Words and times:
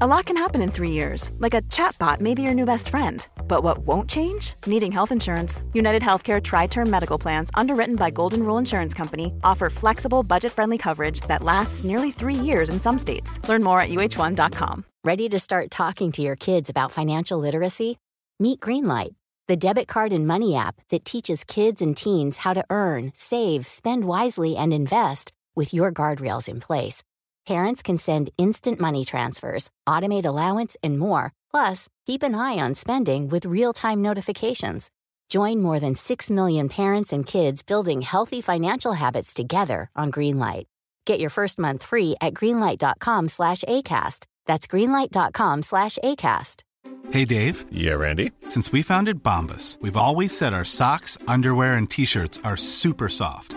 A 0.00 0.06
lot 0.06 0.24
can 0.24 0.38
happen 0.38 0.62
in 0.62 0.70
three 0.70 0.90
years, 0.90 1.30
like 1.38 1.52
a 1.52 1.60
chatbot 1.68 2.18
may 2.18 2.32
be 2.32 2.40
your 2.40 2.54
new 2.54 2.64
best 2.64 2.88
friend. 2.88 3.26
But 3.46 3.62
what 3.62 3.86
won't 3.86 4.08
change? 4.08 4.54
Needing 4.66 4.90
health 4.90 5.12
insurance. 5.12 5.64
United 5.74 6.00
Healthcare 6.00 6.42
Tri 6.42 6.66
Term 6.66 6.88
Medical 6.88 7.18
Plans, 7.18 7.50
underwritten 7.52 7.96
by 7.96 8.08
Golden 8.08 8.42
Rule 8.42 8.56
Insurance 8.56 8.94
Company, 8.94 9.34
offer 9.44 9.68
flexible, 9.68 10.22
budget 10.22 10.50
friendly 10.50 10.78
coverage 10.78 11.20
that 11.28 11.42
lasts 11.42 11.84
nearly 11.84 12.10
three 12.10 12.34
years 12.34 12.70
in 12.70 12.80
some 12.80 12.96
states. 12.96 13.38
Learn 13.46 13.62
more 13.62 13.80
at 13.80 13.90
uh1.com. 13.90 14.86
Ready 15.04 15.28
to 15.28 15.38
start 15.38 15.70
talking 15.70 16.10
to 16.12 16.22
your 16.22 16.36
kids 16.36 16.70
about 16.70 16.90
financial 16.90 17.38
literacy? 17.38 17.98
Meet 18.40 18.60
Greenlight, 18.60 19.14
the 19.46 19.56
debit 19.56 19.88
card 19.88 20.10
and 20.10 20.26
money 20.26 20.56
app 20.56 20.76
that 20.88 21.04
teaches 21.04 21.44
kids 21.44 21.82
and 21.82 21.94
teens 21.94 22.38
how 22.38 22.54
to 22.54 22.64
earn, 22.70 23.12
save, 23.14 23.66
spend 23.66 24.06
wisely, 24.06 24.56
and 24.56 24.72
invest 24.72 25.34
with 25.54 25.74
your 25.74 25.92
guardrails 25.92 26.48
in 26.48 26.60
place. 26.60 27.02
Parents 27.46 27.82
can 27.82 27.98
send 27.98 28.30
instant 28.38 28.80
money 28.80 29.04
transfers, 29.04 29.70
automate 29.88 30.24
allowance, 30.24 30.76
and 30.82 30.98
more. 30.98 31.32
Plus, 31.50 31.88
keep 32.06 32.22
an 32.22 32.34
eye 32.34 32.58
on 32.58 32.74
spending 32.74 33.28
with 33.28 33.44
real 33.44 33.72
time 33.72 34.00
notifications. 34.00 34.90
Join 35.28 35.62
more 35.62 35.80
than 35.80 35.94
6 35.94 36.30
million 36.30 36.68
parents 36.68 37.12
and 37.12 37.26
kids 37.26 37.62
building 37.62 38.02
healthy 38.02 38.40
financial 38.40 38.92
habits 38.92 39.34
together 39.34 39.90
on 39.96 40.12
Greenlight. 40.12 40.64
Get 41.06 41.20
your 41.20 41.30
first 41.30 41.58
month 41.58 41.82
free 41.82 42.14
at 42.20 42.34
greenlight.com 42.34 43.28
slash 43.28 43.62
ACAST. 43.68 44.26
That's 44.46 44.66
greenlight.com 44.66 45.62
slash 45.62 45.98
ACAST. 46.04 46.62
Hey, 47.10 47.24
Dave. 47.24 47.64
Yeah, 47.72 47.94
Randy. 47.94 48.30
Since 48.48 48.72
we 48.72 48.82
founded 48.82 49.22
Bombus, 49.22 49.78
we've 49.80 49.96
always 49.96 50.36
said 50.36 50.52
our 50.52 50.64
socks, 50.64 51.18
underwear, 51.26 51.74
and 51.74 51.90
t 51.90 52.04
shirts 52.04 52.38
are 52.44 52.56
super 52.56 53.08
soft. 53.08 53.56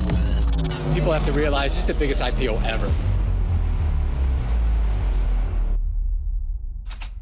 People 0.93 1.13
have 1.13 1.25
to 1.25 1.39
realize 1.39 1.63
this 1.63 1.77
is 1.77 1.85
the 1.85 1.93
biggest 1.93 2.21
IPO 2.21 2.57
ever. 2.57 2.89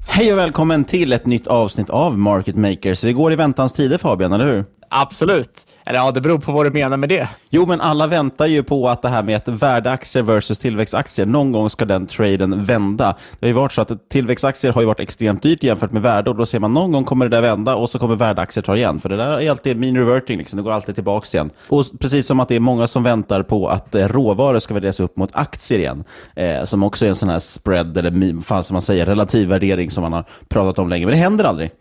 Hej 0.08 0.32
och 0.32 0.38
välkommen 0.38 0.84
till 0.84 1.14
ett 1.14 1.26
nytt 1.26 1.48
avsnitt 1.48 1.90
av 1.90 2.18
Market 2.18 2.56
Makers. 2.56 3.04
Vi 3.04 3.14
går 3.14 3.34
i 3.34 3.36
väntans 3.36 3.74
tider 3.74 3.98
Fabian, 3.98 4.34
eller 4.34 4.46
hur? 4.46 4.66
Absolut. 4.90 5.68
Eller 5.86 6.00
ja, 6.00 6.12
det 6.12 6.22
beror 6.22 6.40
på 6.40 6.52
vad 6.52 6.66
du 6.66 6.72
menar 6.72 6.98
med 6.98 7.10
det. 7.10 7.28
Jo, 7.50 7.66
men 7.66 7.82
alla 7.82 8.08
väntar 8.08 8.46
ju 8.46 8.64
på 8.64 8.90
att 8.90 9.02
det 9.02 9.10
här 9.10 9.24
med 9.24 9.36
att 9.36 9.48
värdeaktier 9.48 10.24
versus 10.24 10.58
tillväxtaktier, 10.58 11.26
någon 11.26 11.52
gång 11.52 11.70
ska 11.70 11.86
den 11.86 12.08
traden 12.08 12.66
vända. 12.66 13.16
Det 13.40 13.46
har 13.46 13.48
ju 13.48 13.54
varit 13.54 13.72
så 13.72 13.82
att 13.82 14.10
tillväxtaktier 14.10 14.72
har 14.72 14.82
ju 14.82 14.88
varit 14.88 15.00
extremt 15.00 15.44
dyrt 15.44 15.64
jämfört 15.64 15.92
med 15.92 16.02
värde 16.02 16.30
och 16.30 16.36
då 16.36 16.46
ser 16.46 16.60
man 16.60 16.74
någon 16.74 16.92
gång 16.92 17.04
kommer 17.04 17.30
det 17.30 17.38
där 17.38 17.42
vända 17.42 17.76
och 17.76 17.90
så 17.90 18.00
kommer 18.00 18.16
värdeaktier 18.16 18.62
ta 18.62 18.76
igen. 18.76 19.00
För 19.00 19.10
det 19.10 19.18
där 19.18 19.42
är 19.42 19.50
alltid 19.50 19.78
mean 19.78 19.98
reverting, 19.98 20.38
liksom. 20.38 20.58
det 20.58 20.64
går 20.64 20.72
alltid 20.72 20.96
tillbaka 20.96 21.38
igen. 21.38 21.50
Och 21.68 21.86
precis 22.00 22.28
som 22.28 22.40
att 22.40 22.48
det 22.48 22.56
är 22.56 22.60
många 22.60 22.88
som 22.88 23.04
väntar 23.04 23.44
på 23.44 23.68
att 23.68 23.96
eh, 23.96 24.08
råvaror 24.08 24.60
ska 24.60 24.74
värderas 24.74 25.00
upp 25.00 25.18
mot 25.18 25.30
aktier 25.34 25.80
igen, 25.80 26.04
eh, 26.36 26.64
som 26.64 26.84
också 26.84 27.06
är 27.06 27.10
en 27.10 27.16
sån 27.16 27.30
här 27.30 27.40
spread, 27.40 27.98
eller 27.98 28.42
fan 28.42 28.64
som 28.64 28.76
man 28.76 28.82
säger, 28.82 29.06
relativ 29.06 29.48
värdering 29.48 29.92
som 29.92 30.02
man 30.02 30.14
har 30.14 30.26
pratat 30.50 30.80
om 30.80 30.90
länge. 30.90 31.06
Men 31.06 31.12
det 31.12 31.22
händer 31.22 31.46
aldrig. 31.46 31.72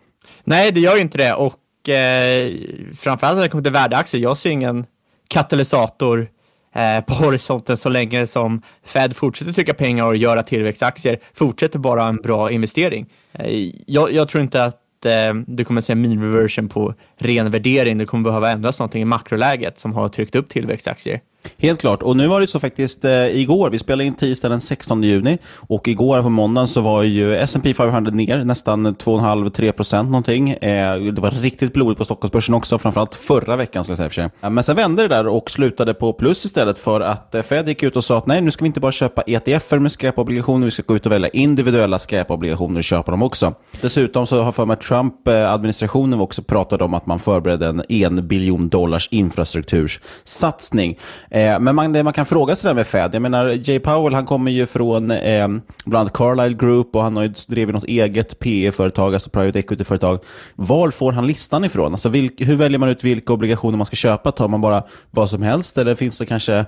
Nej, 0.43 0.71
det 0.71 0.79
gör 0.79 0.95
ju 0.95 1.01
inte 1.01 1.17
det. 1.17 1.33
Och 1.33 1.53
eh, 1.89 2.53
framförallt 2.95 3.35
när 3.35 3.43
det 3.43 3.49
kommer 3.49 3.63
till 3.63 3.73
värdeaktier, 3.73 4.21
jag 4.21 4.37
ser 4.37 4.49
ingen 4.49 4.85
katalysator 5.27 6.27
eh, 6.75 7.05
på 7.05 7.13
horisonten 7.23 7.77
så 7.77 7.89
länge 7.89 8.27
som 8.27 8.61
Fed 8.83 9.15
fortsätter 9.15 9.53
trycka 9.53 9.73
pengar 9.73 10.05
och 10.05 10.15
göra 10.15 10.43
tillväxtaktier 10.43 11.19
fortsätter 11.33 11.79
vara 11.79 12.07
en 12.07 12.15
bra 12.15 12.51
investering. 12.51 13.05
Eh, 13.33 13.71
jag, 13.85 14.11
jag, 14.13 14.29
tror 14.29 14.43
inte 14.43 14.63
att 14.63 15.05
eh, 15.05 15.33
du 15.47 15.65
kommer 15.65 15.81
se 15.81 15.93
en 15.93 16.01
mean 16.01 16.33
reversion 16.33 16.69
på 16.69 16.93
ren 17.17 17.51
värdering. 17.51 17.97
Det 17.97 18.05
kommer 18.05 18.23
behöva 18.23 18.51
ändras 18.51 18.79
någonting 18.79 19.01
i 19.01 19.05
makroläget 19.05 19.79
som 19.79 19.93
har 19.93 20.07
tryckt 20.07 20.35
upp 20.35 20.49
tillväxtaktier. 20.49 21.21
Helt 21.57 21.81
klart. 21.81 22.03
Och 22.03 22.17
nu 22.17 22.27
var 22.27 22.41
det 22.41 22.47
så 22.47 22.59
faktiskt 22.59 23.05
eh, 23.05 23.11
igår, 23.11 23.69
vi 23.69 23.79
spelade 23.79 24.03
in 24.03 24.13
tisdag 24.13 24.49
den 24.49 24.61
16 24.61 25.03
juni 25.03 25.37
och 25.55 25.87
igår 25.87 26.21
på 26.21 26.29
måndagen 26.29 26.67
så 26.67 26.81
var 26.81 27.03
ju 27.03 27.35
S&P 27.35 27.73
500 27.73 28.11
ner 28.11 28.43
nästan 28.43 28.87
2,5-3% 28.87 30.03
någonting. 30.03 30.49
Eh, 30.49 30.99
det 30.99 31.21
var 31.21 31.31
riktigt 31.31 31.73
blodigt 31.73 31.97
på 31.97 32.05
Stockholmsbörsen 32.05 32.55
också, 32.55 32.77
framförallt 32.77 33.15
förra 33.15 33.55
veckan 33.55 33.83
ska 33.83 33.91
jag 33.91 33.97
säga 33.97 34.09
för 34.09 34.13
sig. 34.15 34.49
Men 34.49 34.63
sen 34.63 34.75
vände 34.75 35.01
det 35.01 35.07
där 35.07 35.27
och 35.27 35.51
slutade 35.51 35.93
på 35.93 36.13
plus 36.13 36.45
istället 36.45 36.79
för 36.79 37.01
att 37.01 37.35
eh, 37.35 37.41
Fed 37.41 37.69
gick 37.69 37.83
ut 37.83 37.95
och 37.95 38.03
sa 38.03 38.17
att 38.17 38.25
nej, 38.25 38.41
nu 38.41 38.51
ska 38.51 38.63
vi 38.63 38.67
inte 38.67 38.79
bara 38.79 38.91
köpa 38.91 39.21
ETFer 39.21 39.79
med 39.79 39.91
skräpobligationer, 39.91 40.65
vi 40.65 40.71
ska 40.71 40.83
gå 40.85 40.95
ut 40.95 41.05
och 41.05 41.11
välja 41.11 41.29
individuella 41.29 41.99
skräpobligationer 41.99 42.77
och 42.77 42.83
köpa 42.83 43.11
dem 43.11 43.23
också. 43.23 43.53
Dessutom 43.81 44.27
så 44.27 44.43
har 44.43 44.51
för 44.51 44.65
mig 44.65 44.77
Trump-administrationen 44.77 46.19
också 46.19 46.43
pratat 46.43 46.81
om 46.81 46.93
att 46.93 47.05
man 47.05 47.19
förberedde 47.19 47.67
en 47.67 47.83
1 47.89 48.23
biljon 48.23 48.69
dollars 48.69 49.07
infrastruktursatsning. 49.11 50.97
Eh, 51.31 51.59
men 51.59 51.75
man, 51.75 51.93
det 51.93 52.03
man 52.03 52.13
kan 52.13 52.25
fråga 52.25 52.55
sig 52.55 52.67
där 52.67 52.75
med 52.75 52.87
Fed, 52.87 53.15
jag 53.15 53.21
menar 53.21 53.69
Jay 53.69 53.79
Powell 53.79 54.13
han 54.13 54.25
kommer 54.25 54.51
ju 54.51 54.65
från 54.65 55.11
eh, 55.11 55.47
bland 55.85 56.01
annat 56.01 56.13
Carlyle 56.13 56.55
Group 56.57 56.95
och 56.95 57.03
han 57.03 57.15
har 57.17 57.23
ju 57.23 57.33
drivit 57.47 57.75
något 57.75 57.83
eget 57.83 58.39
PE-företag, 58.39 59.13
alltså 59.13 59.29
private 59.29 59.59
equity-företag. 59.59 60.19
Var 60.55 60.91
får 60.91 61.11
han 61.11 61.27
listan 61.27 61.65
ifrån? 61.65 61.93
Alltså 61.93 62.09
vilk, 62.09 62.41
hur 62.41 62.55
väljer 62.55 62.79
man 62.79 62.89
ut 62.89 63.03
vilka 63.03 63.33
obligationer 63.33 63.77
man 63.77 63.85
ska 63.85 63.95
köpa? 63.95 64.31
Tar 64.31 64.47
man 64.47 64.61
bara 64.61 64.83
vad 65.11 65.29
som 65.29 65.41
helst 65.41 65.77
eller 65.77 65.95
finns 65.95 66.19
det 66.19 66.25
kanske 66.25 66.65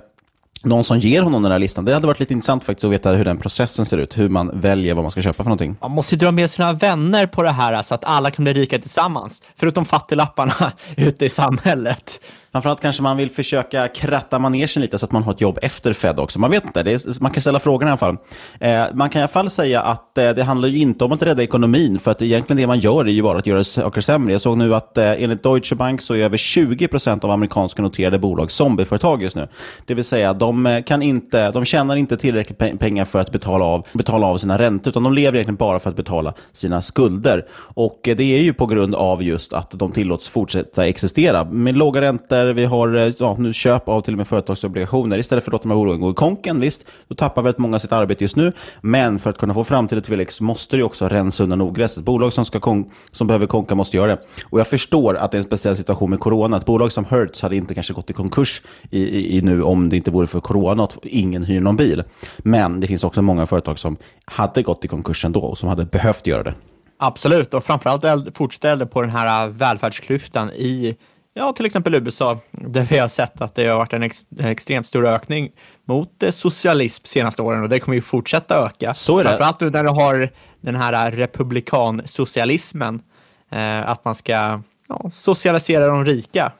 någon 0.63 0.83
som 0.83 0.99
ger 0.99 1.21
honom 1.21 1.43
den 1.43 1.51
här 1.51 1.59
listan. 1.59 1.85
Det 1.85 1.93
hade 1.93 2.07
varit 2.07 2.19
lite 2.19 2.33
intressant 2.33 2.63
faktiskt 2.63 2.85
att 2.85 2.91
veta 2.91 3.11
hur 3.11 3.25
den 3.25 3.37
processen 3.37 3.85
ser 3.85 3.97
ut, 3.97 4.17
hur 4.17 4.29
man 4.29 4.59
väljer 4.59 4.93
vad 4.93 5.03
man 5.03 5.11
ska 5.11 5.21
köpa 5.21 5.43
för 5.43 5.43
någonting. 5.43 5.75
Man 5.81 5.91
måste 5.91 6.15
ju 6.15 6.19
dra 6.19 6.31
med 6.31 6.51
sina 6.51 6.73
vänner 6.73 7.27
på 7.27 7.43
det 7.43 7.51
här 7.51 7.81
så 7.81 7.95
att 7.95 8.05
alla 8.05 8.31
kan 8.31 8.43
bli 8.43 8.53
rika 8.53 8.79
tillsammans, 8.79 9.43
förutom 9.55 9.85
fattiglapparna 9.85 10.71
ute 10.97 11.25
i 11.25 11.29
samhället. 11.29 12.19
Framförallt 12.51 12.81
kanske 12.81 13.03
man 13.03 13.17
vill 13.17 13.31
försöka 13.31 13.87
kratta 13.87 14.39
manegen 14.39 14.67
lite 14.75 14.99
så 14.99 15.05
att 15.05 15.11
man 15.11 15.23
har 15.23 15.33
ett 15.33 15.41
jobb 15.41 15.59
efter 15.61 15.93
Fed 15.93 16.19
också. 16.19 16.39
Man 16.39 16.51
vet 16.51 16.65
inte, 16.65 16.79
är, 16.79 17.21
man 17.21 17.31
kan 17.31 17.41
ställa 17.41 17.59
frågan 17.59 17.87
i 17.87 17.91
alla 17.91 17.97
fall. 17.97 18.17
Eh, 18.59 18.83
man 18.93 19.09
kan 19.09 19.19
i 19.19 19.23
alla 19.23 19.27
fall 19.27 19.49
säga 19.49 19.81
att 19.81 20.17
eh, 20.17 20.29
det 20.29 20.43
handlar 20.43 20.69
ju 20.69 20.77
inte 20.77 21.05
om 21.05 21.11
att 21.11 21.21
rädda 21.21 21.43
ekonomin, 21.43 21.99
för 21.99 22.11
att 22.11 22.21
egentligen 22.21 22.57
det 22.57 22.67
man 22.67 22.79
gör 22.79 23.05
är 23.05 23.11
ju 23.11 23.23
bara 23.23 23.37
att 23.37 23.47
göra 23.47 23.63
saker 23.63 24.01
sämre. 24.01 24.33
Jag 24.33 24.41
såg 24.41 24.57
nu 24.57 24.75
att 24.75 24.97
eh, 24.97 25.23
enligt 25.23 25.43
Deutsche 25.43 25.75
Bank 25.75 26.01
så 26.01 26.13
är 26.13 26.23
över 26.23 26.37
20% 26.37 27.25
av 27.25 27.31
amerikanska 27.31 27.81
noterade 27.81 28.19
bolag 28.19 28.51
zombieföretag 28.51 29.23
just 29.23 29.35
nu. 29.35 29.47
Det 29.85 29.93
vill 29.93 30.03
säga, 30.03 30.33
de, 30.33 30.65
eh, 30.65 30.83
kan 30.83 31.01
inte, 31.01 31.51
de 31.51 31.65
tjänar 31.65 31.95
inte 31.95 32.17
tillräckligt 32.17 32.79
pengar 32.79 33.05
för 33.05 33.19
att 33.19 33.31
betala 33.31 33.65
av, 33.65 33.85
betala 33.93 34.27
av 34.27 34.37
sina 34.37 34.57
räntor, 34.57 34.89
utan 34.89 35.03
de 35.03 35.13
lever 35.13 35.35
egentligen 35.35 35.55
bara 35.55 35.79
för 35.79 35.89
att 35.89 35.95
betala 35.95 36.33
sina 36.51 36.81
skulder. 36.81 37.45
Och 37.73 38.07
eh, 38.07 38.15
det 38.15 38.23
är 38.23 38.41
ju 38.41 38.53
på 38.53 38.65
grund 38.65 38.95
av 38.95 39.23
just 39.23 39.53
att 39.53 39.71
de 39.71 39.91
tillåts 39.91 40.29
fortsätta 40.29 40.87
existera. 40.87 41.43
Med 41.43 41.77
låga 41.77 42.01
räntor 42.01 42.40
räntor, 42.45 42.61
vi 42.61 42.65
har 42.65 42.95
eh, 42.95 43.13
ja, 43.19 43.35
nu 43.39 43.53
köp 43.53 43.87
av 43.89 44.01
till 44.01 44.13
och 44.13 44.17
med 44.17 44.27
företagsobligationer. 44.27 45.17
Istället 45.17 45.43
för 45.43 45.49
att 45.49 45.53
låta 45.53 45.63
de 45.63 45.69
här 45.69 45.75
bolagen 45.75 46.01
gå 46.01 46.11
i 46.11 46.13
konken, 46.13 46.59
visst, 46.59 46.85
då 47.07 47.15
tappar 47.15 47.41
väldigt 47.41 47.59
många 47.59 47.79
sitt 47.79 47.91
arbete 47.91 48.23
just 48.23 48.35
nu. 48.35 48.53
Men 48.81 49.19
för 49.19 49.29
att 49.29 49.37
kunna 49.37 49.53
få 49.53 49.63
framtida 49.63 50.01
tillväxt 50.01 50.41
måste 50.41 50.77
det 50.77 50.83
också 50.83 51.07
rensa 51.07 51.43
undan 51.43 51.61
ogräset. 51.61 52.03
Bolag 52.03 52.33
som, 52.33 52.45
ska 52.45 52.59
kon 52.59 52.89
som 53.11 53.27
behöver 53.27 53.45
konka 53.45 53.75
måste 53.75 53.97
göra 53.97 54.07
det. 54.07 54.21
Och 54.49 54.59
jag 54.59 54.67
förstår 54.67 55.17
att 55.17 55.31
det 55.31 55.35
är 55.35 55.39
en 55.39 55.43
speciell 55.43 55.75
situation 55.75 56.09
med 56.09 56.19
corona. 56.19 56.57
Ett 56.57 56.65
bolag 56.65 56.91
som 56.91 57.05
Hertz 57.05 57.41
hade 57.41 57.55
inte 57.55 57.73
kanske 57.73 57.93
gått 57.93 58.09
i 58.09 58.13
konkurs 58.13 58.61
i, 58.89 58.99
i, 58.99 59.37
i 59.37 59.41
nu 59.41 59.63
om 59.63 59.89
det 59.89 59.97
inte 59.97 60.11
vore 60.11 60.27
för 60.27 60.39
corona 60.39 60.83
och 60.83 60.93
ingen 61.03 61.43
hyr 61.43 61.61
någon 61.61 61.75
bil. 61.75 62.03
Men 62.37 62.79
det 62.79 62.87
finns 62.87 63.03
också 63.03 63.21
många 63.21 63.45
företag 63.45 63.79
som 63.79 63.97
hade 64.25 64.63
gått 64.63 64.85
i 64.85 64.87
konkurs 64.87 65.25
ändå 65.25 65.39
och 65.39 65.57
som 65.57 65.69
hade 65.69 65.85
behövt 65.85 66.27
göra 66.27 66.43
det. 66.43 66.53
Absolut, 67.03 67.53
och 67.53 67.63
framförallt 67.63 68.37
fortsätter 68.37 68.85
på 68.85 69.01
den 69.01 69.09
här 69.09 69.47
välfärdsklyftan 69.47 70.49
i 70.49 70.95
ja, 71.33 71.53
till 71.53 71.65
exempel 71.65 71.95
USA, 71.95 72.39
där 72.51 72.81
vi 72.81 72.97
har 72.97 73.07
sett 73.07 73.41
att 73.41 73.55
det 73.55 73.67
har 73.67 73.77
varit 73.77 73.93
en, 73.93 74.03
ex, 74.03 74.25
en 74.39 74.45
extremt 74.45 74.87
stor 74.87 75.05
ökning 75.05 75.51
mot 75.85 76.23
eh, 76.23 76.31
socialism 76.31 77.05
senaste 77.05 77.41
åren 77.41 77.63
och 77.63 77.69
det 77.69 77.79
kommer 77.79 77.95
ju 77.95 78.01
fortsätta 78.01 78.65
öka. 78.65 78.93
Så 78.93 79.19
är 79.19 79.23
det. 79.23 79.29
Framförallt 79.29 79.59
nu 79.59 79.69
när 79.69 79.83
du 79.83 79.89
har 79.89 80.29
den 80.61 80.75
här 80.75 81.11
republikansocialismen, 81.11 83.01
eh, 83.51 83.89
att 83.89 84.05
man 84.05 84.15
ska 84.15 84.61
ja, 84.87 85.09
socialisera 85.11 85.87
de 85.87 86.05
rika 86.05 86.51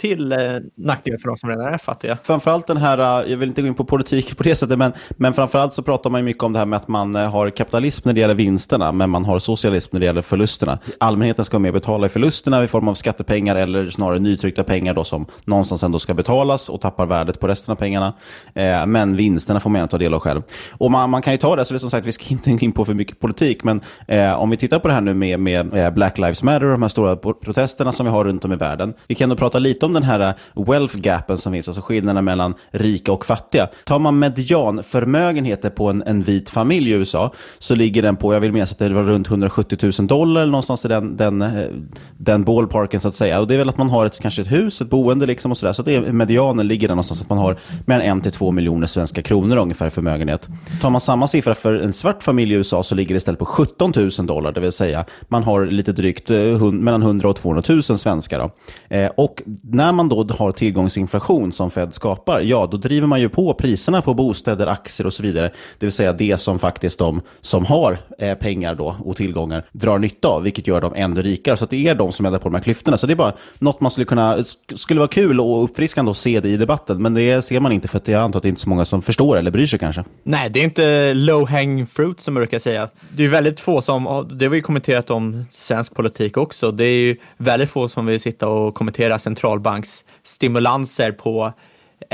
till 0.00 0.32
eh, 0.32 0.38
nackdel 0.76 1.18
för 1.18 1.28
de 1.28 1.36
som 1.36 1.48
redan 1.48 1.74
är 1.74 1.78
fattiga. 1.78 2.18
Framförallt 2.22 2.66
den 2.66 2.76
här, 2.76 2.98
eh, 2.98 3.30
jag 3.30 3.36
vill 3.36 3.48
inte 3.48 3.62
gå 3.62 3.68
in 3.68 3.74
på 3.74 3.84
politik 3.84 4.36
på 4.36 4.42
det 4.42 4.54
sättet, 4.54 4.78
men, 4.78 4.92
men 5.10 5.34
framförallt 5.34 5.74
så 5.74 5.82
pratar 5.82 6.10
man 6.10 6.20
ju 6.20 6.24
mycket 6.24 6.42
om 6.42 6.52
det 6.52 6.58
här 6.58 6.66
med 6.66 6.76
att 6.76 6.88
man 6.88 7.16
eh, 7.16 7.30
har 7.30 7.50
kapitalism 7.50 8.08
när 8.08 8.14
det 8.14 8.20
gäller 8.20 8.34
vinsterna, 8.34 8.92
men 8.92 9.10
man 9.10 9.24
har 9.24 9.38
socialism 9.38 9.90
när 9.92 10.00
det 10.00 10.06
gäller 10.06 10.22
förlusterna. 10.22 10.78
Allmänheten 11.00 11.44
ska 11.44 11.56
vara 11.56 11.62
med 11.62 11.68
och 11.68 11.74
betala 11.74 12.06
i 12.06 12.08
förlusterna 12.08 12.64
i 12.64 12.68
form 12.68 12.88
av 12.88 12.94
skattepengar 12.94 13.56
eller 13.56 13.90
snarare 13.90 14.18
nytryckta 14.18 14.64
pengar 14.64 14.94
då 14.94 15.04
som 15.04 15.26
någonstans 15.44 15.82
ändå 15.82 15.98
ska 15.98 16.14
betalas 16.14 16.68
och 16.68 16.80
tappar 16.80 17.06
värdet 17.06 17.40
på 17.40 17.48
resten 17.48 17.72
av 17.72 17.76
pengarna. 17.76 18.12
Eh, 18.54 18.86
men 18.86 19.16
vinsterna 19.16 19.60
får 19.60 19.70
man 19.70 19.78
gärna 19.78 19.88
ta 19.88 19.98
del 19.98 20.14
av 20.14 20.20
själv. 20.20 20.42
Och 20.78 20.90
man, 20.90 21.10
man 21.10 21.22
kan 21.22 21.32
ju 21.32 21.38
ta 21.38 21.56
det, 21.56 21.64
så 21.64 21.74
det 21.74 21.76
är 21.76 21.78
som 21.78 21.90
sagt, 21.90 22.06
vi 22.06 22.12
ska 22.12 22.24
inte 22.28 22.50
gå 22.50 22.58
in 22.58 22.72
på 22.72 22.84
för 22.84 22.94
mycket 22.94 23.20
politik, 23.20 23.64
men 23.64 23.80
eh, 24.08 24.40
om 24.40 24.50
vi 24.50 24.56
tittar 24.56 24.78
på 24.78 24.88
det 24.88 24.94
här 24.94 25.00
nu 25.00 25.14
med, 25.14 25.40
med 25.40 25.74
eh, 25.74 25.90
Black 25.90 26.18
Lives 26.18 26.42
Matter 26.42 26.64
och 26.64 26.72
de 26.72 26.82
här 26.82 26.88
stora 26.88 27.16
protesterna 27.16 27.92
som 27.92 28.06
vi 28.06 28.12
har 28.12 28.24
runt 28.24 28.44
om 28.44 28.52
i 28.52 28.56
världen. 28.56 28.94
Vi 29.08 29.14
kan 29.14 29.28
då 29.28 29.36
prata 29.36 29.58
lite 29.58 29.86
om 29.86 29.89
om 29.90 29.94
den 29.94 30.02
här 30.02 30.20
eh, 30.20 30.64
wealth 30.66 30.96
gapen 30.96 31.38
som 31.38 31.52
finns, 31.52 31.68
alltså 31.68 31.82
skillnaden 31.82 32.24
mellan 32.24 32.54
rika 32.70 33.12
och 33.12 33.26
fattiga. 33.26 33.68
Tar 33.84 33.98
man 33.98 34.18
medianförmögenheter 34.18 35.70
på 35.70 35.90
en, 35.90 36.02
en 36.06 36.22
vit 36.22 36.50
familj 36.50 36.90
i 36.90 36.92
USA 36.92 37.32
så 37.58 37.74
ligger 37.74 38.02
den 38.02 38.16
på, 38.16 38.34
jag 38.34 38.40
vill 38.40 38.52
minnas 38.52 38.72
att 38.72 38.78
det 38.78 38.88
var 38.88 39.02
runt 39.02 39.28
170 39.28 39.78
000 39.98 40.06
dollar 40.06 40.40
eller 40.40 40.52
någonstans 40.52 40.84
i 40.84 40.88
den, 40.88 41.16
den, 41.16 41.42
eh, 41.42 41.66
den 42.16 42.44
ballparken 42.44 43.00
så 43.00 43.08
att 43.08 43.14
säga. 43.14 43.40
Och 43.40 43.46
det 43.46 43.54
är 43.54 43.58
väl 43.58 43.68
att 43.68 43.78
man 43.78 43.90
har 43.90 44.06
ett, 44.06 44.20
kanske 44.20 44.42
ett 44.42 44.52
hus, 44.52 44.80
ett 44.80 44.90
boende 44.90 45.26
liksom 45.26 45.50
och 45.50 45.56
sådär. 45.56 45.72
Så 45.72 45.82
det 45.82 45.94
är, 45.94 46.12
medianen 46.12 46.68
ligger 46.68 46.88
där 46.88 46.94
någonstans 46.94 47.22
att 47.22 47.28
man 47.28 47.38
har 47.38 47.56
mellan 47.84 48.06
en 48.06 48.20
till 48.20 48.32
två 48.32 48.50
miljoner 48.50 48.86
svenska 48.86 49.22
kronor 49.22 49.56
ungefär 49.56 49.86
i 49.86 49.90
förmögenhet. 49.90 50.48
Tar 50.80 50.90
man 50.90 51.00
samma 51.00 51.26
siffra 51.26 51.54
för 51.54 51.74
en 51.74 51.92
svart 51.92 52.22
familj 52.22 52.52
i 52.52 52.56
USA 52.56 52.82
så 52.82 52.94
ligger 52.94 53.14
det 53.14 53.16
istället 53.16 53.38
på 53.38 53.46
17 53.46 53.92
000 53.96 54.10
dollar, 54.26 54.52
det 54.52 54.60
vill 54.60 54.72
säga 54.72 55.04
man 55.28 55.42
har 55.42 55.66
lite 55.66 55.92
drygt 55.92 56.30
eh, 56.30 56.72
mellan 56.72 57.02
100 57.02 57.28
och 57.28 57.36
200 57.36 57.62
000 57.68 57.82
svenskar. 57.82 58.38
Då. 58.38 58.50
Eh, 58.96 59.10
och 59.16 59.42
när 59.80 59.92
man 59.92 60.08
då 60.08 60.26
har 60.38 60.52
tillgångsinflation 60.52 61.52
som 61.52 61.70
Fed 61.70 61.94
skapar, 61.94 62.40
ja, 62.40 62.68
då 62.70 62.76
driver 62.76 63.06
man 63.06 63.20
ju 63.20 63.28
på 63.28 63.54
priserna 63.54 64.02
på 64.02 64.14
bostäder, 64.14 64.66
aktier 64.66 65.06
och 65.06 65.12
så 65.12 65.22
vidare. 65.22 65.50
Det 65.78 65.86
vill 65.86 65.92
säga 65.92 66.12
det 66.12 66.40
som 66.40 66.58
faktiskt 66.58 66.98
de 66.98 67.20
som 67.40 67.64
har 67.64 67.98
eh, 68.18 68.34
pengar 68.34 68.74
då 68.74 68.96
och 69.04 69.16
tillgångar 69.16 69.64
drar 69.72 69.98
nytta 69.98 70.28
av, 70.28 70.42
vilket 70.42 70.66
gör 70.66 70.80
dem 70.80 70.92
ännu 70.96 71.22
rikare. 71.22 71.56
Så 71.56 71.66
det 71.66 71.88
är 71.88 71.94
de 71.94 72.12
som 72.12 72.26
eldar 72.26 72.38
på 72.38 72.48
de 72.48 72.54
här 72.54 72.62
klyftorna. 72.62 72.96
Så 72.96 73.06
det 73.06 73.12
är 73.12 73.16
bara 73.16 73.32
något 73.58 73.80
man 73.80 73.90
skulle 73.90 74.04
kunna, 74.04 74.38
skulle 74.74 75.00
vara 75.00 75.08
kul 75.08 75.40
och 75.40 75.64
uppfriskande 75.64 76.10
att 76.10 76.16
se 76.16 76.40
det 76.40 76.48
i 76.48 76.56
debatten, 76.56 77.02
men 77.02 77.14
det 77.14 77.42
ser 77.42 77.60
man 77.60 77.72
inte 77.72 77.88
för 77.88 77.98
att 77.98 78.08
jag 78.08 78.22
antar 78.22 78.38
att 78.38 78.42
det 78.42 78.48
inte 78.48 78.58
är 78.58 78.62
så 78.62 78.68
många 78.68 78.84
som 78.84 79.02
förstår 79.02 79.38
eller 79.38 79.50
bryr 79.50 79.66
sig 79.66 79.78
kanske. 79.78 80.04
Nej, 80.22 80.50
det 80.50 80.60
är 80.60 80.64
inte 80.64 81.14
low 81.14 81.48
hang 81.48 81.86
fruit 81.86 82.20
som 82.20 82.34
man 82.34 82.40
brukar 82.40 82.58
säga. 82.58 82.88
Det 83.16 83.24
är 83.24 83.28
väldigt 83.28 83.60
få 83.60 83.82
som, 83.82 84.28
det 84.32 84.44
har 84.44 84.50
vi 84.50 84.62
kommenterat 84.62 85.10
om 85.10 85.44
svensk 85.50 85.94
politik 85.94 86.36
också, 86.36 86.70
det 86.70 86.84
är 86.84 86.98
ju 86.98 87.16
väldigt 87.36 87.70
få 87.70 87.88
som 87.88 88.06
vill 88.06 88.20
sitta 88.20 88.48
och 88.48 88.74
kommentera 88.74 89.18
central 89.18 89.59
centralbanksstimulanser 89.60 91.12
på 91.12 91.52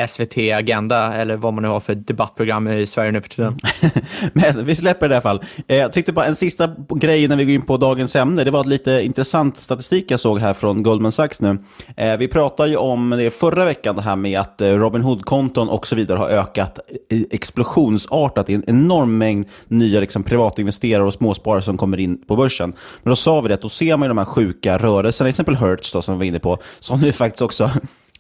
SVT 0.09 0.37
Agenda 0.37 1.15
eller 1.15 1.37
vad 1.37 1.55
man 1.55 1.62
nu 1.62 1.69
har 1.69 1.81
för 1.81 1.94
debattprogram 1.94 2.69
i 2.69 2.87
Sverige 2.87 3.12
nu 3.12 3.21
för 3.21 3.29
tiden. 3.29 3.59
Men 4.33 4.67
vi 4.67 4.77
släpper 4.77 5.09
det 5.09 5.12
i 5.12 5.17
alla 5.17 5.23
fall. 5.23 5.41
Eh, 5.69 5.77
jag 5.77 5.93
tyckte 5.93 6.12
bara 6.12 6.27
en 6.27 6.37
sista 6.37 6.71
grej 6.94 7.29
när 7.29 7.37
vi 7.37 7.44
går 7.44 7.55
in 7.55 7.62
på 7.62 7.77
dagens 7.77 8.17
ämne. 8.17 8.44
Det 8.44 8.50
var 8.50 8.65
lite 8.65 8.91
intressant 8.91 9.59
statistik 9.61 10.11
jag 10.11 10.21
såg 10.21 10.38
här 10.38 10.55
från 10.55 10.83
Goldman 10.83 11.12
Sachs 11.12 11.41
nu. 11.41 11.59
Eh, 11.97 12.17
vi 12.17 12.29
pratade 12.29 12.69
ju 12.69 12.77
om 12.77 13.11
det 13.11 13.31
förra 13.31 13.65
veckan, 13.65 13.97
det 13.97 14.03
här 14.03 14.17
med 14.17 14.41
att 14.41 14.61
eh, 14.61 14.69
Robin 14.69 15.03
Hood-konton 15.03 15.69
och 15.69 15.87
så 15.87 15.97
vidare 15.97 16.19
har 16.19 16.29
ökat 16.29 16.79
explosionsartat 17.31 18.50
i 18.50 18.55
en 18.55 18.65
enorm 18.67 19.19
mängd 19.19 19.47
nya 19.69 20.00
liksom, 20.00 20.23
privatinvesterare 20.23 21.05
och 21.05 21.15
småsparare 21.15 21.62
som 21.62 21.77
kommer 21.77 22.00
in 22.00 22.27
på 22.27 22.37
börsen. 22.37 22.73
Men 23.03 23.11
då 23.11 23.17
sa 23.17 23.41
vi 23.41 23.49
det, 23.49 23.55
att 23.55 23.62
då 23.62 23.69
ser 23.69 23.97
man 23.97 24.06
ju 24.06 24.09
de 24.09 24.19
här 24.19 24.25
sjuka 24.25 24.79
rörelserna, 24.79 25.27
till 25.27 25.31
exempel 25.31 25.56
Hertz 25.56 25.93
då, 25.93 26.03
som 26.03 26.15
vi 26.15 26.19
var 26.19 26.25
inne 26.25 26.38
på, 26.38 26.59
som 26.81 27.00
nu 27.00 27.12
faktiskt 27.12 27.43
också 27.43 27.71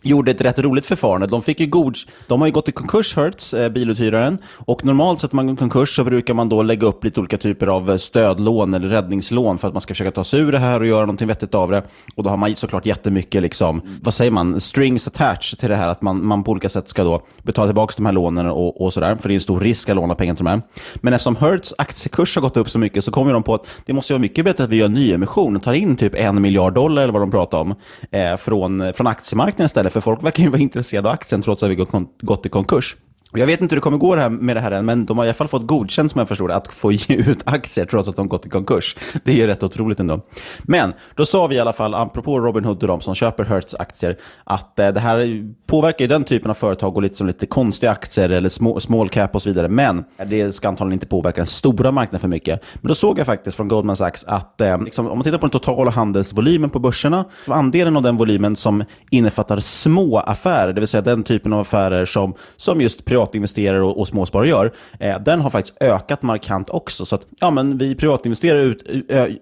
gjorde 0.06 0.30
ett 0.30 0.40
rätt 0.40 0.58
roligt 0.58 0.86
förfarande. 0.86 1.26
De, 1.26 1.42
fick 1.42 1.60
ju 1.60 1.66
god, 1.66 1.96
de 2.26 2.40
har 2.40 2.48
ju 2.48 2.52
gått 2.52 2.68
i 2.68 2.72
konkurs, 2.72 3.16
Hertz, 3.16 3.54
eh, 3.54 3.68
biluthyraren. 3.68 4.38
Och 4.44 4.84
normalt 4.84 5.20
sett 5.20 5.32
när 5.32 5.36
man 5.36 5.46
går 5.46 5.54
i 5.54 5.56
konkurs 5.56 5.96
så 5.96 6.04
brukar 6.04 6.34
man 6.34 6.48
då 6.48 6.62
lägga 6.62 6.86
upp 6.86 7.04
lite 7.04 7.20
olika 7.20 7.38
typer 7.38 7.66
av 7.66 7.90
eh, 7.90 7.96
stödlån 7.96 8.74
eller 8.74 8.88
räddningslån 8.88 9.58
för 9.58 9.68
att 9.68 9.74
man 9.74 9.80
ska 9.80 9.94
försöka 9.94 10.10
ta 10.10 10.24
sig 10.24 10.40
ur 10.40 10.52
det 10.52 10.58
här 10.58 10.80
och 10.80 10.86
göra 10.86 11.00
någonting 11.00 11.28
vettigt 11.28 11.54
av 11.54 11.70
det. 11.70 11.82
Och 12.14 12.22
då 12.22 12.30
har 12.30 12.36
man 12.36 12.56
såklart 12.56 12.86
jättemycket, 12.86 13.42
liksom, 13.42 13.82
vad 14.02 14.14
säger 14.14 14.30
man, 14.30 14.60
strings 14.60 15.08
attached 15.08 15.58
till 15.58 15.68
det 15.68 15.76
här. 15.76 15.88
Att 15.88 16.02
man, 16.02 16.26
man 16.26 16.44
på 16.44 16.50
olika 16.50 16.68
sätt 16.68 16.88
ska 16.88 17.04
då 17.04 17.22
betala 17.42 17.68
tillbaka 17.68 17.94
de 17.96 18.06
här 18.06 18.12
lånen 18.12 18.46
och, 18.46 18.80
och 18.80 18.92
sådär. 18.92 19.16
För 19.20 19.28
det 19.28 19.32
är 19.32 19.36
en 19.36 19.40
stor 19.40 19.60
risk 19.60 19.88
att 19.88 19.96
låna 19.96 20.14
pengar 20.14 20.34
till 20.34 20.44
de 20.44 20.50
här. 20.50 20.62
Men 20.96 21.12
eftersom 21.12 21.36
Hertz 21.36 21.74
aktiekurs 21.78 22.34
har 22.36 22.42
gått 22.42 22.56
upp 22.56 22.70
så 22.70 22.78
mycket 22.78 23.04
så 23.04 23.10
kommer 23.10 23.32
de 23.32 23.42
på 23.42 23.54
att 23.54 23.66
det 23.86 23.92
måste 23.92 24.12
vara 24.12 24.20
mycket 24.20 24.44
bättre 24.44 24.64
att 24.64 24.70
vi 24.70 24.76
gör 24.76 24.86
en 24.86 24.94
nyemission 24.94 25.56
och 25.56 25.62
tar 25.62 25.72
in 25.72 25.96
typ 25.96 26.14
en 26.14 26.42
miljard 26.42 26.74
dollar 26.74 27.02
eller 27.02 27.12
vad 27.12 27.22
de 27.22 27.30
pratar 27.30 27.58
om 27.58 27.74
eh, 28.10 28.36
från, 28.36 28.80
eh, 28.80 28.92
från 28.92 29.06
aktiemarknaden 29.06 29.66
istället 29.66 29.92
för 29.96 30.00
folk 30.00 30.24
verkar 30.24 30.42
ju 30.42 30.48
vara 30.50 30.60
intresserade 30.60 31.08
av 31.08 31.14
aktien 31.14 31.42
trots 31.42 31.62
att 31.62 31.70
vi 31.70 31.86
gått 32.22 32.46
i 32.46 32.48
konkurs. 32.48 32.96
Jag 33.38 33.46
vet 33.46 33.60
inte 33.60 33.74
hur 33.74 33.76
det 33.76 33.82
kommer 33.82 33.98
gå 33.98 34.14
det 34.14 34.20
här 34.20 34.30
med 34.30 34.56
det 34.56 34.60
här 34.60 34.70
än, 34.70 34.84
men 34.84 35.06
de 35.06 35.18
har 35.18 35.24
i 35.24 35.28
alla 35.28 35.34
fall 35.34 35.48
fått 35.48 35.66
godkänt 35.66 36.12
som 36.12 36.18
jag 36.18 36.28
förstår 36.28 36.48
det, 36.48 36.54
att 36.54 36.72
få 36.72 36.92
ge 36.92 37.14
ut 37.14 37.38
aktier 37.44 37.86
trots 37.86 38.08
att 38.08 38.16
de 38.16 38.28
gått 38.28 38.46
i 38.46 38.48
konkurs. 38.48 38.96
Det 39.24 39.32
är 39.32 39.36
ju 39.36 39.46
rätt 39.46 39.62
otroligt 39.62 40.00
ändå. 40.00 40.20
Men 40.62 40.92
då 41.14 41.26
sa 41.26 41.46
vi 41.46 41.54
i 41.54 41.60
alla 41.60 41.72
fall, 41.72 41.94
apropå 41.94 42.40
Robin 42.40 42.64
Hood 42.64 42.82
och 42.82 42.88
de 42.88 43.00
som 43.00 43.14
köper 43.14 43.44
Hertz 43.44 43.74
aktier, 43.74 44.16
att 44.44 44.78
eh, 44.78 44.88
det 44.88 45.00
här 45.00 45.44
påverkar 45.66 46.04
ju 46.04 46.08
den 46.08 46.24
typen 46.24 46.50
av 46.50 46.54
företag 46.54 46.96
och 46.96 47.02
lite 47.02 47.14
som 47.14 47.26
lite 47.26 47.46
konstiga 47.46 47.92
aktier 47.92 48.30
eller 48.30 48.48
small, 48.48 48.80
small 48.80 49.08
cap 49.08 49.34
och 49.34 49.42
så 49.42 49.48
vidare. 49.48 49.68
Men 49.68 50.04
det 50.26 50.54
ska 50.54 50.68
antagligen 50.68 50.92
inte 50.92 51.06
påverka 51.06 51.36
den 51.36 51.46
stora 51.46 51.90
marknaden 51.90 52.20
för 52.20 52.28
mycket. 52.28 52.60
Men 52.74 52.88
då 52.88 52.94
såg 52.94 53.18
jag 53.18 53.26
faktiskt 53.26 53.56
från 53.56 53.68
Goldman 53.68 53.96
Sachs 53.96 54.24
att 54.24 54.60
eh, 54.60 54.82
liksom, 54.82 55.06
om 55.06 55.18
man 55.18 55.24
tittar 55.24 55.38
på 55.38 55.46
den 55.46 55.60
totala 55.60 55.90
handelsvolymen 55.90 56.70
på 56.70 56.78
börserna, 56.78 57.24
andelen 57.46 57.96
av 57.96 58.02
den 58.02 58.16
volymen 58.16 58.56
som 58.56 58.84
innefattar 59.10 59.58
små 59.58 60.18
affärer, 60.18 60.72
det 60.72 60.80
vill 60.80 60.88
säga 60.88 61.02
den 61.02 61.22
typen 61.22 61.52
av 61.52 61.60
affärer 61.60 62.04
som, 62.04 62.34
som 62.56 62.80
just 62.80 63.04
privatinvesterare 63.26 63.82
och, 63.82 64.00
och 64.00 64.08
småsparare 64.08 64.48
gör, 64.48 64.72
eh, 65.00 65.18
den 65.18 65.40
har 65.40 65.50
faktiskt 65.50 65.82
ökat 65.82 66.22
markant 66.22 66.70
också. 66.70 67.04
Så 67.04 67.14
att 67.14 67.26
ja, 67.40 67.50
men 67.50 67.78
vi 67.78 67.94
privatinvesterare 67.94 68.62
ut, 68.62 68.82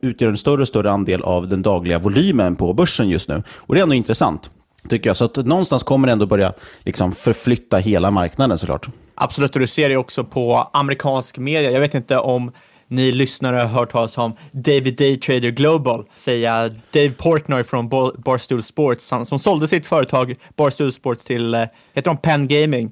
utgör 0.02 0.28
en 0.28 0.36
större 0.36 0.60
och 0.60 0.68
större 0.68 0.90
andel 0.90 1.22
av 1.22 1.48
den 1.48 1.62
dagliga 1.62 1.98
volymen 1.98 2.56
på 2.56 2.72
börsen 2.72 3.08
just 3.08 3.28
nu. 3.28 3.42
Och 3.56 3.74
det 3.74 3.80
är 3.80 3.82
ändå 3.82 3.94
intressant, 3.94 4.50
tycker 4.88 5.10
jag. 5.10 5.16
Så 5.16 5.24
att 5.24 5.36
någonstans 5.36 5.82
kommer 5.82 6.06
det 6.06 6.12
ändå 6.12 6.26
börja 6.26 6.52
liksom, 6.84 7.12
förflytta 7.12 7.76
hela 7.76 8.10
marknaden 8.10 8.58
såklart. 8.58 8.86
Absolut, 9.14 9.54
och 9.54 9.60
du 9.60 9.66
ser 9.66 9.88
det 9.88 9.96
också 9.96 10.24
på 10.24 10.70
amerikansk 10.72 11.38
media. 11.38 11.70
Jag 11.70 11.80
vet 11.80 11.94
inte 11.94 12.18
om 12.18 12.52
ni 12.88 13.12
lyssnare 13.12 13.56
har 13.56 13.66
hört 13.66 13.92
talas 13.92 14.18
om 14.18 14.36
David 14.52 14.96
Daytrader 14.96 15.50
Global, 15.50 16.04
säga 16.14 16.70
Dave 16.92 17.10
Portnoy 17.10 17.64
från 17.64 17.88
Barstool 18.24 18.62
Sports, 18.62 19.12
som 19.24 19.38
sålde 19.38 19.68
sitt 19.68 19.86
företag 19.86 20.34
Barstool 20.56 20.92
Sports 20.92 21.24
till, 21.24 21.54
eh, 21.54 21.64
heter 21.94 22.10
de 22.10 22.16
Penn 22.16 22.48
Gaming, 22.48 22.90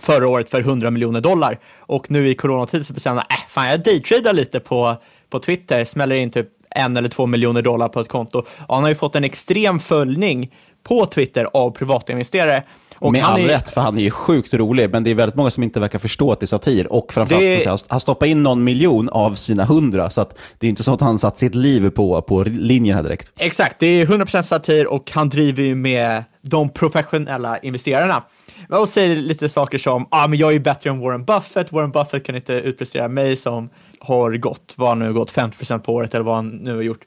förra 0.00 0.28
året 0.28 0.50
för 0.50 0.60
100 0.60 0.90
miljoner 0.90 1.20
dollar. 1.20 1.58
Och 1.78 2.10
nu 2.10 2.28
i 2.28 2.34
coronatid 2.34 2.86
så 2.86 2.92
bestämde 2.92 3.24
han, 3.28 3.38
äh, 3.38 3.48
fan 3.48 3.68
jag 3.68 3.82
daytradar 3.82 4.32
lite 4.32 4.60
på, 4.60 4.96
på 5.30 5.38
Twitter, 5.38 5.84
smäller 5.84 6.16
in 6.16 6.30
typ 6.30 6.48
en 6.70 6.96
eller 6.96 7.08
två 7.08 7.26
miljoner 7.26 7.62
dollar 7.62 7.88
på 7.88 8.00
ett 8.00 8.08
konto. 8.08 8.38
Och 8.66 8.74
han 8.74 8.82
har 8.82 8.90
ju 8.90 8.96
fått 8.96 9.16
en 9.16 9.24
extrem 9.24 9.80
följning 9.80 10.52
på 10.82 11.06
Twitter 11.06 11.48
av 11.52 11.70
privatinvesterare. 11.70 12.62
Och 12.98 13.12
med 13.12 13.24
all 13.24 13.40
är... 13.40 13.46
rätt, 13.46 13.70
för 13.70 13.80
han 13.80 13.98
är 13.98 14.02
ju 14.02 14.10
sjukt 14.10 14.54
rolig, 14.54 14.90
men 14.90 15.04
det 15.04 15.10
är 15.10 15.14
väldigt 15.14 15.36
många 15.36 15.50
som 15.50 15.62
inte 15.62 15.80
verkar 15.80 15.98
förstå 15.98 16.32
att 16.32 16.40
det 16.40 16.44
är 16.44 16.46
satir. 16.46 16.92
Och 16.92 17.12
framförallt, 17.12 17.64
det... 17.64 17.84
han 17.88 18.00
stoppar 18.00 18.26
in 18.26 18.42
någon 18.42 18.64
miljon 18.64 19.08
av 19.08 19.34
sina 19.34 19.64
hundra, 19.64 20.10
så 20.10 20.20
att 20.20 20.38
det 20.58 20.66
är 20.66 20.68
inte 20.68 20.82
så 20.82 20.92
att 20.92 21.00
han 21.00 21.18
satt 21.18 21.38
sitt 21.38 21.54
liv 21.54 21.90
på, 21.90 22.22
på 22.22 22.42
linjen 22.42 22.96
här 22.96 23.02
direkt. 23.02 23.32
Exakt, 23.36 23.76
det 23.78 23.86
är 23.86 24.06
100% 24.06 24.42
satir 24.42 24.86
och 24.86 25.10
han 25.14 25.28
driver 25.28 25.62
ju 25.62 25.74
med 25.74 26.24
de 26.42 26.68
professionella 26.68 27.58
investerarna. 27.58 28.22
Och 28.68 28.88
säger 28.88 29.16
lite 29.16 29.48
saker 29.48 29.78
som, 29.78 30.08
ah, 30.10 30.26
men 30.26 30.38
jag 30.38 30.54
är 30.54 30.58
bättre 30.58 30.90
än 30.90 31.00
Warren 31.00 31.24
Buffett, 31.24 31.72
Warren 31.72 31.90
Buffett 31.90 32.24
kan 32.24 32.36
inte 32.36 32.52
utprestera 32.52 33.08
mig 33.08 33.36
som 33.36 33.68
har 34.00 34.36
gått, 34.36 34.74
vad 34.76 34.88
han 34.88 34.98
nu 34.98 35.12
gått, 35.12 35.32
50% 35.32 35.78
på 35.78 35.94
året 35.94 36.14
eller 36.14 36.24
vad 36.24 36.34
han 36.34 36.48
nu 36.48 36.74
har 36.74 36.82
gjort. 36.82 37.04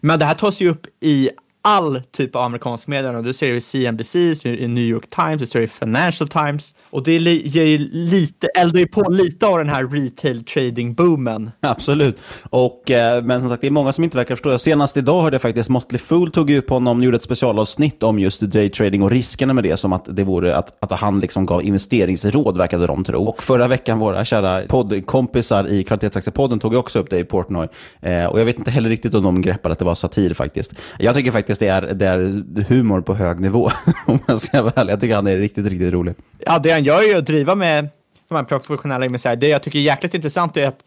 Men 0.00 0.18
det 0.18 0.24
här 0.24 0.34
tas 0.34 0.60
ju 0.60 0.70
upp 0.70 0.86
i 1.00 1.30
all 1.64 2.02
typ 2.12 2.36
av 2.36 2.42
amerikansk 2.42 2.86
media. 2.86 3.22
Du 3.22 3.32
ser 3.32 3.48
det 3.48 3.56
i 3.56 3.60
CNBC, 3.60 4.16
i 4.44 4.68
New 4.68 4.84
York 4.84 5.10
Times, 5.10 5.40
du 5.40 5.46
ser 5.46 5.58
det 5.58 5.64
i 5.64 5.68
Financial 5.68 6.28
Times. 6.28 6.74
Och 6.90 7.02
det 7.02 7.18
ger 7.18 7.64
ju 7.64 7.78
lite, 7.92 8.46
eldar 8.46 8.78
ju 8.78 8.86
på 8.86 9.10
lite 9.10 9.46
av 9.46 9.58
den 9.58 9.68
här 9.68 9.86
retail 9.86 10.44
trading 10.44 10.94
boomen. 10.94 11.50
Absolut. 11.60 12.20
Och, 12.50 12.90
eh, 12.90 13.22
men 13.22 13.40
som 13.40 13.50
sagt, 13.50 13.60
det 13.60 13.66
är 13.66 13.70
många 13.70 13.92
som 13.92 14.04
inte 14.04 14.16
verkar 14.16 14.34
förstå. 14.34 14.58
Senast 14.58 14.96
idag 14.96 15.22
hörde 15.22 15.34
jag 15.34 15.42
faktiskt 15.42 15.68
Motley 15.68 15.98
Fool 15.98 16.30
tog 16.30 16.50
ut 16.50 16.66
på 16.66 16.74
honom, 16.74 17.02
gjorde 17.02 17.16
ett 17.16 17.22
specialavsnitt 17.22 18.02
om 18.02 18.18
just 18.18 18.40
daytrading 18.40 19.02
och 19.02 19.10
riskerna 19.10 19.52
med 19.52 19.64
det, 19.64 19.76
som 19.76 19.92
att 19.92 20.16
det 20.16 20.24
vore 20.24 20.56
att, 20.56 20.84
att 20.84 21.00
han 21.00 21.20
liksom 21.20 21.46
gav 21.46 21.62
investeringsråd, 21.62 22.58
verkade 22.58 22.86
de 22.86 23.04
tro. 23.04 23.24
Och 23.24 23.42
förra 23.42 23.68
veckan, 23.68 23.98
våra 23.98 24.24
kära 24.24 24.60
poddkompisar 24.68 25.68
i 25.68 25.84
Kvalitetsaktiepodden 25.84 26.58
tog 26.58 26.74
också 26.74 26.98
upp 26.98 27.10
Dave 27.10 27.24
Portnoy. 27.24 27.68
Eh, 28.00 28.24
och 28.24 28.40
jag 28.40 28.44
vet 28.44 28.58
inte 28.58 28.70
heller 28.70 28.88
riktigt 28.88 29.14
om 29.14 29.22
de 29.22 29.42
greppade 29.42 29.72
att 29.72 29.78
det 29.78 29.84
var 29.84 29.94
satir 29.94 30.34
faktiskt. 30.34 30.74
Jag 30.98 31.14
tycker 31.14 31.30
faktiskt 31.30 31.53
det 31.58 31.68
är, 31.68 31.82
det 31.82 32.06
är 32.06 32.64
humor 32.68 33.00
på 33.00 33.14
hög 33.14 33.40
nivå, 33.40 33.68
om 34.06 34.18
jag 34.26 34.40
ska 34.40 34.62
vara 34.62 34.72
ärlig. 34.76 34.92
Jag 34.92 35.00
tycker 35.00 35.14
han 35.14 35.26
är 35.26 35.36
riktigt, 35.36 35.66
riktigt 35.66 35.92
rolig. 35.92 36.14
Ja, 36.38 36.58
det 36.58 36.70
han 36.70 36.84
gör 36.84 37.02
är 37.02 37.08
ju 37.08 37.14
att 37.14 37.26
driva 37.26 37.54
med 37.54 37.88
de 38.28 38.34
här 38.34 38.44
professionella 38.44 39.06
investerare. 39.06 39.36
Det 39.36 39.48
jag 39.48 39.62
tycker 39.62 39.78
är 39.78 39.82
jäkligt 39.82 40.14
intressant 40.14 40.56
är 40.56 40.66
att 40.66 40.84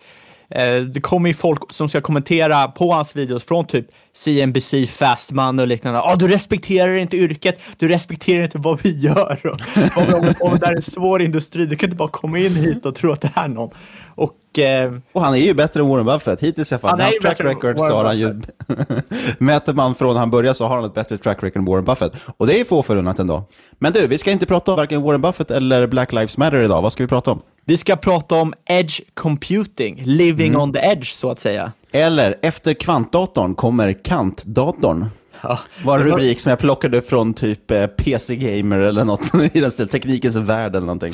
det 0.94 1.02
kommer 1.02 1.30
ju 1.30 1.34
folk 1.34 1.74
som 1.74 1.90
ska 1.90 2.02
kommentera 2.02 2.68
på 2.68 2.94
hans 2.94 3.16
videos 3.16 3.44
från 3.44 3.68
typ 3.68 3.88
CNBC, 4.14 4.88
Fast 4.88 5.32
Money 5.32 5.64
och 5.64 5.68
liknande. 5.68 6.02
Ah, 6.02 6.16
du 6.16 6.28
respekterar 6.28 6.96
inte 6.96 7.18
yrket, 7.18 7.60
du 7.78 7.88
respekterar 7.88 8.44
inte 8.44 8.58
vad 8.58 8.82
vi 8.82 9.00
gör. 9.00 9.40
Och, 9.96 10.14
om, 10.14 10.34
om 10.40 10.60
det 10.60 10.66
är 10.66 10.76
en 10.76 10.82
svår 10.82 11.22
industri, 11.22 11.66
du 11.66 11.76
kan 11.76 11.88
inte 11.90 11.98
bara 11.98 12.10
komma 12.10 12.40
in 12.40 12.56
hit 12.56 12.86
och 12.86 12.96
tro 12.96 13.12
att 13.12 13.22
det 13.22 13.32
är 13.36 13.48
någon. 13.48 13.70
Och, 14.16 14.60
eh, 14.60 14.94
och 15.14 15.22
han 15.22 15.34
är 15.34 15.38
ju 15.38 15.54
bättre 15.54 15.80
än 15.80 15.88
Warren 15.88 16.06
Buffett. 16.06 16.44
Hittills 16.44 16.72
i 16.72 16.76
alla 16.76 16.80
fall. 16.80 17.02
Hans 17.02 17.18
track 17.18 17.40
record 17.40 17.80
så 17.80 17.96
har 17.96 18.06
han 18.06 18.20
ju... 18.20 18.42
Mäter 19.38 19.74
man 19.74 19.96
från 19.96 20.16
han 20.16 20.32
började 20.32 20.56
så 20.56 20.66
har 20.66 20.76
han 20.76 20.86
ett 20.86 20.94
bättre 20.94 21.18
track 21.18 21.44
record 21.44 21.62
än 21.62 21.66
Warren 21.66 21.86
Buffett. 21.86 22.12
Och 22.38 22.48
det 22.48 22.60
är 22.60 22.66
få 22.66 22.84
förunnat 22.84 23.20
ändå. 23.20 23.44
Men 23.80 23.94
du, 23.94 24.08
vi 24.08 24.18
ska 24.18 24.32
inte 24.32 24.46
prata 24.46 24.72
om 24.72 24.78
varken 24.78 25.02
Warren 25.02 25.22
Buffett 25.22 25.52
eller 25.52 25.88
Black 25.88 26.14
Lives 26.14 26.38
Matter 26.38 26.62
idag. 26.62 26.82
Vad 26.82 26.94
ska 26.94 27.04
vi 27.04 27.08
prata 27.08 27.32
om? 27.32 27.42
Vi 27.70 27.78
ska 27.78 27.96
prata 27.96 28.36
om 28.36 28.54
edge 28.66 29.02
computing, 29.14 30.02
living 30.06 30.48
mm. 30.50 30.62
on 30.62 30.74
the 30.74 30.80
edge 30.80 31.14
så 31.14 31.32
att 31.32 31.40
säga. 31.40 31.72
Eller, 31.92 32.40
efter 32.42 32.74
kvantdatorn 32.74 33.56
kommer 33.56 34.04
kantdatorn. 34.04 35.06
Ja, 35.42 35.60
var 35.84 36.00
en 36.00 36.06
rubrik 36.06 36.40
som 36.40 36.50
jag 36.50 36.60
plockade 36.60 37.02
från 37.02 37.34
typ 37.34 37.72
eh, 37.72 37.88
PC 37.88 38.36
Gamer 38.36 38.80
eller 38.80 39.06
något 39.06 39.34
i 39.54 39.60
den 39.60 39.72
stilen, 39.72 39.90
teknikens 39.90 40.36
värld 40.36 40.76
eller 40.76 40.86
någonting. 40.86 41.14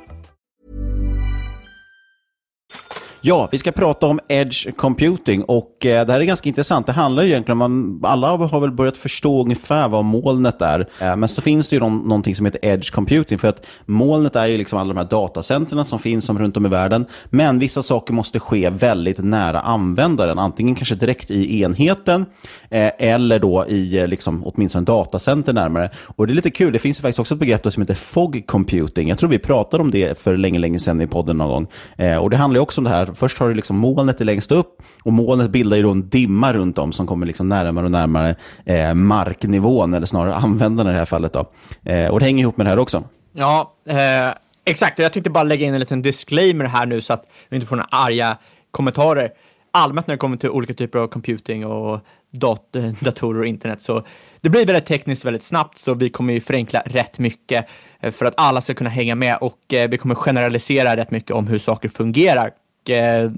Ja, 3.23 3.49
vi 3.51 3.57
ska 3.57 3.71
prata 3.71 4.07
om 4.07 4.19
Edge 4.27 4.75
Computing 4.77 5.43
och 5.43 5.85
eh, 5.85 6.05
det 6.05 6.13
här 6.13 6.19
är 6.19 6.23
ganska 6.23 6.49
intressant. 6.49 6.85
Det 6.85 6.91
handlar 6.91 7.23
ju 7.23 7.29
egentligen 7.29 7.61
om, 7.61 8.01
alla 8.03 8.27
har 8.27 8.59
väl 8.59 8.71
börjat 8.71 8.97
förstå 8.97 9.43
ungefär 9.43 9.89
vad 9.89 10.05
molnet 10.05 10.61
är. 10.61 10.87
Eh, 11.01 11.15
men 11.15 11.29
så 11.29 11.41
finns 11.41 11.69
det 11.69 11.75
ju 11.75 11.79
någon, 11.79 11.97
någonting 11.97 12.35
som 12.35 12.45
heter 12.45 12.65
Edge 12.65 12.91
Computing 12.91 13.37
för 13.37 13.47
att 13.47 13.65
molnet 13.85 14.35
är 14.35 14.45
ju 14.45 14.57
liksom 14.57 14.79
alla 14.79 14.93
de 14.93 14.97
här 14.97 15.07
datacentren 15.09 15.85
som 15.85 15.99
finns 15.99 16.25
som 16.25 16.39
runt 16.39 16.57
om 16.57 16.65
i 16.65 16.69
världen. 16.69 17.05
Men 17.25 17.59
vissa 17.59 17.81
saker 17.81 18.13
måste 18.13 18.39
ske 18.39 18.69
väldigt 18.69 19.17
nära 19.17 19.61
användaren, 19.61 20.39
antingen 20.39 20.75
kanske 20.75 20.95
direkt 20.95 21.31
i 21.31 21.61
enheten 21.61 22.25
eh, 22.69 22.91
eller 22.97 23.39
då 23.39 23.65
i 23.67 23.99
eh, 23.99 24.07
liksom, 24.07 24.43
åtminstone 24.45 24.85
datacenter 24.85 25.53
närmare. 25.53 25.89
Och 26.15 26.27
det 26.27 26.33
är 26.33 26.35
lite 26.35 26.51
kul, 26.51 26.73
det 26.73 26.79
finns 26.79 27.01
faktiskt 27.01 27.19
också 27.19 27.33
ett 27.33 27.39
begrepp 27.39 27.73
som 27.73 27.81
heter 27.81 27.95
Fog 27.95 28.43
Computing. 28.45 29.09
Jag 29.09 29.19
tror 29.19 29.29
vi 29.29 29.39
pratade 29.39 29.83
om 29.83 29.91
det 29.91 30.19
för 30.19 30.37
länge, 30.37 30.59
länge 30.59 30.79
sedan 30.79 31.01
i 31.01 31.07
podden 31.07 31.37
någon 31.37 31.49
gång. 31.49 31.67
Eh, 31.97 32.17
och 32.17 32.29
det 32.29 32.37
handlar 32.37 32.57
ju 32.57 32.61
också 32.61 32.81
om 32.81 32.85
det 32.85 32.89
här 32.89 33.10
först 33.15 33.37
har 33.37 33.49
du 33.49 33.53
liksom 33.55 33.77
molnet 33.77 34.19
längst 34.19 34.51
upp 34.51 34.81
och 35.03 35.13
molnet 35.13 35.49
bildar 35.49 35.77
ju 35.77 35.83
då 35.83 35.91
en 35.91 36.09
dimma 36.09 36.53
runt 36.53 36.77
om 36.77 36.93
som 36.93 37.07
kommer 37.07 37.25
liksom 37.25 37.49
närmare 37.49 37.85
och 37.85 37.91
närmare 37.91 38.35
eh, 38.65 38.93
marknivån, 38.93 39.93
eller 39.93 40.05
snarare 40.05 40.35
användarna 40.35 40.89
i 40.89 40.93
det 40.93 40.99
här 40.99 41.05
fallet. 41.05 41.33
Då. 41.33 41.49
Eh, 41.91 42.07
och 42.07 42.19
det 42.19 42.25
hänger 42.25 42.41
ihop 42.41 42.57
med 42.57 42.65
det 42.65 42.69
här 42.69 42.79
också. 42.79 43.03
Ja, 43.33 43.73
eh, 43.85 44.29
exakt. 44.65 44.99
Jag 44.99 45.13
tänkte 45.13 45.29
bara 45.29 45.43
lägga 45.43 45.67
in 45.67 45.73
en 45.73 45.79
liten 45.79 46.01
disclaimer 46.01 46.65
här 46.65 46.85
nu 46.85 47.01
så 47.01 47.13
att 47.13 47.23
vi 47.49 47.55
inte 47.55 47.67
får 47.67 47.75
några 47.75 47.89
arga 47.91 48.37
kommentarer. 48.71 49.29
Allmänt 49.73 50.07
när 50.07 50.15
det 50.15 50.19
kommer 50.19 50.37
till 50.37 50.49
olika 50.49 50.73
typer 50.73 50.99
av 50.99 51.07
computing 51.07 51.65
och 51.65 51.99
dat 52.31 52.75
datorer 53.01 53.39
och 53.39 53.45
internet 53.45 53.81
så 53.81 54.03
det 54.41 54.49
blir 54.49 54.65
väldigt 54.65 54.85
tekniskt 54.85 55.25
väldigt 55.25 55.43
snabbt 55.43 55.77
så 55.77 55.93
vi 55.93 56.09
kommer 56.09 56.33
ju 56.33 56.41
förenkla 56.41 56.83
rätt 56.85 57.19
mycket 57.19 57.67
eh, 57.99 58.11
för 58.11 58.25
att 58.25 58.33
alla 58.37 58.61
ska 58.61 58.73
kunna 58.73 58.89
hänga 58.89 59.15
med 59.15 59.37
och 59.41 59.73
eh, 59.73 59.89
vi 59.89 59.97
kommer 59.97 60.15
generalisera 60.15 60.95
rätt 60.95 61.11
mycket 61.11 61.31
om 61.31 61.47
hur 61.47 61.59
saker 61.59 61.89
fungerar 61.89 62.51
eh, 62.89 63.31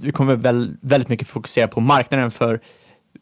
vi 0.00 0.12
kommer 0.12 0.34
väl 0.34 0.76
väldigt 0.80 1.08
mycket 1.08 1.28
fokusera 1.28 1.68
på 1.68 1.80
marknaden 1.80 2.30
för 2.30 2.60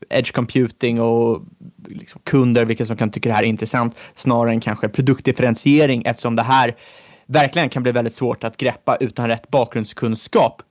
edge 0.08 0.32
computing 0.32 1.00
och 1.00 1.42
liksom 1.88 2.20
kunder, 2.24 2.64
vilka 2.64 2.84
som 2.84 2.96
kan 2.96 3.10
tycka 3.10 3.28
det 3.28 3.34
här 3.34 3.42
är 3.42 3.46
intressant, 3.46 3.96
snarare 4.14 4.50
än 4.50 4.60
kanske 4.60 4.88
produktdifferentiering 4.88 6.02
eftersom 6.06 6.36
det 6.36 6.42
här 6.42 6.76
verkligen 7.26 7.68
kan 7.68 7.82
bli 7.82 7.92
väldigt 7.92 8.14
svårt 8.14 8.44
att 8.44 8.56
greppa 8.56 8.96
utan 8.96 9.28
rätt 9.28 9.48
bakgrundskunskap. 9.48 10.62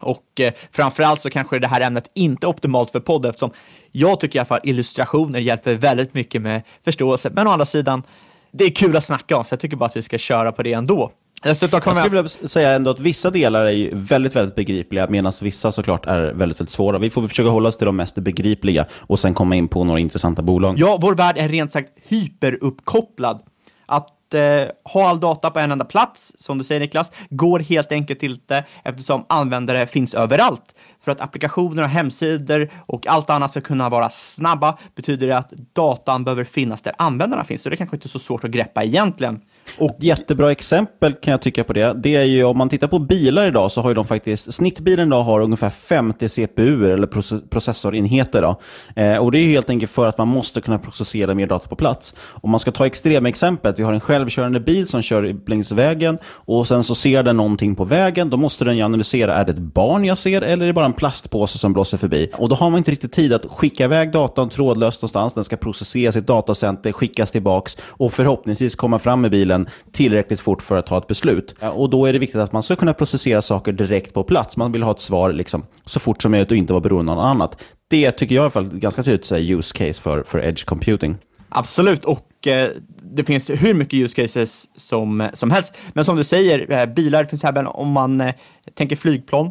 Och 0.00 0.40
eh, 0.40 0.52
framförallt 0.72 1.20
så 1.20 1.30
kanske 1.30 1.58
det 1.58 1.68
här 1.68 1.80
ämnet 1.80 2.10
inte 2.14 2.46
är 2.46 2.48
optimalt 2.48 2.90
för 2.90 3.00
podd 3.00 3.26
eftersom 3.26 3.50
jag 3.92 4.20
tycker 4.20 4.36
i 4.36 4.40
alla 4.40 4.46
fall 4.46 4.60
illustrationer 4.64 5.40
hjälper 5.40 5.74
väldigt 5.74 6.14
mycket 6.14 6.42
med 6.42 6.62
förståelse. 6.84 7.30
Men 7.30 7.46
å 7.46 7.50
andra 7.50 7.64
sidan, 7.64 8.02
det 8.50 8.64
är 8.64 8.70
kul 8.70 8.96
att 8.96 9.04
snacka 9.04 9.36
om, 9.36 9.44
så 9.44 9.52
jag 9.52 9.60
tycker 9.60 9.76
bara 9.76 9.86
att 9.86 9.96
vi 9.96 10.02
ska 10.02 10.18
köra 10.18 10.52
på 10.52 10.62
det 10.62 10.72
ändå. 10.72 11.12
Dessutom 11.42 11.80
jag 11.84 11.96
skulle 11.96 12.22
vilja 12.22 12.28
säga 12.28 12.72
ändå 12.72 12.90
att 12.90 13.00
vissa 13.00 13.30
delar 13.30 13.64
är 13.64 13.70
ju 13.70 13.90
väldigt, 13.92 14.36
väldigt 14.36 14.54
begripliga, 14.54 15.06
medan 15.08 15.32
vissa 15.42 15.72
såklart 15.72 16.06
är 16.06 16.20
väldigt, 16.20 16.38
väldigt 16.38 16.70
svåra. 16.70 16.98
Vi 16.98 17.10
får 17.10 17.28
försöka 17.28 17.48
hålla 17.48 17.68
oss 17.68 17.76
till 17.76 17.86
de 17.86 17.96
mest 17.96 18.14
begripliga 18.14 18.86
och 19.00 19.18
sen 19.18 19.34
komma 19.34 19.54
in 19.54 19.68
på 19.68 19.84
några 19.84 20.00
intressanta 20.00 20.42
bolag. 20.42 20.74
Ja, 20.78 20.98
vår 21.00 21.14
värld 21.14 21.38
är 21.38 21.48
rent 21.48 21.72
sagt 21.72 21.88
hyperuppkopplad. 22.08 23.40
Att 23.86 24.34
eh, 24.34 24.40
ha 24.84 25.08
all 25.08 25.20
data 25.20 25.50
på 25.50 25.58
en 25.58 25.72
enda 25.72 25.84
plats, 25.84 26.32
som 26.38 26.58
du 26.58 26.64
säger 26.64 26.80
Niklas, 26.80 27.12
går 27.30 27.58
helt 27.60 27.92
enkelt 27.92 28.22
inte 28.22 28.64
eftersom 28.84 29.24
användare 29.28 29.86
finns 29.86 30.14
överallt. 30.14 30.74
För 31.04 31.12
att 31.12 31.20
applikationer 31.20 31.82
och 31.82 31.88
hemsidor 31.88 32.70
och 32.86 33.06
allt 33.06 33.30
annat 33.30 33.50
ska 33.50 33.60
kunna 33.60 33.88
vara 33.88 34.10
snabba 34.10 34.78
betyder 34.94 35.26
det 35.26 35.38
att 35.38 35.52
datan 35.72 36.24
behöver 36.24 36.44
finnas 36.44 36.82
där 36.82 36.94
användarna 36.98 37.44
finns. 37.44 37.62
Så 37.62 37.68
det 37.68 37.74
är 37.74 37.76
kanske 37.76 37.96
inte 37.96 38.06
är 38.06 38.08
så 38.08 38.18
svårt 38.18 38.44
att 38.44 38.50
greppa 38.50 38.84
egentligen. 38.84 39.40
Och 39.78 39.96
jättebra 40.00 40.50
exempel 40.50 41.12
kan 41.12 41.30
jag 41.30 41.42
tycka 41.42 41.64
på 41.64 41.72
det. 41.72 41.94
Det 41.96 42.16
är 42.16 42.24
ju 42.24 42.44
om 42.44 42.58
man 42.58 42.68
tittar 42.68 42.88
på 42.88 42.98
bilar 42.98 43.46
idag 43.46 43.72
så 43.72 43.80
har 43.80 43.90
ju 43.90 43.94
de 43.94 44.04
faktiskt, 44.04 44.54
snittbilen 44.54 45.08
idag 45.08 45.22
har 45.22 45.40
ungefär 45.40 45.70
50 45.70 46.28
CPU 46.28 46.92
eller 46.92 47.06
processorenheter. 47.48 48.42
Då. 48.42 48.60
Eh, 49.02 49.16
och 49.16 49.32
det 49.32 49.38
är 49.38 49.42
ju 49.42 49.48
helt 49.48 49.70
enkelt 49.70 49.92
för 49.92 50.08
att 50.08 50.18
man 50.18 50.28
måste 50.28 50.60
kunna 50.60 50.78
processera 50.78 51.34
mer 51.34 51.46
data 51.46 51.68
på 51.68 51.76
plats. 51.76 52.14
Om 52.30 52.50
man 52.50 52.60
ska 52.60 52.72
ta 52.72 52.86
extremexemplet, 52.86 53.78
vi 53.78 53.82
har 53.82 53.92
en 53.92 54.00
självkörande 54.00 54.60
bil 54.60 54.86
som 54.86 55.02
kör 55.02 55.48
längs 55.50 55.72
vägen 55.72 56.18
och 56.24 56.68
sen 56.68 56.82
så 56.82 56.94
ser 56.94 57.22
den 57.22 57.36
någonting 57.36 57.74
på 57.74 57.84
vägen. 57.84 58.30
Då 58.30 58.36
måste 58.36 58.64
den 58.64 58.76
ju 58.76 58.82
analysera, 58.82 59.34
är 59.34 59.44
det 59.44 59.52
ett 59.52 59.58
barn 59.58 60.04
jag 60.04 60.18
ser 60.18 60.42
eller 60.42 60.62
är 60.62 60.66
det 60.66 60.72
bara 60.72 60.86
en 60.86 60.92
plastpåse 60.92 61.58
som 61.58 61.72
blåser 61.72 61.98
förbi? 61.98 62.30
Och 62.34 62.48
då 62.48 62.54
har 62.54 62.70
man 62.70 62.78
inte 62.78 62.90
riktigt 62.90 63.12
tid 63.12 63.32
att 63.32 63.46
skicka 63.46 63.84
iväg 63.84 64.12
datan 64.12 64.48
trådlöst 64.48 65.02
någonstans. 65.02 65.34
Den 65.34 65.44
ska 65.44 65.56
processeras 65.56 66.16
i 66.16 66.18
ett 66.18 66.26
datacenter, 66.26 66.92
skickas 66.92 67.30
tillbaks 67.30 67.76
och 67.90 68.12
förhoppningsvis 68.12 68.74
komma 68.74 68.98
fram 68.98 69.20
med 69.20 69.30
bilen 69.30 69.51
bilen 69.52 69.66
tillräckligt 69.92 70.40
fort 70.40 70.62
för 70.62 70.76
att 70.76 70.86
ta 70.86 70.98
ett 70.98 71.06
beslut. 71.06 71.54
Och 71.60 71.90
Då 71.90 72.06
är 72.06 72.12
det 72.12 72.18
viktigt 72.18 72.40
att 72.40 72.52
man 72.52 72.62
ska 72.62 72.76
kunna 72.76 72.92
processera 72.92 73.42
saker 73.42 73.72
direkt 73.72 74.14
på 74.14 74.24
plats. 74.24 74.56
Man 74.56 74.72
vill 74.72 74.82
ha 74.82 74.90
ett 74.90 75.00
svar 75.00 75.32
liksom, 75.32 75.66
så 75.84 76.00
fort 76.00 76.22
som 76.22 76.30
möjligt 76.30 76.50
och 76.50 76.56
inte 76.56 76.72
vara 76.72 76.80
beroende 76.80 77.12
av 77.12 77.18
något 77.18 77.24
annat. 77.24 77.62
Det 77.88 78.10
tycker 78.12 78.34
jag 78.34 78.42
i 78.42 78.44
alla 78.44 78.50
fall 78.50 78.66
är 78.66 78.78
ganska 78.78 79.02
tydligt 79.02 79.24
så 79.24 79.36
use 79.36 79.78
case 79.78 80.02
för, 80.02 80.22
för 80.22 80.44
edge 80.44 80.64
computing. 80.64 81.16
Absolut, 81.48 82.04
och 82.04 82.46
eh, 82.46 82.68
det 83.16 83.24
finns 83.24 83.50
hur 83.50 83.74
mycket 83.74 83.94
use 83.94 84.14
cases 84.14 84.66
som, 84.76 85.28
som 85.34 85.50
helst. 85.50 85.74
Men 85.92 86.04
som 86.04 86.16
du 86.16 86.24
säger, 86.24 86.72
eh, 86.72 86.86
bilar 86.86 87.24
finns 87.24 87.44
även 87.44 87.66
om 87.66 87.88
man 87.88 88.20
eh, 88.20 88.34
tänker 88.74 88.96
flygplan 88.96 89.50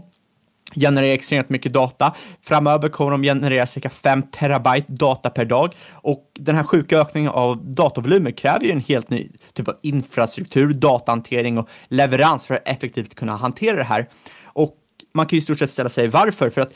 genererar 0.75 1.13
extremt 1.13 1.49
mycket 1.49 1.73
data. 1.73 2.15
Framöver 2.41 2.89
kommer 2.89 3.11
de 3.11 3.23
generera 3.23 3.65
cirka 3.65 3.89
5 3.89 4.21
terabyte 4.21 4.91
data 4.91 5.29
per 5.29 5.45
dag 5.45 5.73
och 5.91 6.31
den 6.33 6.55
här 6.55 6.63
sjuka 6.63 6.99
ökningen 6.99 7.31
av 7.31 7.65
datavolymer 7.65 8.31
kräver 8.31 8.65
ju 8.65 8.71
en 8.71 8.79
helt 8.79 9.09
ny 9.09 9.29
typ 9.53 9.67
av 9.67 9.75
infrastruktur, 9.81 10.73
datahantering 10.73 11.57
och 11.57 11.69
leverans 11.87 12.45
för 12.45 12.55
att 12.55 12.67
effektivt 12.67 13.15
kunna 13.15 13.35
hantera 13.35 13.77
det 13.77 13.83
här. 13.83 14.07
Och 14.43 14.77
man 15.13 15.25
kan 15.25 15.37
ju 15.37 15.37
i 15.37 15.41
stort 15.41 15.59
sett 15.59 15.71
ställa 15.71 15.89
sig 15.89 16.07
varför, 16.07 16.49
för 16.49 16.61
att 16.61 16.73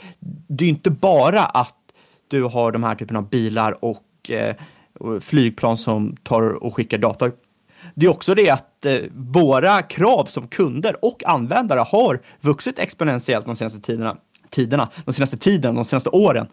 det 0.48 0.64
är 0.64 0.66
ju 0.66 0.74
inte 0.74 0.92
bara 0.92 1.42
att 1.42 1.76
du 2.28 2.44
har 2.44 2.72
de 2.72 2.84
här 2.84 2.96
typen 2.96 3.18
av 3.18 3.30
bilar 3.30 3.86
och 3.86 4.30
eh, 4.30 4.56
flygplan 5.22 5.78
som 5.78 6.16
tar 6.24 6.64
och 6.64 6.76
skickar 6.76 6.98
data 6.98 7.32
det 7.96 8.06
är 8.06 8.10
också 8.10 8.36
det 8.36 8.50
att 8.50 8.86
eh, 8.86 9.00
våra 9.14 9.82
krav 9.82 10.26
som 10.26 10.48
kunder 10.48 11.06
och 11.06 11.24
användare 11.26 11.80
har 11.80 12.22
vuxit 12.42 12.80
exponentiellt 12.80 13.46
de 13.46 13.56
senaste 13.56 13.82
tiderna, 13.82 14.18
tiderna 14.50 14.90
de 15.06 15.14
senaste 15.14 15.38
tiden, 15.38 15.76
de 15.76 15.86
senaste 15.86 16.10
åren. 16.10 16.48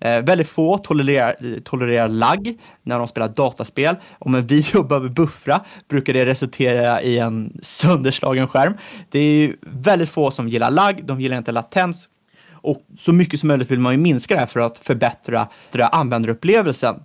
Eh, 0.00 0.20
väldigt 0.22 0.48
få 0.48 0.78
tolererar, 0.78 1.60
tolererar 1.60 2.08
lagg 2.08 2.58
när 2.82 2.98
de 2.98 3.08
spelar 3.08 3.28
dataspel. 3.28 3.96
Om 4.18 4.34
en 4.34 4.46
video 4.46 4.82
behöver 4.88 5.08
buffra 5.08 5.60
brukar 5.88 6.12
det 6.12 6.26
resultera 6.26 7.02
i 7.02 7.18
en 7.18 7.58
sönderslagen 7.62 8.48
skärm. 8.48 8.74
Det 9.10 9.18
är 9.18 9.56
väldigt 9.60 10.10
få 10.10 10.30
som 10.30 10.48
gillar 10.48 10.70
lagg, 10.70 11.04
de 11.04 11.20
gillar 11.20 11.38
inte 11.38 11.52
latens. 11.52 12.08
Och 12.52 12.86
så 12.98 13.12
mycket 13.12 13.40
som 13.40 13.48
möjligt 13.48 13.70
vill 13.70 13.78
man 13.78 13.92
ju 13.92 13.98
minska 13.98 14.34
det 14.34 14.40
här 14.40 14.46
för 14.46 14.60
att 14.60 14.78
förbättra 14.78 15.48
användarupplevelsen. 15.92 17.02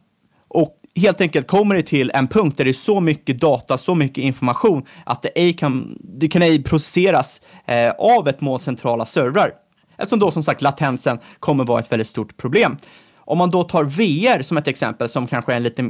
Helt 0.99 1.21
enkelt 1.21 1.47
kommer 1.47 1.75
det 1.75 1.81
till 1.81 2.11
en 2.13 2.27
punkt 2.27 2.57
där 2.57 2.63
det 2.63 2.71
är 2.71 2.73
så 2.73 2.99
mycket 2.99 3.39
data, 3.39 3.77
så 3.77 3.95
mycket 3.95 4.23
information 4.23 4.85
att 5.05 5.21
det 5.21 5.29
ej 5.35 5.53
kan, 5.53 5.97
det 6.01 6.27
kan 6.27 6.41
ej 6.41 6.63
processeras 6.63 7.41
eh, 7.65 7.89
av 7.89 8.27
ett 8.27 8.41
måls 8.41 8.63
centrala 8.63 9.05
servrar. 9.05 9.51
Eftersom 9.97 10.19
då 10.19 10.31
som 10.31 10.43
sagt 10.43 10.61
latensen 10.61 11.19
kommer 11.39 11.63
vara 11.63 11.79
ett 11.79 11.91
väldigt 11.91 12.07
stort 12.07 12.37
problem. 12.37 12.77
Om 13.15 13.37
man 13.37 13.49
då 13.49 13.63
tar 13.63 13.83
VR 13.83 14.41
som 14.41 14.57
ett 14.57 14.67
exempel 14.67 15.09
som 15.09 15.27
kanske 15.27 15.53
är 15.53 15.59
lite 15.59 15.89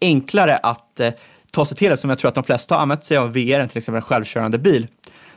enklare 0.00 0.56
att 0.56 1.00
eh, 1.00 1.12
ta 1.50 1.64
sig 1.64 1.76
till, 1.76 1.96
som 1.96 2.10
jag 2.10 2.18
tror 2.18 2.28
att 2.28 2.34
de 2.34 2.44
flesta 2.44 2.74
har 2.74 2.82
använt 2.82 3.04
sig 3.04 3.16
av 3.16 3.32
VR, 3.32 3.66
till 3.66 3.78
exempel 3.78 3.96
en 3.96 4.02
självkörande 4.02 4.58
bil, 4.58 4.86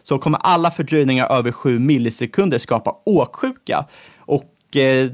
så 0.04 0.19
kommer 0.19 0.39
alla 0.39 0.71
fördröjningar 0.71 1.32
över 1.32 1.51
7 1.51 1.80
millisekunder 1.80 2.58
skapa 2.58 2.95
åksjuka. 3.06 3.86
Och 4.17 4.75
eh, 4.75 5.12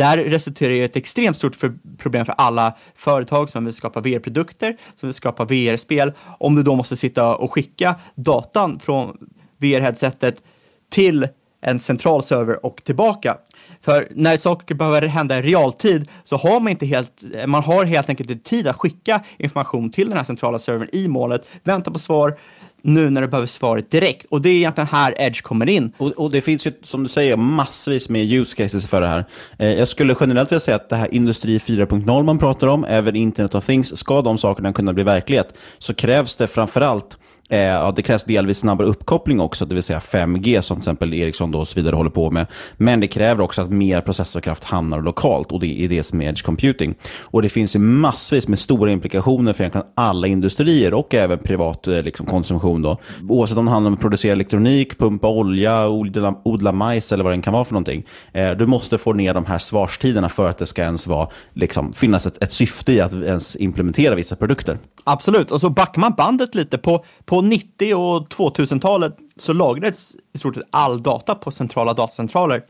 det 0.00 0.04
här 0.04 0.18
resulterar 0.18 0.72
i 0.72 0.82
ett 0.82 0.96
extremt 0.96 1.36
stort 1.36 1.56
för 1.56 1.72
problem 1.98 2.26
för 2.26 2.32
alla 2.32 2.76
företag 2.94 3.50
som 3.50 3.64
vill 3.64 3.74
skapa 3.74 4.00
VR-produkter, 4.00 4.76
som 4.94 5.06
vill 5.06 5.14
skapa 5.14 5.44
VR-spel. 5.44 6.12
Om 6.38 6.54
du 6.54 6.62
då 6.62 6.74
måste 6.74 6.96
sitta 6.96 7.36
och 7.36 7.52
skicka 7.52 7.94
datan 8.14 8.78
från 8.78 9.16
VR-headsetet 9.58 10.42
till 10.90 11.28
en 11.60 11.80
central 11.80 12.22
server 12.22 12.66
och 12.66 12.84
tillbaka. 12.84 13.36
För 13.80 14.08
när 14.10 14.36
saker 14.36 14.74
behöver 14.74 15.02
hända 15.02 15.38
i 15.38 15.42
realtid 15.42 16.08
så 16.24 16.36
har 16.36 16.60
man 16.60 16.68
inte 16.68 16.86
helt, 16.86 17.24
man 17.46 17.62
har 17.62 17.84
helt 17.84 18.08
enkelt 18.08 18.30
inte 18.30 18.48
tid 18.50 18.68
att 18.68 18.76
skicka 18.76 19.24
information 19.38 19.90
till 19.90 20.08
den 20.08 20.16
här 20.16 20.24
centrala 20.24 20.58
servern 20.58 20.88
i 20.92 21.08
målet, 21.08 21.46
vänta 21.62 21.90
på 21.90 21.98
svar, 21.98 22.38
nu 22.82 23.10
när 23.10 23.20
du 23.20 23.28
behöver 23.28 23.46
svaret 23.46 23.90
direkt. 23.90 24.26
Och 24.30 24.42
det 24.42 24.48
är 24.48 24.54
egentligen 24.54 24.88
här 24.88 25.14
Edge 25.18 25.42
kommer 25.42 25.68
in. 25.68 25.92
Och, 25.96 26.10
och 26.10 26.30
det 26.30 26.40
finns 26.40 26.66
ju, 26.66 26.72
som 26.82 27.02
du 27.02 27.08
säger, 27.08 27.36
massvis 27.36 28.08
med 28.08 28.32
use 28.32 28.56
cases 28.56 28.88
för 28.88 29.00
det 29.00 29.08
här. 29.08 29.24
Eh, 29.58 29.68
jag 29.68 29.88
skulle 29.88 30.16
generellt 30.20 30.52
vilja 30.52 30.60
säga 30.60 30.76
att 30.76 30.88
det 30.88 30.96
här 30.96 31.14
Industri 31.14 31.58
4.0 31.58 32.22
man 32.22 32.38
pratar 32.38 32.66
om, 32.66 32.84
även 32.84 33.16
Internet 33.16 33.54
of 33.54 33.66
Things, 33.66 33.96
ska 33.96 34.22
de 34.22 34.38
sakerna 34.38 34.72
kunna 34.72 34.92
bli 34.92 35.04
verklighet, 35.04 35.58
så 35.78 35.94
krävs 35.94 36.34
det 36.34 36.46
framförallt 36.46 37.18
Eh, 37.50 37.92
det 37.96 38.02
krävs 38.02 38.24
delvis 38.24 38.58
snabbare 38.58 38.88
uppkoppling 38.88 39.40
också, 39.40 39.64
det 39.64 39.74
vill 39.74 39.82
säga 39.82 39.98
5G 39.98 40.60
som 40.60 40.76
till 40.76 40.80
exempel 40.80 41.14
Ericsson 41.14 41.54
och 41.54 41.68
så 41.68 41.80
vidare 41.80 41.96
håller 41.96 42.10
på 42.10 42.30
med. 42.30 42.46
Men 42.76 43.00
det 43.00 43.08
kräver 43.08 43.44
också 43.44 43.62
att 43.62 43.70
mer 43.70 44.00
processorkraft 44.00 44.64
hamnar 44.64 45.00
lokalt 45.00 45.52
och 45.52 45.60
det 45.60 45.84
är 45.84 45.88
det 45.88 46.02
som 46.02 46.22
är 46.22 46.28
edge 46.28 46.44
computing. 46.44 46.94
Och 47.22 47.42
det 47.42 47.48
finns 47.48 47.76
ju 47.76 47.80
massvis 47.80 48.48
med 48.48 48.58
stora 48.58 48.90
implikationer 48.90 49.52
för 49.52 49.62
egentligen 49.62 49.86
alla 49.94 50.26
industrier 50.26 50.94
och 50.94 51.14
även 51.14 51.38
privat 51.38 51.86
eh, 51.86 52.02
liksom, 52.02 52.26
konsumtion. 52.26 52.82
Då. 52.82 52.98
Oavsett 53.28 53.58
om 53.58 53.64
det 53.64 53.70
handlar 53.70 53.88
om 53.88 53.94
att 53.94 54.00
producera 54.00 54.32
elektronik, 54.32 54.98
pumpa 54.98 55.28
olja, 55.28 55.88
odla, 55.88 56.34
odla 56.44 56.72
majs 56.72 57.12
eller 57.12 57.24
vad 57.24 57.32
det 57.32 57.42
kan 57.42 57.52
vara 57.52 57.64
för 57.64 57.72
någonting. 57.72 58.04
Eh, 58.32 58.50
du 58.50 58.66
måste 58.66 58.98
få 58.98 59.12
ner 59.12 59.34
de 59.34 59.44
här 59.44 59.58
svarstiderna 59.58 60.28
för 60.28 60.48
att 60.48 60.58
det 60.58 60.66
ska 60.66 60.82
ens 60.82 61.06
vara, 61.06 61.28
liksom, 61.54 61.92
finnas 61.92 62.26
ett, 62.26 62.42
ett 62.42 62.52
syfte 62.52 62.92
i 62.92 63.00
att 63.00 63.14
ens 63.14 63.56
implementera 63.56 64.14
vissa 64.14 64.36
produkter. 64.36 64.78
Absolut, 65.04 65.50
och 65.50 65.60
så 65.60 65.70
backar 65.70 66.00
man 66.00 66.14
bandet 66.16 66.54
lite 66.54 66.78
på, 66.78 67.04
på 67.24 67.39
90 67.42 67.94
och 67.94 68.28
2000-talet 68.28 69.16
så 69.36 69.52
lagrades 69.52 70.16
i 70.34 70.38
stort 70.38 70.54
sett 70.54 70.64
all 70.70 71.02
data 71.02 71.34
på 71.34 71.50
centrala 71.50 71.92
datacentraler. 71.92 72.62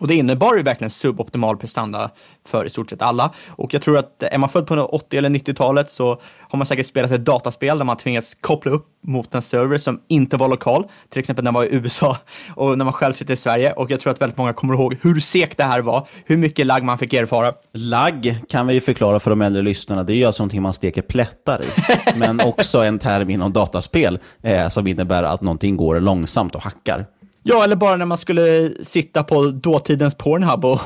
Och 0.00 0.08
det 0.08 0.14
innebar 0.14 0.56
ju 0.56 0.62
verkligen 0.62 0.90
suboptimal 0.90 1.56
prestanda 1.56 2.10
för 2.46 2.64
i 2.64 2.70
stort 2.70 2.90
sett 2.90 3.02
alla. 3.02 3.30
Och 3.48 3.74
jag 3.74 3.82
tror 3.82 3.98
att 3.98 4.22
är 4.22 4.38
man 4.38 4.48
född 4.48 4.66
på 4.66 4.74
80 4.74 5.16
eller 5.16 5.28
90-talet 5.28 5.90
så 5.90 6.20
har 6.38 6.56
man 6.56 6.66
säkert 6.66 6.86
spelat 6.86 7.10
ett 7.10 7.24
dataspel 7.24 7.78
där 7.78 7.84
man 7.84 7.96
tvingats 7.96 8.34
koppla 8.40 8.72
upp 8.72 8.86
mot 9.02 9.34
en 9.34 9.42
server 9.42 9.78
som 9.78 10.00
inte 10.08 10.36
var 10.36 10.48
lokal. 10.48 10.84
Till 11.08 11.20
exempel 11.20 11.44
när 11.44 11.52
man 11.52 11.60
var 11.60 11.66
i 11.66 11.74
USA 11.74 12.16
och 12.56 12.78
när 12.78 12.84
man 12.84 12.92
själv 12.92 13.12
sitter 13.12 13.34
i 13.34 13.36
Sverige. 13.36 13.72
Och 13.72 13.90
jag 13.90 14.00
tror 14.00 14.12
att 14.12 14.20
väldigt 14.20 14.38
många 14.38 14.52
kommer 14.52 14.74
ihåg 14.74 14.96
hur 15.02 15.20
segt 15.20 15.56
det 15.56 15.64
här 15.64 15.80
var, 15.80 16.08
hur 16.24 16.36
mycket 16.36 16.66
lagg 16.66 16.84
man 16.84 16.98
fick 16.98 17.12
erfara. 17.12 17.52
Lagg 17.72 18.36
kan 18.48 18.66
vi 18.66 18.74
ju 18.74 18.80
förklara 18.80 19.20
för 19.20 19.30
de 19.30 19.42
äldre 19.42 19.62
lyssnarna. 19.62 20.04
Det 20.04 20.12
är 20.12 20.16
ju 20.16 20.24
alltså 20.24 20.42
någonting 20.42 20.62
man 20.62 20.74
steker 20.74 21.02
plättar 21.02 21.62
i. 21.62 21.66
Men 22.16 22.40
också 22.40 22.78
en 22.78 22.98
term 22.98 23.30
inom 23.30 23.52
dataspel 23.52 24.18
eh, 24.42 24.68
som 24.68 24.86
innebär 24.86 25.22
att 25.22 25.40
någonting 25.40 25.76
går 25.76 26.00
långsamt 26.00 26.54
och 26.54 26.62
hackar. 26.62 27.06
Ja, 27.42 27.64
eller 27.64 27.76
bara 27.76 27.96
när 27.96 28.06
man 28.06 28.18
skulle 28.18 28.72
sitta 28.82 29.24
på 29.24 29.44
dåtidens 29.44 30.14
Pornhub 30.14 30.64
och 30.64 30.80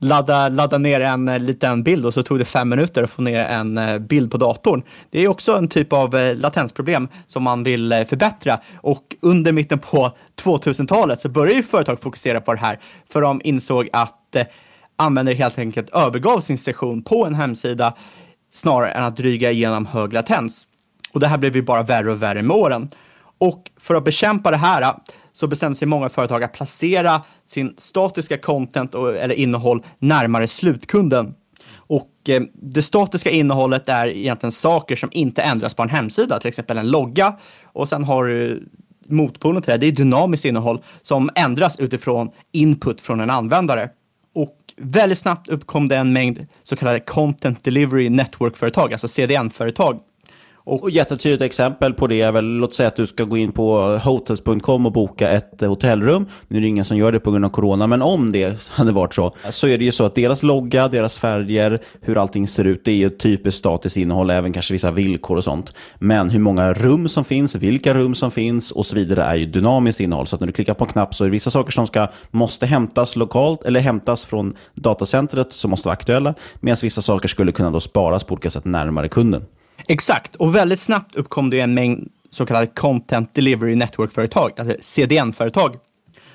ladda, 0.00 0.48
ladda 0.48 0.78
ner 0.78 1.00
en 1.00 1.28
eh, 1.28 1.38
liten 1.38 1.82
bild 1.82 2.06
och 2.06 2.14
så 2.14 2.22
tog 2.22 2.38
det 2.38 2.44
fem 2.44 2.68
minuter 2.68 3.02
att 3.02 3.10
få 3.10 3.22
ner 3.22 3.44
en 3.44 3.78
eh, 3.78 3.98
bild 3.98 4.30
på 4.30 4.36
datorn. 4.36 4.82
Det 5.10 5.20
är 5.20 5.28
också 5.28 5.56
en 5.56 5.68
typ 5.68 5.92
av 5.92 6.16
eh, 6.16 6.36
latensproblem 6.36 7.08
som 7.26 7.42
man 7.42 7.64
vill 7.64 8.04
förbättra 8.08 8.60
och 8.76 9.16
under 9.20 9.52
mitten 9.52 9.78
på 9.78 10.12
2000-talet 10.42 11.20
så 11.20 11.28
började 11.28 11.56
ju 11.56 11.62
företag 11.62 12.00
fokusera 12.00 12.40
på 12.40 12.54
det 12.54 12.60
här 12.60 12.80
för 13.12 13.20
de 13.20 13.40
insåg 13.44 13.88
att 13.92 14.36
användare 14.96 15.34
helt 15.34 15.58
enkelt 15.58 15.90
övergav 15.90 16.40
sin 16.40 16.58
session 16.58 17.02
på 17.02 17.26
en 17.26 17.34
hemsida 17.34 17.94
snarare 18.50 18.90
än 18.90 19.04
att 19.04 19.16
dryga 19.16 19.50
igenom 19.50 19.86
hög 19.86 20.12
latens. 20.12 20.66
Och 21.12 21.20
det 21.20 21.26
här 21.26 21.38
blev 21.38 21.56
ju 21.56 21.62
bara 21.62 21.82
värre 21.82 22.10
och 22.10 22.22
värre 22.22 22.42
med 22.42 22.56
åren. 22.56 22.88
Och 23.38 23.70
för 23.80 23.94
att 23.94 24.04
bekämpa 24.04 24.50
det 24.50 24.56
här 24.56 24.94
så 25.32 25.46
bestämde 25.46 25.78
sig 25.78 25.88
många 25.88 26.08
företag 26.08 26.42
att 26.44 26.52
placera 26.52 27.22
sin 27.46 27.74
statiska 27.78 28.38
content 28.38 28.94
och, 28.94 29.16
eller 29.16 29.34
innehåll 29.34 29.82
närmare 29.98 30.48
slutkunden. 30.48 31.34
Och 31.74 32.10
eh, 32.28 32.42
det 32.52 32.82
statiska 32.82 33.30
innehållet 33.30 33.88
är 33.88 34.06
egentligen 34.06 34.52
saker 34.52 34.96
som 34.96 35.08
inte 35.12 35.42
ändras 35.42 35.74
på 35.74 35.82
en 35.82 35.88
hemsida, 35.88 36.40
till 36.40 36.48
exempel 36.48 36.78
en 36.78 36.90
logga. 36.90 37.38
Och 37.64 37.88
sen 37.88 38.04
har 38.04 38.24
du 38.24 38.68
motpolen 39.08 39.62
till 39.62 39.70
det, 39.70 39.76
det 39.76 39.86
är 39.86 39.92
dynamiskt 39.92 40.44
innehåll 40.44 40.82
som 41.02 41.30
ändras 41.34 41.80
utifrån 41.80 42.30
input 42.52 43.00
från 43.00 43.20
en 43.20 43.30
användare. 43.30 43.90
Och 44.34 44.56
väldigt 44.76 45.18
snabbt 45.18 45.48
uppkom 45.48 45.88
det 45.88 45.96
en 45.96 46.12
mängd 46.12 46.46
så 46.62 46.76
kallade 46.76 47.00
Content 47.00 47.64
Delivery 47.64 48.10
Network-företag, 48.10 48.92
alltså 48.92 49.08
CDN-företag. 49.08 50.00
Och, 50.64 50.82
och 50.82 50.90
jättetydligt 50.90 51.42
exempel 51.42 51.94
på 51.94 52.06
det 52.06 52.20
är 52.20 52.32
väl, 52.32 52.44
låt 52.44 52.74
säga 52.74 52.86
att 52.86 52.96
du 52.96 53.06
ska 53.06 53.24
gå 53.24 53.36
in 53.36 53.52
på 53.52 53.98
hotels.com 54.04 54.86
och 54.86 54.92
boka 54.92 55.30
ett 55.30 55.60
hotellrum. 55.60 56.26
Nu 56.48 56.56
är 56.56 56.60
det 56.60 56.66
ingen 56.66 56.84
som 56.84 56.96
gör 56.96 57.12
det 57.12 57.20
på 57.20 57.30
grund 57.30 57.44
av 57.44 57.48
corona, 57.48 57.86
men 57.86 58.02
om 58.02 58.32
det 58.32 58.70
hade 58.70 58.92
varit 58.92 59.14
så, 59.14 59.34
så 59.50 59.68
är 59.68 59.78
det 59.78 59.84
ju 59.84 59.92
så 59.92 60.04
att 60.04 60.14
deras 60.14 60.42
logga, 60.42 60.88
deras 60.88 61.18
färger, 61.18 61.78
hur 62.00 62.18
allting 62.18 62.48
ser 62.48 62.64
ut, 62.64 62.84
det 62.84 62.90
är 62.90 62.96
ju 62.96 63.10
typiskt 63.10 63.58
statiskt 63.58 63.96
innehåll, 63.96 64.30
även 64.30 64.52
kanske 64.52 64.74
vissa 64.74 64.90
villkor 64.90 65.36
och 65.36 65.44
sånt. 65.44 65.74
Men 65.98 66.30
hur 66.30 66.40
många 66.40 66.72
rum 66.72 67.08
som 67.08 67.24
finns, 67.24 67.56
vilka 67.56 67.94
rum 67.94 68.14
som 68.14 68.30
finns 68.30 68.70
och 68.70 68.86
så 68.86 68.96
vidare 68.96 69.22
är 69.22 69.34
ju 69.34 69.46
dynamiskt 69.46 70.00
innehåll. 70.00 70.26
Så 70.26 70.36
att 70.36 70.40
när 70.40 70.46
du 70.46 70.52
klickar 70.52 70.74
på 70.74 70.84
en 70.84 70.90
knapp 70.90 71.14
så 71.14 71.24
är 71.24 71.28
det 71.28 71.32
vissa 71.32 71.50
saker 71.50 71.72
som 71.72 71.86
ska, 71.86 72.06
måste 72.30 72.66
hämtas 72.66 73.16
lokalt 73.16 73.64
eller 73.64 73.80
hämtas 73.80 74.26
från 74.26 74.54
datacentret 74.74 75.52
som 75.52 75.70
måste 75.70 75.88
vara 75.88 75.92
aktuella, 75.92 76.34
medan 76.60 76.76
vissa 76.82 77.02
saker 77.02 77.28
skulle 77.28 77.52
kunna 77.52 77.70
då 77.70 77.80
sparas 77.80 78.24
på 78.24 78.32
olika 78.32 78.50
sätt 78.50 78.64
närmare 78.64 79.08
kunden. 79.08 79.44
Exakt, 79.88 80.36
och 80.36 80.54
väldigt 80.54 80.80
snabbt 80.80 81.16
uppkom 81.16 81.50
det 81.50 81.60
en 81.60 81.74
mängd 81.74 82.08
så 82.30 82.46
kallade 82.46 82.66
Content 82.66 83.34
Delivery 83.34 83.74
Network-företag, 83.74 84.52
alltså 84.58 84.76
CDN-företag. 84.80 85.76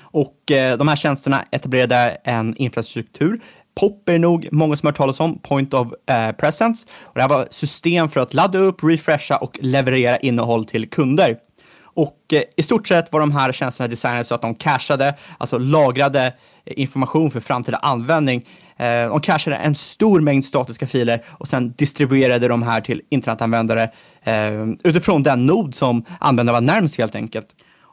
Och 0.00 0.50
eh, 0.50 0.76
de 0.76 0.88
här 0.88 0.96
tjänsterna 0.96 1.44
etablerade 1.50 2.18
en 2.24 2.56
infrastruktur. 2.56 3.40
POP 3.80 4.08
är 4.08 4.18
nog 4.18 4.48
många 4.52 4.76
som 4.76 4.86
har 4.86 4.92
hört 4.92 4.96
talas 4.96 5.20
om, 5.20 5.38
Point 5.38 5.74
of 5.74 5.88
eh, 6.10 6.32
Presence. 6.32 6.86
Och 7.00 7.14
det 7.14 7.20
här 7.20 7.28
var 7.28 7.48
system 7.50 8.08
för 8.08 8.20
att 8.20 8.34
ladda 8.34 8.58
upp, 8.58 8.84
refresha 8.84 9.36
och 9.36 9.58
leverera 9.62 10.18
innehåll 10.18 10.64
till 10.64 10.90
kunder. 10.90 11.36
Och 11.80 12.18
eh, 12.32 12.42
i 12.56 12.62
stort 12.62 12.88
sett 12.88 13.12
var 13.12 13.20
de 13.20 13.32
här 13.32 13.52
tjänsterna 13.52 13.88
designade 13.88 14.24
så 14.24 14.34
att 14.34 14.42
de 14.42 14.54
cashade, 14.54 15.14
alltså 15.38 15.58
lagrade 15.58 16.32
information 16.66 17.30
för 17.30 17.40
framtida 17.40 17.76
användning 17.76 18.46
Eh, 18.78 19.08
de 19.08 19.20
cachade 19.20 19.56
en 19.56 19.74
stor 19.74 20.20
mängd 20.20 20.44
statiska 20.44 20.86
filer 20.86 21.24
och 21.28 21.48
sen 21.48 21.74
distribuerade 21.76 22.48
de 22.48 22.62
här 22.62 22.80
till 22.80 23.02
internetanvändare 23.08 23.90
eh, 24.22 24.66
utifrån 24.84 25.22
den 25.22 25.46
nod 25.46 25.74
som 25.74 26.04
användaren 26.20 26.54
var 26.54 26.74
närmst 26.74 26.98
helt 26.98 27.14
enkelt. 27.14 27.46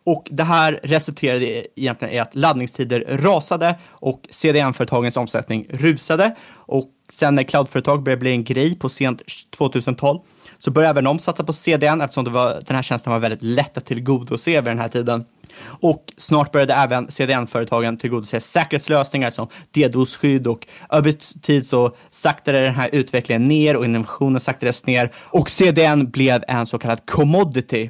Och 0.06 0.28
det 0.32 0.44
här 0.44 0.80
resulterade 0.84 1.68
egentligen 1.76 2.14
i 2.14 2.20
att 2.20 2.36
laddningstider 2.36 3.06
rasade 3.10 3.76
och 3.88 4.22
CDN-företagens 4.30 5.18
omsättning 5.18 5.68
rusade. 5.70 6.36
Och 6.52 6.90
sen 7.12 7.36
när 7.36 7.44
cloudföretag 7.44 8.04
började 8.04 8.20
bli 8.20 8.32
en 8.32 8.44
grej 8.44 8.76
på 8.76 8.90
sent 8.90 9.22
2012 9.58 10.20
så 10.58 10.72
började 10.72 10.90
även 10.90 11.04
de 11.04 11.20
satsa 11.20 11.44
på 11.44 11.54
CDN 11.54 12.02
eftersom 12.02 12.24
det 12.24 12.30
var, 12.30 12.62
den 12.68 12.76
här 12.76 12.84
tjänsten 12.84 13.14
var 13.14 13.20
väldigt 13.20 13.44
lätt 13.44 13.78
att 13.78 13.86
tillgodose 13.86 14.52
vid 14.52 14.64
den 14.64 14.80
här 14.80 14.90
tiden. 14.90 15.26
Och 15.64 16.14
snart 16.18 16.52
började 16.52 16.74
även 16.74 17.12
CDN-företagen 17.12 17.98
tillgodose 17.98 18.40
säkerhetslösningar 18.42 19.30
som 19.30 19.48
DDoS-skydd 19.74 20.48
och 20.48 20.68
över 20.90 21.12
tid 21.42 21.68
så 21.68 21.96
saktade 22.12 22.62
den 22.62 22.76
här 22.76 22.90
utvecklingen 22.94 23.48
ner 23.48 23.76
och 23.76 23.86
innovationen 23.86 24.40
saktades 24.40 24.86
ner 24.86 25.12
och 25.18 25.50
CDN 25.50 26.12
blev 26.12 26.44
en 26.48 26.68
så 26.68 26.78
kallad 26.78 27.06
commodity. 27.06 27.90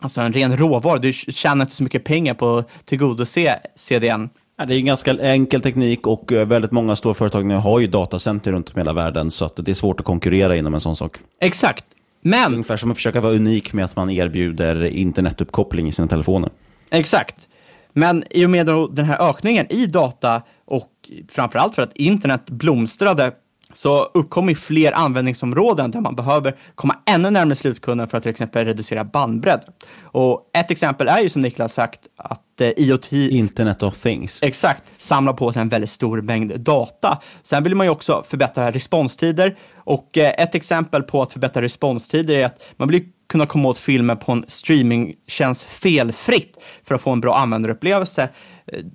Alltså 0.00 0.20
en 0.20 0.32
ren 0.32 0.56
råvara. 0.56 0.98
Du 0.98 1.12
tjänar 1.12 1.64
inte 1.64 1.76
så 1.76 1.82
mycket 1.82 2.04
pengar 2.04 2.34
på 2.34 2.56
att 2.56 2.68
tillgodose 2.84 3.58
CDN. 3.74 4.30
Ja, 4.60 4.64
det 4.64 4.74
är 4.74 4.78
en 4.78 4.84
ganska 4.84 5.10
enkel 5.20 5.60
teknik 5.60 6.06
och 6.06 6.32
eh, 6.32 6.46
väldigt 6.46 6.70
många 6.70 6.96
stora 6.96 7.14
företag 7.14 7.46
nu 7.46 7.54
har 7.54 7.80
ju 7.80 7.86
datacenter 7.86 8.52
runt 8.52 8.70
om 8.70 8.78
i 8.78 8.80
hela 8.80 8.92
världen 8.92 9.30
så 9.30 9.44
att 9.44 9.56
det 9.56 9.70
är 9.70 9.74
svårt 9.74 10.00
att 10.00 10.06
konkurrera 10.06 10.56
inom 10.56 10.74
en 10.74 10.80
sån 10.80 10.96
sak. 10.96 11.16
Exakt. 11.40 11.84
Men... 12.22 12.52
Ungefär 12.52 12.76
som 12.76 12.90
att 12.90 12.96
försöka 12.96 13.20
vara 13.20 13.32
unik 13.32 13.72
med 13.72 13.84
att 13.84 13.96
man 13.96 14.10
erbjuder 14.10 14.84
internetuppkoppling 14.84 15.88
i 15.88 15.92
sina 15.92 16.08
telefoner. 16.08 16.50
Exakt. 16.90 17.48
Men 17.92 18.24
i 18.30 18.46
och 18.46 18.50
med 18.50 18.66
den 18.66 19.04
här 19.04 19.30
ökningen 19.30 19.72
i 19.72 19.86
data 19.86 20.42
och 20.64 20.90
framförallt 21.28 21.74
för 21.74 21.82
att 21.82 21.96
internet 21.96 22.50
blomstrade 22.50 23.32
så 23.72 24.04
uppkommer 24.14 24.54
fler 24.54 24.92
användningsområden 24.92 25.90
där 25.90 26.00
man 26.00 26.14
behöver 26.14 26.56
komma 26.74 26.96
ännu 27.06 27.30
närmare 27.30 27.54
slutkunden 27.54 28.08
för 28.08 28.16
att 28.16 28.22
till 28.22 28.30
exempel 28.30 28.64
reducera 28.64 29.04
bandbredd. 29.04 29.60
Och 30.02 30.50
ett 30.58 30.70
exempel 30.70 31.08
är 31.08 31.20
ju 31.20 31.28
som 31.28 31.42
Niklas 31.42 31.72
sagt 31.72 32.00
att 32.16 32.60
eh, 32.60 32.68
IoT... 32.76 33.12
Internet 33.12 33.82
of 33.82 34.02
things. 34.02 34.42
Exakt, 34.42 34.84
samlar 34.96 35.32
på 35.32 35.52
sig 35.52 35.62
en 35.62 35.68
väldigt 35.68 35.90
stor 35.90 36.20
mängd 36.20 36.60
data. 36.60 37.18
Sen 37.42 37.62
vill 37.62 37.74
man 37.74 37.86
ju 37.86 37.90
också 37.90 38.24
förbättra 38.28 38.70
responstider 38.70 39.58
och 39.76 40.18
eh, 40.18 40.42
ett 40.42 40.54
exempel 40.54 41.02
på 41.02 41.22
att 41.22 41.32
förbättra 41.32 41.62
responstider 41.62 42.34
är 42.34 42.44
att 42.44 42.62
man 42.76 42.88
vill 42.88 43.04
kunna 43.28 43.46
komma 43.46 43.68
åt 43.68 43.78
filmer 43.78 44.14
på 44.14 44.32
en 44.32 44.44
streamingtjänst 44.48 45.64
felfritt 45.64 46.56
för 46.84 46.94
att 46.94 47.00
få 47.00 47.10
en 47.10 47.20
bra 47.20 47.36
användarupplevelse. 47.36 48.28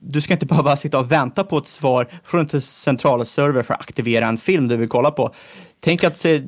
Du 0.02 0.22
ska 0.22 0.34
inte 0.34 0.46
behöva 0.46 0.76
sitta 0.76 1.00
och 1.00 1.12
vänta 1.12 1.44
på 1.44 1.58
ett 1.58 1.68
svar 1.68 2.08
från 2.24 2.50
en 2.54 2.62
central 2.62 3.26
server 3.26 3.64
för 3.64 3.74
att 3.74 3.80
aktivera 3.80 4.26
en 4.26 4.38
film 4.38 4.68
du 4.68 4.78
vill 4.78 4.90
kolla 4.90 5.12
på. 5.12 5.36
Tänk 5.80 6.04
att 6.04 6.18
se, 6.18 6.44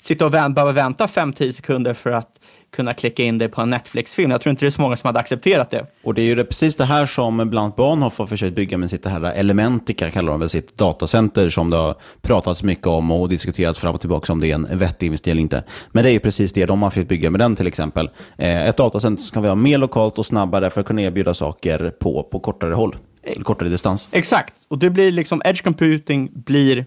sitta 0.00 0.26
och 0.26 0.34
vänt, 0.34 0.54
behöva 0.54 0.72
vänta 0.72 1.06
5-10 1.06 1.52
sekunder 1.52 1.94
för 1.94 2.10
att 2.10 2.39
kunna 2.72 2.94
klicka 2.94 3.22
in 3.22 3.38
dig 3.38 3.48
på 3.48 3.60
en 3.60 3.70
Netflix-film. 3.70 4.30
Jag 4.30 4.40
tror 4.40 4.50
inte 4.50 4.64
det 4.64 4.68
är 4.68 4.70
så 4.70 4.80
många 4.80 4.96
som 4.96 5.08
hade 5.08 5.20
accepterat 5.20 5.70
det. 5.70 5.86
Och 6.04 6.14
det 6.14 6.22
är 6.22 6.26
ju 6.26 6.44
precis 6.44 6.76
det 6.76 6.84
här 6.84 7.06
som 7.06 7.50
bland 7.50 7.74
barn 7.74 8.02
har 8.02 8.26
försökt 8.26 8.56
bygga 8.56 8.78
med 8.78 8.90
sitt 8.90 9.06
här 9.06 9.24
Elementica, 9.24 10.10
kallar 10.10 10.32
de 10.32 10.40
väl 10.40 10.48
sitt 10.48 10.78
datacenter, 10.78 11.48
som 11.48 11.70
det 11.70 11.76
har 11.76 11.94
pratats 12.22 12.62
mycket 12.62 12.86
om 12.86 13.10
och 13.10 13.28
diskuterats 13.28 13.78
fram 13.78 13.94
och 13.94 14.00
tillbaka 14.00 14.32
om 14.32 14.40
det 14.40 14.50
är 14.50 14.54
en 14.54 14.78
vettig 14.78 15.06
investering 15.06 15.32
eller 15.32 15.42
inte. 15.42 15.62
Men 15.92 16.04
det 16.04 16.10
är 16.10 16.12
ju 16.12 16.20
precis 16.20 16.52
det 16.52 16.66
de 16.66 16.82
har 16.82 16.90
försökt 16.90 17.08
bygga 17.08 17.30
med 17.30 17.40
den 17.40 17.56
till 17.56 17.66
exempel. 17.66 18.10
Eh, 18.38 18.68
ett 18.68 18.76
datacenter 18.76 19.22
som 19.22 19.34
kan 19.34 19.42
vara 19.42 19.54
mer 19.54 19.78
lokalt 19.78 20.18
och 20.18 20.26
snabbare 20.26 20.70
för 20.70 20.80
att 20.80 20.86
kunna 20.86 21.02
erbjuda 21.02 21.34
saker 21.34 21.92
på, 22.00 22.22
på 22.22 22.40
kortare 22.40 22.74
håll, 22.74 22.96
eller 23.24 23.44
kortare 23.44 23.68
distans. 23.68 24.08
Exakt, 24.12 24.54
och 24.68 24.78
det 24.78 24.90
blir 24.90 25.12
liksom, 25.12 25.42
edge 25.44 25.64
computing 25.64 26.30
blir 26.32 26.86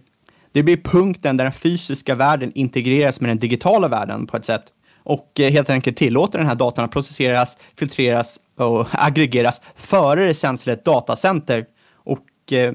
det 0.53 0.63
blir 0.63 0.77
punkten 0.77 1.37
där 1.37 1.43
den 1.43 1.53
fysiska 1.53 2.15
världen 2.15 2.51
integreras 2.55 3.21
med 3.21 3.29
den 3.29 3.37
digitala 3.37 3.87
världen 3.87 4.27
på 4.27 4.37
ett 4.37 4.45
sätt 4.45 4.63
och 5.03 5.39
eh, 5.39 5.51
helt 5.51 5.69
enkelt 5.69 5.97
tillåter 5.97 6.37
den 6.37 6.47
här 6.47 6.55
datan 6.55 6.85
att 6.85 6.91
processeras, 6.91 7.57
filtreras 7.77 8.39
och 8.57 8.87
aggregeras 8.91 9.61
före 9.75 10.25
det 10.25 10.33
sänds 10.33 10.63
till 10.63 10.73
ett 10.73 10.85
datacenter. 10.85 11.65
Och 11.93 12.53
eh, 12.53 12.73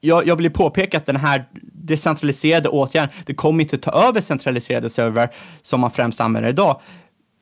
jag, 0.00 0.26
jag 0.26 0.36
vill 0.36 0.44
ju 0.44 0.50
påpeka 0.50 0.96
att 0.96 1.06
den 1.06 1.16
här 1.16 1.44
decentraliserade 1.72 2.68
åtgärden, 2.68 3.10
det 3.26 3.34
kommer 3.34 3.64
inte 3.64 3.78
ta 3.78 4.08
över 4.08 4.20
centraliserade 4.20 4.90
servrar 4.90 5.30
som 5.62 5.80
man 5.80 5.90
främst 5.90 6.20
använder 6.20 6.50
idag, 6.50 6.80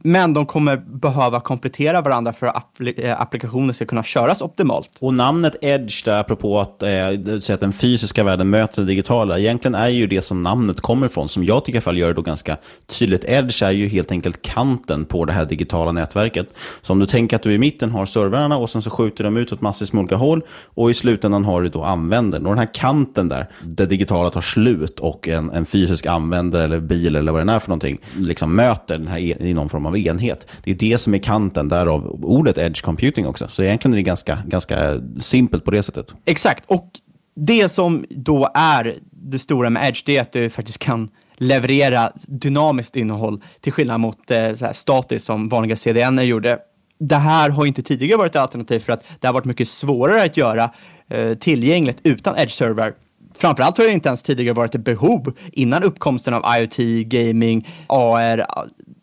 men 0.03 0.35
de 0.35 0.47
kommer 0.47 0.77
behöva 0.77 1.41
komplettera 1.41 2.01
varandra 2.01 2.33
för 2.33 2.47
att 2.47 2.57
appli 2.57 2.95
eh, 2.97 3.21
applikationen 3.21 3.75
ska 3.75 3.85
kunna 3.85 4.03
köras 4.03 4.43
optimalt. 4.43 4.91
Och 4.99 5.15
namnet 5.15 5.57
Edge, 5.61 6.05
där, 6.05 6.21
apropå 6.21 6.61
att, 6.61 6.83
eh, 6.83 7.09
att 7.55 7.61
den 7.61 7.73
fysiska 7.73 8.25
världen 8.25 8.51
möter 8.51 8.83
det 8.83 8.89
digitala, 8.89 9.39
egentligen 9.39 9.75
är 9.75 9.89
ju 9.89 10.07
det 10.07 10.23
som 10.23 10.43
namnet 10.43 10.81
kommer 10.81 11.07
ifrån, 11.07 11.29
som 11.29 11.45
jag 11.45 11.65
tycker 11.65 11.77
i 11.77 11.79
alla 11.79 11.83
fall 11.83 11.99
gör 11.99 12.09
det 12.09 12.15
då 12.15 12.23
ganska 12.23 12.57
tydligt. 12.87 13.25
Edge 13.25 13.63
är 13.63 13.71
ju 13.71 13.89
helt 13.89 14.13
enkelt 14.13 14.43
kanten 14.43 15.05
på 15.05 15.25
det 15.25 15.33
här 15.33 15.47
digitala 15.47 15.93
nätverket. 15.93 16.55
Så 16.83 16.93
om 16.93 16.99
du 16.99 17.07
tänker 17.07 17.37
att 17.37 17.43
du 17.43 17.55
i 17.55 17.59
mitten 17.59 17.91
har 17.91 18.07
servrarna 18.07 18.57
och 18.57 18.71
sen 18.71 18.83
så 18.83 18.91
skjuter 18.91 19.25
de 19.25 19.37
ut 19.37 19.53
åt 19.53 19.61
massvis 19.61 19.93
med 19.93 20.01
olika 20.01 20.17
håll 20.17 20.43
och 20.65 20.91
i 20.91 20.95
slutändan 20.95 21.45
har 21.45 21.63
du 21.63 21.69
då 21.69 21.83
användaren. 21.83 22.47
Och 22.47 22.53
den 22.53 22.59
här 22.59 22.75
kanten 22.75 23.29
där, 23.29 23.47
det 23.63 23.87
digitala 23.87 24.31
tar 24.31 24.41
slut 24.41 25.01
och 25.01 25.29
en, 25.29 25.51
en 25.51 25.67
fysisk 25.67 26.07
användare 26.07 26.65
eller 26.65 26.81
bil 26.81 27.17
eller 27.17 27.33
vad 27.33 27.47
det 27.47 27.53
är 27.53 27.59
för 27.59 27.69
någonting, 27.69 27.99
liksom 28.17 28.57
möter 28.57 28.99
den 28.99 29.09
här 29.09 29.19
i 29.19 29.55
någon 29.55 29.69
form 29.69 29.87
av 29.87 29.88
av 29.89 29.99
enhet. 29.99 30.49
Det 30.63 30.71
är 30.71 30.75
det 30.75 30.99
som 30.99 31.15
är 31.15 31.19
kanten, 31.19 31.69
därav 31.69 32.07
ordet 32.25 32.59
edge 32.59 32.83
computing 32.83 33.27
också. 33.27 33.49
Så 33.49 33.63
egentligen 33.63 33.93
är 33.93 33.97
det 33.97 34.03
ganska, 34.03 34.39
ganska 34.47 35.01
simpelt 35.21 35.65
på 35.65 35.71
det 35.71 35.83
sättet. 35.83 36.15
Exakt, 36.25 36.65
och 36.67 36.91
det 37.37 37.69
som 37.69 38.05
då 38.11 38.51
är 38.55 38.99
det 39.11 39.39
stora 39.39 39.71
med 39.71 39.89
edge, 39.89 40.03
det 40.07 40.17
är 40.17 40.23
att 40.23 40.33
du 40.33 40.51
faktiskt 40.51 40.79
kan 40.79 41.09
leverera 41.37 42.13
dynamiskt 42.27 42.97
innehåll 42.97 43.43
till 43.61 43.73
skillnad 43.73 44.01
mot 44.01 44.31
eh, 44.31 44.73
statiskt 44.73 45.27
som 45.27 45.49
vanliga 45.49 45.77
CDN 45.77 46.27
gjorde. 46.27 46.59
Det 47.01 47.17
här 47.17 47.51
har 47.51 47.67
inte 47.67 47.83
tidigare 47.83 48.19
varit 48.19 48.33
ett 48.33 48.43
alternativ 48.43 48.81
för 48.81 48.93
att 48.93 49.05
det 49.21 49.27
har 49.27 49.35
varit 49.35 49.45
mycket 49.45 49.69
svårare 49.69 50.23
att 50.23 50.37
göra 50.37 50.71
eh, 51.09 51.35
tillgängligt 51.35 51.99
utan 52.03 52.37
edge-server. 52.37 52.93
Framförallt 53.35 53.79
har 53.79 53.85
det 53.85 53.93
inte 53.93 54.09
ens 54.09 54.23
tidigare 54.23 54.55
varit 54.55 54.75
ett 54.75 54.85
behov 54.85 55.33
innan 55.53 55.83
uppkomsten 55.83 56.35
av 56.35 56.45
IoT, 56.59 56.77
gaming, 57.09 57.69
AR, 57.87 58.47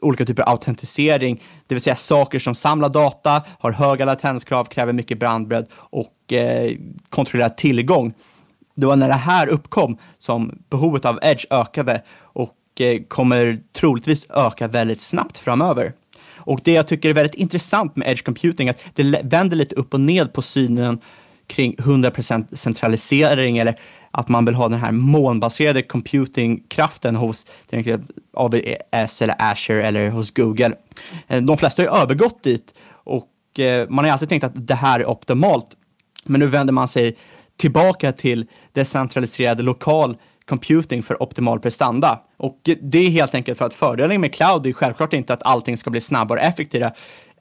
olika 0.06 0.26
typer 0.26 0.44
av 0.44 0.50
autentisering, 0.50 1.42
det 1.68 1.76
vill 1.76 1.82
säga 1.82 1.96
saker 1.96 2.40
som 2.40 2.56
samlar 2.56 2.90
data, 2.90 3.44
har 3.60 3.72
höga 3.72 4.06
latenskrav, 4.06 4.66
kräver 4.66 4.94
mycket 4.94 5.20
brandbredd 5.20 5.68
och 5.76 6.34
eh, 6.34 6.72
kontrollerad 7.10 7.58
tillgång. 7.58 8.14
Det 8.76 8.88
var 8.88 8.96
när 8.96 9.08
det 9.08 9.14
här 9.14 9.48
uppkom 9.48 9.98
som 10.18 10.60
behovet 10.70 11.06
av 11.06 11.20
Edge 11.22 11.46
ökade 11.50 12.02
och 12.20 12.56
eh, 12.80 13.02
kommer 13.08 13.60
troligtvis 13.74 14.28
öka 14.30 14.68
väldigt 14.68 15.02
snabbt 15.02 15.38
framöver. 15.38 15.94
Och 16.46 16.60
det 16.64 16.72
jag 16.72 16.88
tycker 16.88 17.10
är 17.10 17.14
väldigt 17.14 17.36
intressant 17.36 17.96
med 17.96 18.08
edge 18.08 18.24
computing 18.24 18.68
är 18.68 18.72
att 18.72 18.84
det 18.94 19.22
vänder 19.24 19.56
lite 19.58 19.76
upp 19.76 19.94
och 19.94 20.00
ned 20.00 20.34
på 20.34 20.42
synen 20.42 21.00
kring 21.48 21.76
100% 21.76 22.56
centralisering 22.56 23.58
eller 23.58 23.80
att 24.16 24.28
man 24.30 24.46
vill 24.46 24.56
ha 24.56 24.70
den 24.70 24.80
här 24.80 24.92
molnbaserade 24.92 25.82
computingkraften 25.82 27.16
hos 27.16 27.46
till 27.70 27.80
exempel 27.80 28.16
AWS 28.34 29.22
eller 29.22 29.36
Azure 29.40 29.88
eller 29.88 30.10
hos 30.10 30.32
Google. 30.32 30.72
Eh, 31.28 31.42
de 31.42 31.58
flesta 31.58 31.82
har 31.82 31.88
ju 31.88 32.02
övergått 32.02 32.44
dit 32.44 32.74
och 32.90 33.60
eh, 33.60 33.90
man 33.90 34.06
har 34.06 34.12
alltid 34.12 34.30
tänkt 34.30 34.44
att 34.44 34.68
det 34.68 34.76
här 34.76 35.00
är 35.00 35.10
optimalt. 35.10 35.68
Men 36.24 36.40
nu 36.40 36.48
vänder 36.48 36.74
man 36.74 36.88
sig 36.88 37.16
tillbaka 37.58 38.12
till 38.12 38.46
decentraliserad 38.74 39.64
lokal 39.64 40.18
computing 40.46 41.04
för 41.04 41.24
optimal 41.24 41.60
prestanda. 41.60 42.20
Och 42.38 42.60
det 42.82 43.00
är 43.00 43.10
helt 43.10 43.36
enkelt 43.36 43.58
för 43.58 43.66
att 43.66 43.74
fördelen 43.74 44.22
med 44.22 44.34
cloud 44.34 44.66
är 44.66 44.74
självklart 44.74 45.14
inte 45.14 45.34
att 45.34 45.44
allting 45.44 45.78
ska 45.78 45.90
bli 45.90 46.02
snabbare 46.02 46.40
och 46.40 46.46
effektivare, 46.46 46.94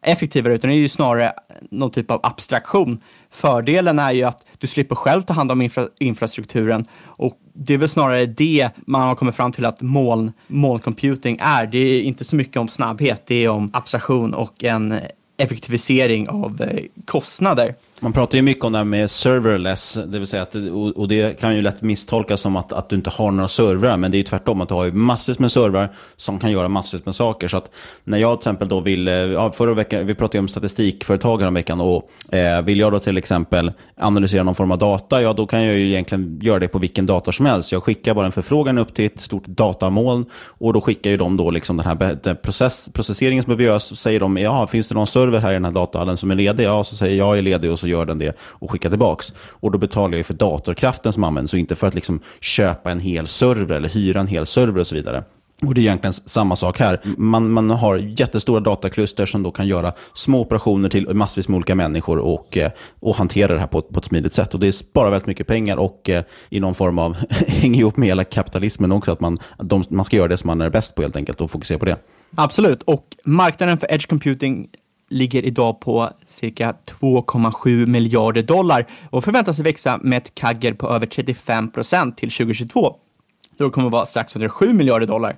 effektivare 0.02 0.54
utan 0.54 0.70
det 0.70 0.76
är 0.76 0.78
ju 0.78 0.88
snarare 0.88 1.32
någon 1.70 1.90
typ 1.90 2.10
av 2.10 2.20
abstraktion. 2.22 3.00
Fördelen 3.34 3.98
är 3.98 4.12
ju 4.12 4.22
att 4.22 4.46
du 4.58 4.66
slipper 4.66 4.94
själv 4.94 5.22
ta 5.22 5.32
hand 5.32 5.52
om 5.52 5.62
infra 5.62 5.88
infrastrukturen 5.98 6.84
och 7.04 7.38
det 7.54 7.74
är 7.74 7.78
väl 7.78 7.88
snarare 7.88 8.26
det 8.26 8.70
man 8.76 9.02
har 9.02 9.14
kommit 9.14 9.34
fram 9.34 9.52
till 9.52 9.64
att 9.64 9.80
moln, 9.80 10.32
molncomputing 10.46 11.38
är. 11.40 11.66
Det 11.66 11.78
är 11.78 12.02
inte 12.02 12.24
så 12.24 12.36
mycket 12.36 12.56
om 12.56 12.68
snabbhet, 12.68 13.22
det 13.26 13.44
är 13.44 13.48
om 13.48 13.70
abstraktion 13.72 14.34
och 14.34 14.64
en 14.64 15.00
effektivisering 15.36 16.28
av 16.28 16.62
eh, 16.62 16.84
kostnader. 17.04 17.74
Man 18.00 18.12
pratar 18.12 18.38
ju 18.38 18.42
mycket 18.42 18.64
om 18.64 18.72
det 18.72 18.78
här 18.78 18.84
med 18.84 19.10
serverless, 19.10 19.98
det 20.06 20.18
vill 20.18 20.26
säga 20.26 20.42
att, 20.42 20.54
och 20.96 21.08
det 21.08 21.40
kan 21.40 21.56
ju 21.56 21.62
lätt 21.62 21.82
misstolkas 21.82 22.40
som 22.40 22.56
att, 22.56 22.72
att 22.72 22.88
du 22.88 22.96
inte 22.96 23.10
har 23.10 23.30
några 23.30 23.48
servrar, 23.48 23.96
men 23.96 24.10
det 24.10 24.16
är 24.16 24.18
ju 24.18 24.24
tvärtom, 24.24 24.60
att 24.60 24.68
du 24.68 24.74
har 24.74 24.84
ju 24.84 24.92
massor 24.92 25.36
med 25.38 25.52
servrar 25.52 25.92
som 26.16 26.38
kan 26.38 26.52
göra 26.52 26.68
massor 26.68 27.00
med 27.04 27.14
saker. 27.14 27.48
Så 27.48 27.56
att 27.56 27.70
när 28.04 28.18
jag 28.18 28.40
till 28.40 28.42
exempel 28.42 28.68
då 28.68 28.80
vill, 28.80 29.08
eh, 29.08 29.14
ja, 29.14 29.52
förra 29.52 29.74
veckan, 29.74 30.06
vi 30.06 30.14
pratade 30.14 30.38
ju 30.38 30.40
om 30.40 30.48
statistikföretag 30.48 31.52
veckan, 31.52 31.80
och 31.80 32.10
eh, 32.34 32.62
vill 32.62 32.78
jag 32.78 32.92
då 32.92 32.98
till 32.98 33.16
exempel 33.16 33.72
analysera 33.96 34.42
någon 34.42 34.54
form 34.54 34.70
av 34.70 34.78
data, 34.78 35.22
ja 35.22 35.32
då 35.32 35.46
kan 35.46 35.62
jag 35.62 35.78
ju 35.78 35.88
egentligen 35.88 36.38
göra 36.42 36.58
det 36.58 36.68
på 36.68 36.78
vilken 36.78 37.06
dator 37.06 37.32
som 37.32 37.46
helst. 37.46 37.72
Jag 37.72 37.82
skickar 37.82 38.14
bara 38.14 38.26
en 38.26 38.32
förfrågan 38.32 38.78
upp 38.78 38.94
till 38.94 39.04
ett 39.06 39.20
stort 39.20 39.46
datamoln 39.46 40.24
och 40.34 40.72
då 40.72 40.80
skickar 40.80 41.10
ju 41.10 41.16
de 41.16 41.36
då 41.36 41.50
liksom 41.50 41.76
den 41.76 41.86
här 41.86 42.18
den 42.22 42.36
process, 42.36 42.90
processeringen 42.94 43.42
som 43.42 43.48
behöver 43.48 43.64
göras, 43.64 43.84
så 43.84 43.96
säger 43.96 44.20
de, 44.20 44.36
ja, 44.36 44.66
finns 44.66 44.88
det 44.88 44.94
någon 44.94 45.06
server 45.06 45.38
här 45.38 45.50
i 45.50 45.54
den 45.54 45.64
här 45.64 45.72
datahallen 45.72 46.16
som 46.16 46.30
är 46.30 46.34
ledig? 46.34 46.64
Ja, 46.64 46.84
så 46.84 46.96
säger 46.96 47.16
jag, 47.16 47.24
jag 47.24 47.38
är 47.38 47.42
ledig 47.42 47.72
och 47.72 47.78
så 47.78 47.83
så 47.84 47.88
gör 47.88 48.06
den 48.06 48.18
det 48.18 48.36
och 48.40 48.70
skickar 48.70 48.90
tillbaks. 48.90 49.32
Och 49.50 49.70
då 49.70 49.78
betalar 49.78 50.12
jag 50.12 50.18
ju 50.18 50.24
för 50.24 50.34
datorkraften 50.34 51.12
som 51.12 51.24
används 51.24 51.52
och 51.52 51.58
inte 51.58 51.76
för 51.76 51.86
att 51.86 51.94
liksom 51.94 52.20
köpa 52.40 52.90
en 52.90 53.00
hel 53.00 53.26
server 53.26 53.76
eller 53.76 53.88
hyra 53.88 54.20
en 54.20 54.26
hel 54.26 54.46
server 54.46 54.80
och 54.80 54.86
så 54.86 54.94
vidare. 54.94 55.24
Och 55.62 55.74
Det 55.74 55.80
är 55.80 55.82
egentligen 55.82 56.12
samma 56.12 56.56
sak 56.56 56.78
här. 56.78 57.00
Man, 57.16 57.50
man 57.50 57.70
har 57.70 57.96
jättestora 57.96 58.60
datakluster 58.60 59.26
som 59.26 59.42
då 59.42 59.50
kan 59.50 59.66
göra 59.66 59.92
små 60.14 60.40
operationer 60.40 60.88
till 60.88 61.14
massvis 61.14 61.48
med 61.48 61.56
olika 61.56 61.74
människor 61.74 62.18
och, 62.18 62.56
eh, 62.56 62.70
och 63.00 63.16
hantera 63.16 63.54
det 63.54 63.60
här 63.60 63.66
på, 63.66 63.82
på 63.82 63.98
ett 63.98 64.04
smidigt 64.04 64.34
sätt. 64.34 64.54
Och 64.54 64.60
Det 64.60 64.72
sparar 64.72 65.10
väldigt 65.10 65.26
mycket 65.26 65.46
pengar 65.46 65.76
och 65.76 66.10
eh, 66.10 66.24
i 66.48 66.60
någon 66.60 66.74
form 66.74 66.98
av, 66.98 67.16
hänger 67.46 67.80
ihop 67.80 67.96
med 67.96 68.08
hela 68.08 68.24
kapitalismen 68.24 68.92
också, 68.92 69.12
att 69.12 69.20
man, 69.20 69.38
de, 69.58 69.84
man 69.88 70.04
ska 70.04 70.16
göra 70.16 70.28
det 70.28 70.36
som 70.36 70.48
man 70.48 70.60
är 70.60 70.70
bäst 70.70 70.94
på 70.94 71.02
helt 71.02 71.16
enkelt 71.16 71.40
och 71.40 71.50
fokusera 71.50 71.78
på 71.78 71.84
det. 71.84 71.96
Absolut, 72.36 72.82
och 72.82 73.04
marknaden 73.24 73.78
för 73.78 73.92
edge 73.92 74.08
computing 74.08 74.68
ligger 75.14 75.44
idag 75.44 75.80
på 75.80 76.10
cirka 76.26 76.74
2,7 77.00 77.86
miljarder 77.86 78.42
dollar 78.42 78.86
och 79.10 79.24
förväntas 79.24 79.58
växa 79.58 79.98
med 80.02 80.16
ett 80.16 80.34
kagger 80.34 80.74
på 80.74 80.88
över 80.88 81.06
35 81.06 81.70
procent 81.70 82.16
till 82.16 82.30
2022. 82.30 82.96
Då 83.56 83.70
kommer 83.70 83.88
det 83.88 83.92
vara 83.92 84.06
strax 84.06 84.36
under 84.36 84.48
7 84.48 84.72
miljarder 84.72 85.06
dollar. 85.06 85.36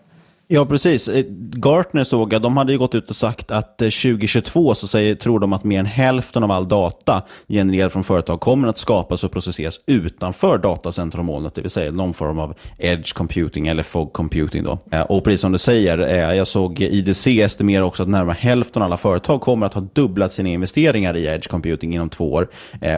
Ja, 0.49 0.67
precis. 0.67 1.09
Eh, 1.09 1.25
Gartner 1.57 2.05
såg 2.05 2.33
jag, 2.33 2.43
de 2.43 2.57
hade 2.57 2.73
ju 2.73 2.79
gått 2.79 2.95
ut 2.95 3.11
och 3.11 3.17
sagt 3.17 3.51
att 3.51 3.83
eh, 3.83 3.87
2022 3.87 4.75
så 4.75 4.87
säger, 4.87 5.15
tror 5.15 5.41
de 5.41 5.53
att 5.53 5.65
mer 5.65 5.79
än 5.79 5.87
hälften 5.87 6.45
av 6.45 6.51
all 6.51 6.69
data 6.69 7.23
genererad 7.49 7.93
från 7.93 8.05
företag 8.05 8.41
kommer 8.41 8.69
att 8.69 8.79
skapas 8.79 9.25
och 9.25 9.33
processeras 9.33 9.81
utanför 9.87 10.59
datacentrumolnet, 10.59 11.55
det 11.55 11.63
vill 11.63 11.71
säga 11.71 11.93
någon 11.93 12.15
form 12.15 12.39
av 12.39 12.55
edge 12.79 13.15
computing 13.15 13.69
eller 13.69 13.83
fog 13.83 14.13
computing. 14.13 14.65
Då. 14.65 14.79
Eh, 14.93 15.01
och 15.01 15.25
precis 15.25 15.41
som 15.41 15.53
du 15.53 15.59
säger, 15.59 15.99
jag 16.35 16.47
såg 16.47 16.81
IDC 16.81 17.43
estimera 17.43 17.85
också 17.85 18.03
att 18.03 18.09
närmare 18.09 18.37
hälften 18.41 18.83
av 18.83 18.87
alla 18.87 18.97
företag 18.97 19.41
kommer 19.41 19.67
att 19.67 19.75
ha 19.75 19.81
dubblat 19.81 20.33
sina 20.33 20.49
investeringar 20.49 21.17
i 21.17 21.27
edge 21.27 21.49
computing 21.49 21.95
inom 21.95 22.09
två 22.09 22.33
år 22.33 22.49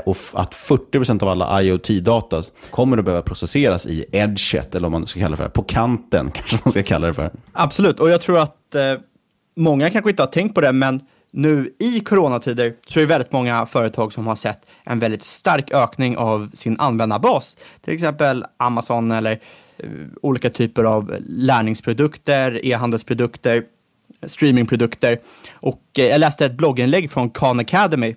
och 0.04 0.16
att 0.34 0.54
40% 0.54 1.22
av 1.22 1.28
alla 1.28 1.62
IoT-data 1.62 2.42
kommer 2.70 2.98
att 2.98 3.04
behöva 3.04 3.22
processeras 3.22 3.86
i 3.86 4.04
edget, 4.12 4.74
eller 4.74 4.86
om 4.86 4.92
man 4.92 5.06
ska 5.06 5.20
kalla 5.20 5.36
det 5.36 5.42
för, 5.42 5.48
på 5.48 5.62
kanten 5.62 6.30
kanske 6.34 6.58
man 6.64 6.72
ska 6.72 6.82
kalla 6.82 7.06
det 7.06 7.14
för. 7.14 7.30
Absolut, 7.52 8.00
och 8.00 8.10
jag 8.10 8.20
tror 8.20 8.38
att 8.38 8.74
eh, 8.74 8.94
många 9.56 9.90
kanske 9.90 10.10
inte 10.10 10.22
har 10.22 10.28
tänkt 10.28 10.54
på 10.54 10.60
det, 10.60 10.72
men 10.72 11.00
nu 11.30 11.74
i 11.78 12.00
coronatider 12.00 12.74
så 12.86 12.98
är 12.98 13.02
det 13.02 13.08
väldigt 13.08 13.32
många 13.32 13.66
företag 13.66 14.12
som 14.12 14.26
har 14.26 14.36
sett 14.36 14.66
en 14.84 14.98
väldigt 14.98 15.22
stark 15.22 15.70
ökning 15.70 16.16
av 16.16 16.50
sin 16.54 16.80
användarbas. 16.80 17.56
Till 17.84 17.94
exempel 17.94 18.44
Amazon 18.56 19.10
eller 19.10 19.32
eh, 19.76 19.88
olika 20.22 20.50
typer 20.50 20.84
av 20.84 21.16
lärningsprodukter, 21.26 22.66
e-handelsprodukter, 22.66 23.64
streamingprodukter. 24.26 25.20
Och 25.52 25.82
eh, 25.98 26.04
jag 26.04 26.18
läste 26.18 26.46
ett 26.46 26.54
blogginlägg 26.54 27.10
från 27.10 27.30
Khan 27.30 27.60
Academy 27.60 28.16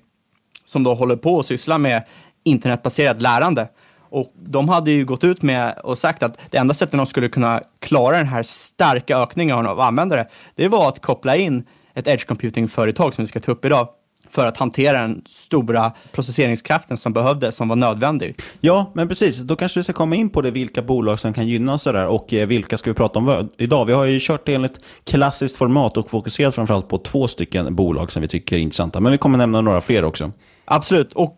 som 0.66 0.84
då 0.84 0.94
håller 0.94 1.16
på 1.16 1.40
att 1.40 1.46
syssla 1.46 1.78
med 1.78 2.04
internetbaserat 2.44 3.22
lärande. 3.22 3.68
Och 4.12 4.34
de 4.36 4.70
hade 4.70 4.92
ju 4.92 5.06
gått 5.06 5.24
ut 5.24 5.42
med 5.42 5.78
och 5.84 5.98
sagt 5.98 6.24
att 6.24 6.38
det 6.50 6.58
enda 6.58 6.74
sättet 6.74 6.98
de 6.98 7.08
skulle 7.08 7.30
kunna 7.30 7.62
klara 7.80 8.18
den 8.18 8.28
här 8.28 8.44
starka 8.44 9.18
ökningen 9.18 9.68
av 9.68 9.80
användare, 9.80 10.28
det 10.56 10.68
var 10.68 10.90
att 10.90 11.02
koppla 11.02 11.36
in 11.36 11.64
ett 11.94 12.08
edge 12.08 12.26
computing-företag 12.26 13.14
som 13.14 13.24
vi 13.24 13.28
ska 13.28 13.40
ta 13.40 13.52
upp 13.52 13.66
idag 13.66 13.88
för 14.32 14.46
att 14.46 14.58
hantera 14.58 15.02
den 15.02 15.22
stora 15.28 15.92
processeringskraften 16.12 16.98
som 16.98 17.14
behövdes, 17.14 17.56
som 17.56 17.68
var 17.68 17.76
nödvändig. 17.76 18.36
Ja, 18.60 18.92
men 18.96 19.08
precis. 19.08 19.40
Då 19.40 19.56
kanske 19.56 19.80
vi 19.80 19.84
ska 19.84 19.94
komma 19.94 20.16
in 20.16 20.30
på 20.30 20.42
det, 20.42 20.52
vilka 20.52 20.82
bolag 20.82 21.20
som 21.20 21.34
kan 21.34 21.48
gynna 21.48 21.74
oss 21.74 21.84
där 21.84 22.08
och 22.08 22.34
eh, 22.34 22.48
vilka 22.48 22.78
ska 22.78 22.90
vi 22.90 22.94
prata 22.94 23.20
om 23.20 23.50
idag? 23.58 23.86
Vi 23.86 23.94
har 23.94 24.06
ju 24.06 24.20
kört 24.22 24.46
det 24.46 24.54
enligt 24.54 24.80
klassiskt 25.12 25.58
format 25.58 25.98
och 25.98 26.10
fokuserat 26.10 26.56
framförallt 26.56 26.90
på 26.90 26.98
två 26.98 27.28
stycken 27.28 27.76
bolag 27.76 28.12
som 28.12 28.22
vi 28.22 28.28
tycker 28.28 28.56
är 28.56 28.60
intressanta, 28.60 29.00
men 29.00 29.12
vi 29.12 29.18
kommer 29.18 29.38
nämna 29.38 29.62
några 29.62 29.82
fler 29.82 30.04
också. 30.04 30.32
Absolut, 30.66 31.14
och 31.14 31.38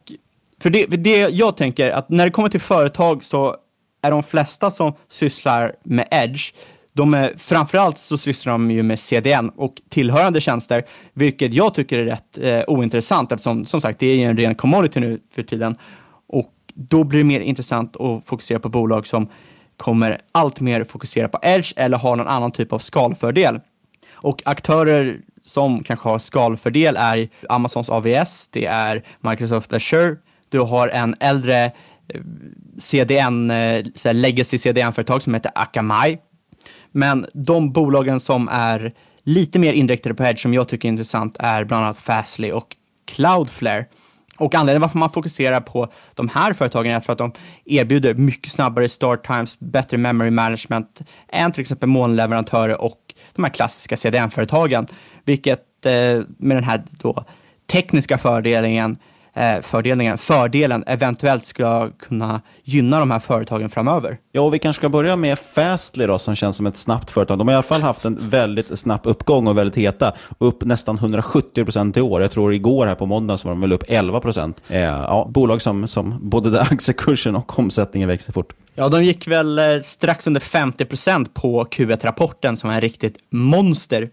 för 0.64 0.70
det, 0.70 0.90
för 0.90 0.98
det 0.98 1.30
jag 1.30 1.58
tänker, 1.58 1.92
att 1.92 2.10
när 2.10 2.26
det 2.26 2.32
kommer 2.32 2.50
till 2.50 2.62
företag 2.62 3.24
så 3.24 3.56
är 4.02 4.12
de 4.12 4.24
flesta 4.24 4.72
som 4.72 4.94
sysslar 5.10 5.76
med 5.84 6.08
Edge, 6.12 6.54
de 6.94 7.14
är, 7.14 7.34
framförallt 7.38 7.98
så 7.98 8.18
sysslar 8.18 8.52
de 8.52 8.72
ju 8.72 8.84
med 8.84 9.00
CDN 9.00 9.50
och 9.50 9.74
tillhörande 9.90 10.42
tjänster, 10.42 10.84
vilket 11.14 11.54
jag 11.54 11.74
tycker 11.74 12.00
är 12.00 12.04
rätt 12.06 12.38
eh, 12.38 12.62
ointressant 12.68 13.32
eftersom 13.32 13.66
som 13.66 13.82
sagt 13.82 14.00
det 14.00 14.08
är 14.08 14.16
ju 14.16 14.24
en 14.24 14.38
ren 14.38 14.56
commodity 14.56 15.00
nu 15.00 15.20
för 15.36 15.44
tiden. 15.44 15.76
Och 16.28 16.52
då 16.74 17.04
blir 17.04 17.20
det 17.20 17.26
mer 17.26 17.40
intressant 17.40 17.96
att 18.02 18.26
fokusera 18.26 18.60
på 18.60 18.70
bolag 18.70 19.08
som 19.08 19.30
kommer 19.78 20.18
allt 20.32 20.60
mer 20.60 20.84
fokusera 20.84 21.28
på 21.28 21.40
Edge 21.42 21.74
eller 21.76 21.98
har 21.98 22.16
någon 22.16 22.28
annan 22.28 22.52
typ 22.52 22.74
av 22.74 22.80
skalfördel. 22.80 23.60
Och 24.14 24.42
aktörer 24.46 25.20
som 25.42 25.84
kanske 25.84 26.10
har 26.10 26.20
skalfördel 26.20 26.96
är 27.00 27.30
Amazons 27.50 27.90
AVS, 27.90 28.48
det 28.52 28.66
är 28.66 29.04
Microsoft 29.22 29.74
Azure, 29.74 30.16
du 30.54 30.60
har 30.60 30.88
en 30.88 31.16
äldre 31.20 31.72
CDN, 32.78 33.52
eh, 33.52 33.78
eh 34.06 34.14
legacy 34.14 34.58
CDN-företag 34.58 35.22
som 35.22 35.34
heter 35.34 35.52
Akamai. 35.56 36.18
Men 36.92 37.26
de 37.34 37.72
bolagen 37.72 38.20
som 38.20 38.50
är 38.52 38.92
lite 39.24 39.60
mer 39.60 39.74
inriktade 39.74 40.16
på 40.16 40.24
Edge 40.24 40.40
som 40.40 40.54
jag 40.54 40.68
tycker 40.68 40.88
är 40.88 40.92
intressant 40.92 41.36
är 41.40 41.64
bland 41.64 41.84
annat 41.84 41.98
Fastly 41.98 42.52
och 42.52 42.76
Cloudflare. 43.06 43.86
Och 44.38 44.56
anledningen 44.56 44.82
varför 44.82 44.98
man 44.98 45.10
fokuserar 45.10 45.62
på 45.62 45.92
de 46.14 46.30
här 46.30 46.54
företagen 46.54 46.92
är 46.92 47.00
för 47.00 47.14
att 47.14 47.20
de 47.20 47.32
erbjuder 47.66 48.14
mycket 48.14 48.52
snabbare 48.52 48.90
start 48.90 49.28
times, 49.28 49.60
bättre 49.60 49.98
memory 49.98 50.32
management 50.32 51.02
än 51.30 51.52
till 51.52 51.62
exempel 51.62 51.90
molnleverantörer 51.90 52.82
och 52.82 53.00
de 53.36 53.44
här 53.44 53.52
klassiska 53.52 53.98
CDN-företagen. 53.98 54.88
Vilket 55.26 55.86
eh, 55.86 56.22
med 56.38 56.58
den 56.58 56.64
här 56.64 56.84
då 56.92 57.26
tekniska 57.72 58.18
fördelen 58.18 58.74
eh, 58.74 58.98
fördelningen, 59.62 60.18
fördelen 60.18 60.84
eventuellt 60.88 61.46
ska 61.46 61.90
kunna 61.90 62.42
gynna 62.64 63.00
de 63.00 63.12
här 63.12 63.20
företagen 63.20 63.70
framöver. 63.70 64.18
Ja, 64.32 64.42
och 64.42 64.54
vi 64.54 64.60
kanske 64.60 64.80
ska 64.80 64.90
börja 64.90 65.16
med 65.16 65.40
Fastly 65.40 66.06
då, 66.06 66.20
som 66.20 66.36
känns 66.36 66.58
som 66.58 66.66
ett 66.66 66.78
snabbt 66.78 67.12
företag. 67.12 67.38
De 67.38 67.48
har 67.48 67.54
i 67.54 67.56
alla 67.56 67.64
fall 67.64 67.82
haft 67.82 68.06
en 68.06 68.30
väldigt 68.30 68.80
snabb 68.80 69.02
uppgång 69.04 69.48
och 69.48 69.58
väldigt 69.58 69.78
heta. 69.78 70.14
Upp 70.38 70.64
nästan 70.64 70.98
170 70.98 71.64
procent 71.64 71.98
i 71.98 72.02
år. 72.02 72.22
Jag 72.22 72.32
tror 72.32 72.54
igår 72.54 72.88
här 72.88 72.96
på 72.96 73.06
måndag 73.06 73.38
så 73.38 73.48
var 73.48 73.56
de 73.56 73.62
väl 73.62 73.74
upp 73.74 73.84
11 73.88 74.20
procent. 74.20 74.62
Eh, 74.68 74.80
ja, 74.82 75.28
bolag 75.30 75.62
som, 75.62 75.88
som 75.88 76.20
både 76.22 76.50
där 76.50 76.62
aktiekursen 76.72 77.36
och 77.36 77.60
omsättningen 77.60 78.10
växer 78.10 78.34
fort. 78.34 78.54
Ja, 78.76 78.90
de 78.90 79.04
gick 79.04 79.28
väl 79.28 79.60
eh, 79.60 79.80
strax 79.80 80.28
under 80.28 80.42
50 80.42 80.86
procent 80.86 81.34
på 81.34 81.66
Q1-rapporten 81.66 82.58
som 82.58 82.70
är 82.70 82.74
en 82.74 82.82
riktigt 82.82 83.18
monster. 83.30 84.10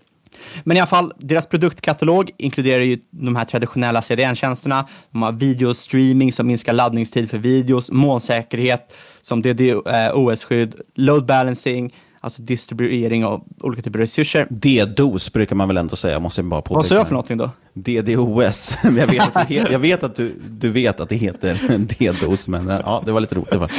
Men 0.64 0.76
i 0.76 0.80
alla 0.80 0.86
fall, 0.86 1.12
deras 1.18 1.46
produktkatalog 1.46 2.30
inkluderar 2.36 2.82
ju 2.82 2.98
de 3.10 3.36
här 3.36 3.44
traditionella 3.44 4.00
CDN-tjänsterna. 4.02 4.88
De 5.10 5.22
har 5.22 5.32
videostreaming 5.32 6.32
som 6.32 6.46
minskar 6.46 6.72
laddningstid 6.72 7.30
för 7.30 7.38
videos, 7.38 7.90
molnsäkerhet 7.90 8.92
som 9.22 9.42
DDoS-skydd, 9.42 10.80
load 10.94 11.26
balancing, 11.26 11.94
alltså 12.20 12.42
distribuering 12.42 13.24
av 13.24 13.44
olika 13.60 13.82
typer 13.82 13.98
av 13.98 14.00
resurser. 14.00 14.46
DDoS 14.50 15.32
brukar 15.32 15.56
man 15.56 15.68
väl 15.68 15.76
ändå 15.76 15.96
säga, 15.96 16.20
måste 16.20 16.40
jag 16.40 16.48
bara 16.48 16.62
påpeka. 16.62 16.74
Vad 16.74 16.86
sa 16.86 16.94
jag 16.94 17.06
för 17.06 17.14
någonting 17.14 17.36
då? 17.36 17.50
DDoS. 17.74 18.78
jag 18.84 19.06
vet 19.06 19.36
att, 19.36 19.48
du, 19.48 19.54
jag 19.70 19.78
vet 19.78 20.02
att 20.02 20.16
du, 20.16 20.34
du 20.48 20.70
vet 20.70 21.00
att 21.00 21.08
det 21.08 21.16
heter 21.16 21.58
DDoS, 21.78 22.48
men 22.48 22.68
ja, 22.68 23.02
det 23.06 23.12
var 23.12 23.20
lite 23.20 23.34
roligt. 23.34 23.50
Det 23.50 23.58
var. 23.58 23.70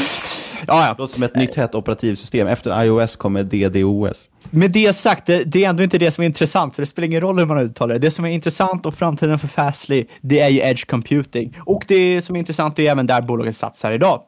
Ja, 0.68 0.88
ja. 0.88 0.96
låter 0.98 1.14
som 1.14 1.24
ett 1.24 1.36
nytt 1.36 1.56
hett 1.56 1.76
operativsystem. 1.76 2.48
Efter 2.48 2.84
iOS 2.84 3.16
kommer 3.16 3.44
DDoS. 3.44 4.30
Med 4.50 4.72
det 4.72 4.96
sagt, 4.96 5.26
det, 5.26 5.44
det, 5.44 5.66
är 5.66 5.70
ändå 5.70 5.84
inte 5.84 5.98
det 5.98 6.12
som 6.12 6.22
är 6.22 6.26
intressant, 6.26 6.76
så 6.76 6.82
det 6.82 6.86
spelar 6.86 7.06
ingen 7.06 7.22
roll 7.22 7.40
hur 7.40 7.46
man 7.46 7.58
uttalar 7.58 7.94
det. 7.94 8.00
Det 8.00 8.12
som 8.12 8.26
är 8.26 8.30
intressant 8.30 8.86
och 8.86 8.96
framtiden 8.96 9.40
för 9.40 9.48
Fastly, 9.48 10.06
det 10.22 10.40
är 10.40 10.50
ju 10.50 10.60
Edge 10.60 10.88
Computing. 10.88 11.58
Och 11.66 11.84
det 11.88 12.22
som 12.22 12.36
är 12.36 12.40
intressant 12.40 12.80
är 12.80 12.92
även 12.92 13.06
där 13.06 13.22
bolaget 13.22 13.56
satsar 13.58 13.92
idag. 13.92 14.22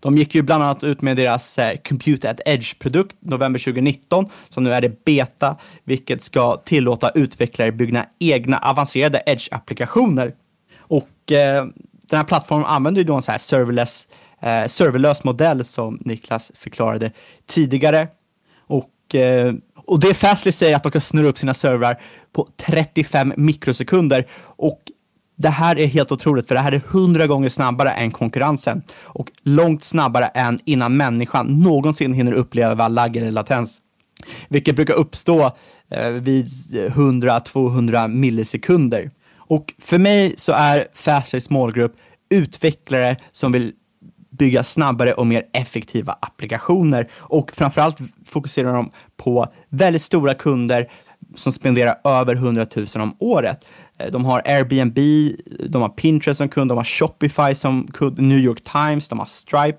De 0.00 0.16
gick 0.16 0.34
ju 0.34 0.42
bland 0.42 0.62
annat 0.62 0.84
ut 0.84 1.02
med 1.02 1.16
deras 1.16 1.58
eh, 1.58 1.76
Compute 1.88 2.30
at 2.30 2.40
Edge-produkt 2.46 3.16
november 3.20 3.58
2019, 3.58 4.24
som 4.48 4.64
nu 4.64 4.72
är 4.72 4.80
det 4.80 5.04
beta, 5.04 5.56
vilket 5.84 6.22
ska 6.22 6.56
tillåta 6.56 7.10
utvecklare 7.10 7.72
bygga 7.72 8.06
egna 8.18 8.58
avancerade 8.58 9.22
Edge-applikationer. 9.26 10.32
Och 10.78 11.32
eh, 11.32 11.66
den 12.10 12.16
här 12.16 12.24
plattformen 12.24 12.66
använder 12.66 13.00
ju 13.00 13.04
då 13.04 13.14
en 13.14 13.22
så 13.22 13.30
här 13.30 13.38
serverless, 13.38 14.08
eh, 14.40 14.66
serverlös 14.66 15.24
modell 15.24 15.64
som 15.64 15.98
Niklas 16.00 16.52
förklarade 16.54 17.12
tidigare. 17.46 18.08
Och, 18.58 19.14
eh, 19.14 19.54
och 19.86 20.00
det 20.00 20.14
Fastly 20.14 20.52
säger 20.52 20.76
att 20.76 20.82
de 20.82 20.92
kan 20.92 21.00
snurra 21.00 21.28
upp 21.28 21.38
sina 21.38 21.54
servrar 21.54 22.00
på 22.32 22.48
35 22.56 23.32
mikrosekunder. 23.36 24.26
Och 24.40 24.80
det 25.38 25.48
här 25.48 25.78
är 25.78 25.86
helt 25.86 26.12
otroligt, 26.12 26.48
för 26.48 26.54
det 26.54 26.60
här 26.60 26.72
är 26.72 26.82
hundra 26.86 27.26
gånger 27.26 27.48
snabbare 27.48 27.90
än 27.90 28.10
konkurrensen 28.10 28.82
och 29.02 29.30
långt 29.42 29.84
snabbare 29.84 30.26
än 30.26 30.60
innan 30.64 30.96
människan 30.96 31.46
någonsin 31.46 32.12
hinner 32.12 32.32
uppleva 32.32 32.88
lagg 32.88 33.16
eller 33.16 33.30
latens, 33.30 33.80
vilket 34.48 34.76
brukar 34.76 34.94
uppstå 34.94 35.56
eh, 35.90 36.08
vid 36.08 36.46
100-200 36.46 38.08
millisekunder. 38.08 39.10
Och 39.36 39.74
för 39.78 39.98
mig 39.98 40.34
så 40.36 40.52
är 40.52 40.88
Fastlays 40.94 41.50
målgrupp 41.50 41.96
utvecklare 42.30 43.16
som 43.32 43.52
vill 43.52 43.72
bygga 44.30 44.64
snabbare 44.64 45.12
och 45.12 45.26
mer 45.26 45.44
effektiva 45.52 46.12
applikationer 46.20 47.10
och 47.16 47.50
framförallt 47.54 47.98
fokuserar 48.26 48.74
de 48.74 48.90
på 49.16 49.46
väldigt 49.68 50.02
stora 50.02 50.34
kunder 50.34 50.90
som 51.36 51.52
spenderar 51.52 52.00
över 52.04 52.34
100 52.34 52.66
000 52.76 52.86
om 52.94 53.16
året. 53.18 53.66
Eh, 53.98 54.10
de 54.10 54.24
har 54.24 54.42
Airbnb, 54.44 54.98
de 55.68 55.82
har 55.82 55.88
Pinterest 55.88 56.38
som 56.38 56.48
kund, 56.48 56.70
de 56.70 56.76
har 56.76 56.84
Shopify 56.84 57.54
som 57.54 57.86
kund, 57.86 58.18
New 58.18 58.38
York 58.38 58.60
Times, 58.62 59.08
de 59.08 59.18
har 59.18 59.26
Stripe. 59.26 59.78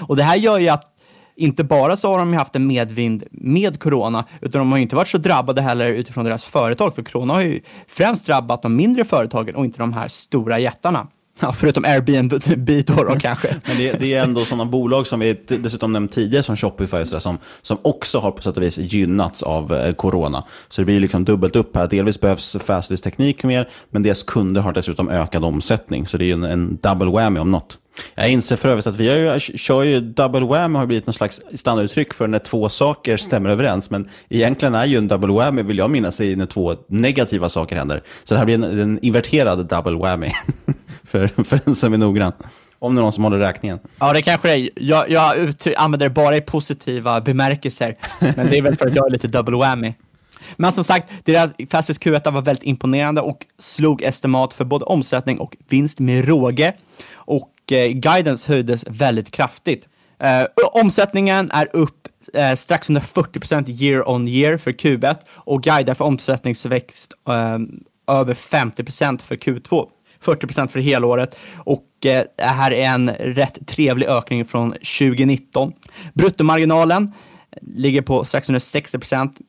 Och 0.00 0.16
det 0.16 0.22
här 0.22 0.36
gör 0.36 0.58
ju 0.58 0.68
att 0.68 0.94
inte 1.36 1.64
bara 1.64 1.96
så 1.96 2.10
har 2.10 2.18
de 2.18 2.32
haft 2.32 2.56
en 2.56 2.66
medvind 2.66 3.24
med 3.30 3.80
corona, 3.80 4.24
utan 4.40 4.58
de 4.58 4.72
har 4.72 4.78
inte 4.78 4.96
varit 4.96 5.08
så 5.08 5.18
drabbade 5.18 5.62
heller 5.62 5.86
utifrån 5.86 6.24
deras 6.24 6.44
företag, 6.44 6.94
för 6.94 7.02
corona 7.02 7.34
har 7.34 7.40
ju 7.40 7.60
främst 7.88 8.26
drabbat 8.26 8.62
de 8.62 8.76
mindre 8.76 9.04
företagen 9.04 9.54
och 9.54 9.64
inte 9.64 9.78
de 9.78 9.92
här 9.92 10.08
stora 10.08 10.58
jättarna. 10.58 11.06
Ja, 11.40 11.52
förutom 11.52 11.84
Airbnb 11.84 12.84
då, 12.86 13.04
då 13.04 13.16
kanske. 13.20 13.56
Men 13.66 13.76
det, 13.76 13.92
det, 13.92 14.14
är 14.14 14.22
ändå 14.22 14.44
sådana 14.44 14.64
bolag 14.64 15.06
som 15.06 15.20
vi 15.20 15.36
dessutom 15.46 15.92
nämnt 15.92 16.12
tidigare, 16.12 16.42
som 16.42 16.56
Shopify, 16.56 17.04
så 17.04 17.14
där, 17.14 17.18
som, 17.18 17.38
som 17.62 17.78
också 17.82 18.18
har 18.18 18.30
på 18.30 18.42
sätt 18.42 18.56
och 18.56 18.62
vis 18.62 18.78
gynnats 18.78 19.42
av 19.42 19.74
eh, 19.74 19.92
corona. 19.92 20.44
Så 20.68 20.80
det 20.80 20.84
blir 20.84 21.00
liksom 21.00 21.24
dubbelt 21.24 21.56
upp 21.56 21.76
här. 21.76 21.88
Delvis 21.88 22.20
behövs 22.20 22.56
Fastlist-teknik 22.64 23.42
mer, 23.42 23.68
men 23.90 24.02
deras 24.02 24.22
kunder 24.22 24.60
har 24.60 24.72
dessutom 24.72 25.08
ökad 25.08 25.44
omsättning. 25.44 26.06
Så 26.06 26.16
det 26.16 26.30
är 26.30 26.32
en, 26.32 26.44
en 26.44 26.78
double 26.82 27.10
whammy 27.10 27.40
om 27.40 27.50
något. 27.50 27.78
Jag 28.14 28.28
inser 28.28 28.56
för 28.56 28.68
övrigt 28.68 28.86
att 28.86 28.96
vi 28.96 29.08
har 29.08 29.34
ju, 29.34 29.40
kör 29.40 29.82
ju 29.82 30.00
double 30.00 30.46
whammy 30.46 30.78
har 30.78 30.86
blivit 30.86 31.06
någon 31.06 31.14
slags 31.14 31.40
standarduttryck 31.54 32.14
för 32.14 32.28
när 32.28 32.38
två 32.38 32.68
saker 32.68 33.16
stämmer 33.16 33.50
överens. 33.50 33.90
Men 33.90 34.08
egentligen 34.28 34.74
är 34.74 34.86
ju 34.86 34.96
en 34.96 35.08
double 35.08 35.32
whammy, 35.32 35.62
vill 35.62 35.78
jag 35.78 35.90
minnas, 35.90 36.20
när 36.20 36.46
två 36.46 36.74
negativa 36.88 37.48
saker 37.48 37.76
händer. 37.76 38.02
Så 38.24 38.34
det 38.34 38.38
här 38.38 38.44
blir 38.44 38.54
en, 38.54 38.64
en 38.64 38.98
inverterad 39.02 39.68
double 39.68 39.98
whammy, 39.98 40.30
för, 41.08 41.26
för 41.44 41.60
den 41.64 41.74
som 41.74 41.92
är 41.92 41.98
noggrann. 41.98 42.32
Om 42.78 42.94
det 42.94 43.00
är 43.00 43.02
någon 43.02 43.12
som 43.12 43.24
håller 43.24 43.38
räkningen. 43.38 43.78
Ja, 43.98 44.12
det 44.12 44.22
kanske 44.22 44.48
det 44.48 44.54
är. 44.54 44.70
Jag, 44.74 45.10
jag 45.10 45.54
använder 45.76 46.06
det 46.08 46.14
bara 46.14 46.36
i 46.36 46.40
positiva 46.40 47.20
bemärkelser, 47.20 47.96
men 48.20 48.50
det 48.50 48.58
är 48.58 48.62
väl 48.62 48.76
för 48.76 48.86
att 48.86 48.94
jag 48.94 49.06
är 49.06 49.10
lite 49.10 49.28
double 49.28 49.56
whammy. 49.56 49.94
Men 50.56 50.72
som 50.72 50.84
sagt, 50.84 51.10
deras 51.24 51.50
Fastest 51.70 52.02
Q1 52.02 52.30
var 52.32 52.42
väldigt 52.42 52.64
imponerande 52.64 53.20
och 53.20 53.46
slog 53.58 54.02
estimat 54.02 54.54
för 54.54 54.64
både 54.64 54.84
omsättning 54.84 55.38
och 55.38 55.56
vinst 55.68 55.98
med 55.98 56.28
råge. 56.28 56.72
Och 57.12 57.72
eh, 57.72 57.88
guidance 57.88 58.52
höjdes 58.52 58.84
väldigt 58.88 59.30
kraftigt. 59.30 59.88
Eh, 60.20 60.46
omsättningen 60.72 61.50
är 61.50 61.76
upp 61.76 62.08
eh, 62.34 62.54
strax 62.54 62.88
under 62.88 63.02
40% 63.02 63.70
year 63.70 64.08
on 64.08 64.28
year 64.28 64.56
för 64.56 64.72
Q1 64.72 65.16
och 65.28 65.62
guidar 65.62 65.94
för 65.94 66.04
omsättningsväxt 66.04 67.12
eh, 67.28 67.58
över 68.16 68.34
50% 68.34 69.22
för 69.22 69.36
Q2. 69.36 69.88
40% 70.24 70.68
för 70.68 70.80
helåret 70.80 71.38
och 71.56 72.06
eh, 72.06 72.24
det 72.36 72.42
här 72.42 72.72
är 72.72 72.86
en 72.86 73.10
rätt 73.10 73.66
trevlig 73.66 74.06
ökning 74.06 74.44
från 74.44 74.70
2019. 74.72 75.72
Bruttomarginalen 76.14 77.12
ligger 77.62 78.02
på 78.02 78.24
strax 78.24 78.48
under 78.48 78.60
60 78.60 78.98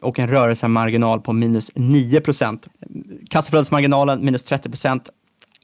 och 0.01 0.19
en 0.19 0.29
rörelsemarginal 0.29 1.21
på 1.21 1.33
minus 1.33 1.71
9% 1.73 2.59
Kassaflödesmarginalen 3.29 4.25
minus 4.25 4.43
30 4.43 4.69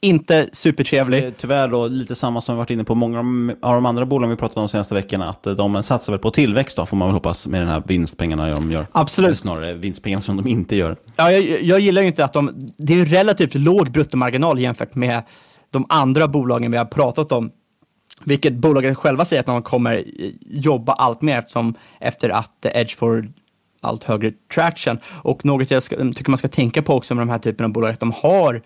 inte 0.02 0.50
supertrevlig. 0.52 1.34
Tyvärr 1.38 1.68
då, 1.68 1.88
lite 1.88 2.16
samma 2.16 2.42
som 2.42 2.56
vi 2.56 2.58
varit 2.58 2.70
inne 2.70 2.84
på 2.84 2.96
många 2.96 3.20
av 3.62 3.74
de 3.76 3.86
andra 3.86 4.06
bolagen 4.06 4.30
vi 4.30 4.36
pratat 4.36 4.58
om 4.58 4.62
de 4.62 4.70
senaste 4.70 4.94
veckorna, 4.94 5.30
att 5.30 5.44
de 5.44 5.84
satsar 5.84 6.14
väl 6.14 6.20
på 6.20 6.32
tillväxt 6.32 6.78
då, 6.78 6.86
får 6.86 6.98
man 6.98 7.08
väl 7.08 7.14
hoppas, 7.14 7.48
med 7.48 7.62
den 7.62 7.68
här 7.68 7.84
vinstpengarna 7.88 8.50
de 8.50 8.72
gör. 8.72 8.88
Absolut. 8.92 9.28
Eller 9.28 9.36
snarare 9.36 9.74
vinstpengarna 9.74 10.22
som 10.22 10.38
de 10.38 10.48
inte 10.48 10.76
gör. 10.76 10.96
Ja, 11.16 11.32
jag, 11.32 11.62
jag 11.62 11.80
gillar 11.80 12.02
ju 12.02 12.08
inte 12.08 12.26
att 12.26 12.34
de, 12.34 12.52
det 12.78 13.02
är 13.02 13.06
relativt 13.06 13.56
låg 13.56 13.92
bruttomarginal 13.92 14.60
jämfört 14.60 14.96
med 14.96 15.22
de 15.72 15.86
andra 15.90 16.28
bolagen 16.28 16.72
vi 16.72 16.78
har 16.78 16.86
pratat 16.86 17.32
om. 17.32 17.52
Vilket 18.24 18.54
bolaget 18.54 18.98
själva 18.98 19.26
säger 19.26 19.40
att 19.40 19.46
de 19.46 19.62
kommer 19.62 20.04
jobba 20.46 20.94
allt 20.94 21.22
mer 21.22 21.40
eftersom 21.40 21.76
efter 22.00 22.30
att 22.30 22.66
Edge 22.66 22.98
får 22.98 23.32
allt 23.82 24.04
högre 24.04 24.32
traction. 24.54 24.98
Och 25.22 25.46
något 25.46 25.72
jag 25.72 25.84
ska, 25.84 25.96
tycker 25.96 26.30
man 26.30 26.38
ska 26.38 26.48
tänka 26.48 26.82
på 26.82 26.94
också 26.94 27.16
med 27.16 27.22
de 27.22 27.30
här 27.30 27.40
typen 27.40 27.66
av 27.66 27.72
bolag, 27.72 27.90
att 27.90 28.00
de 28.00 28.12
har 28.12 28.62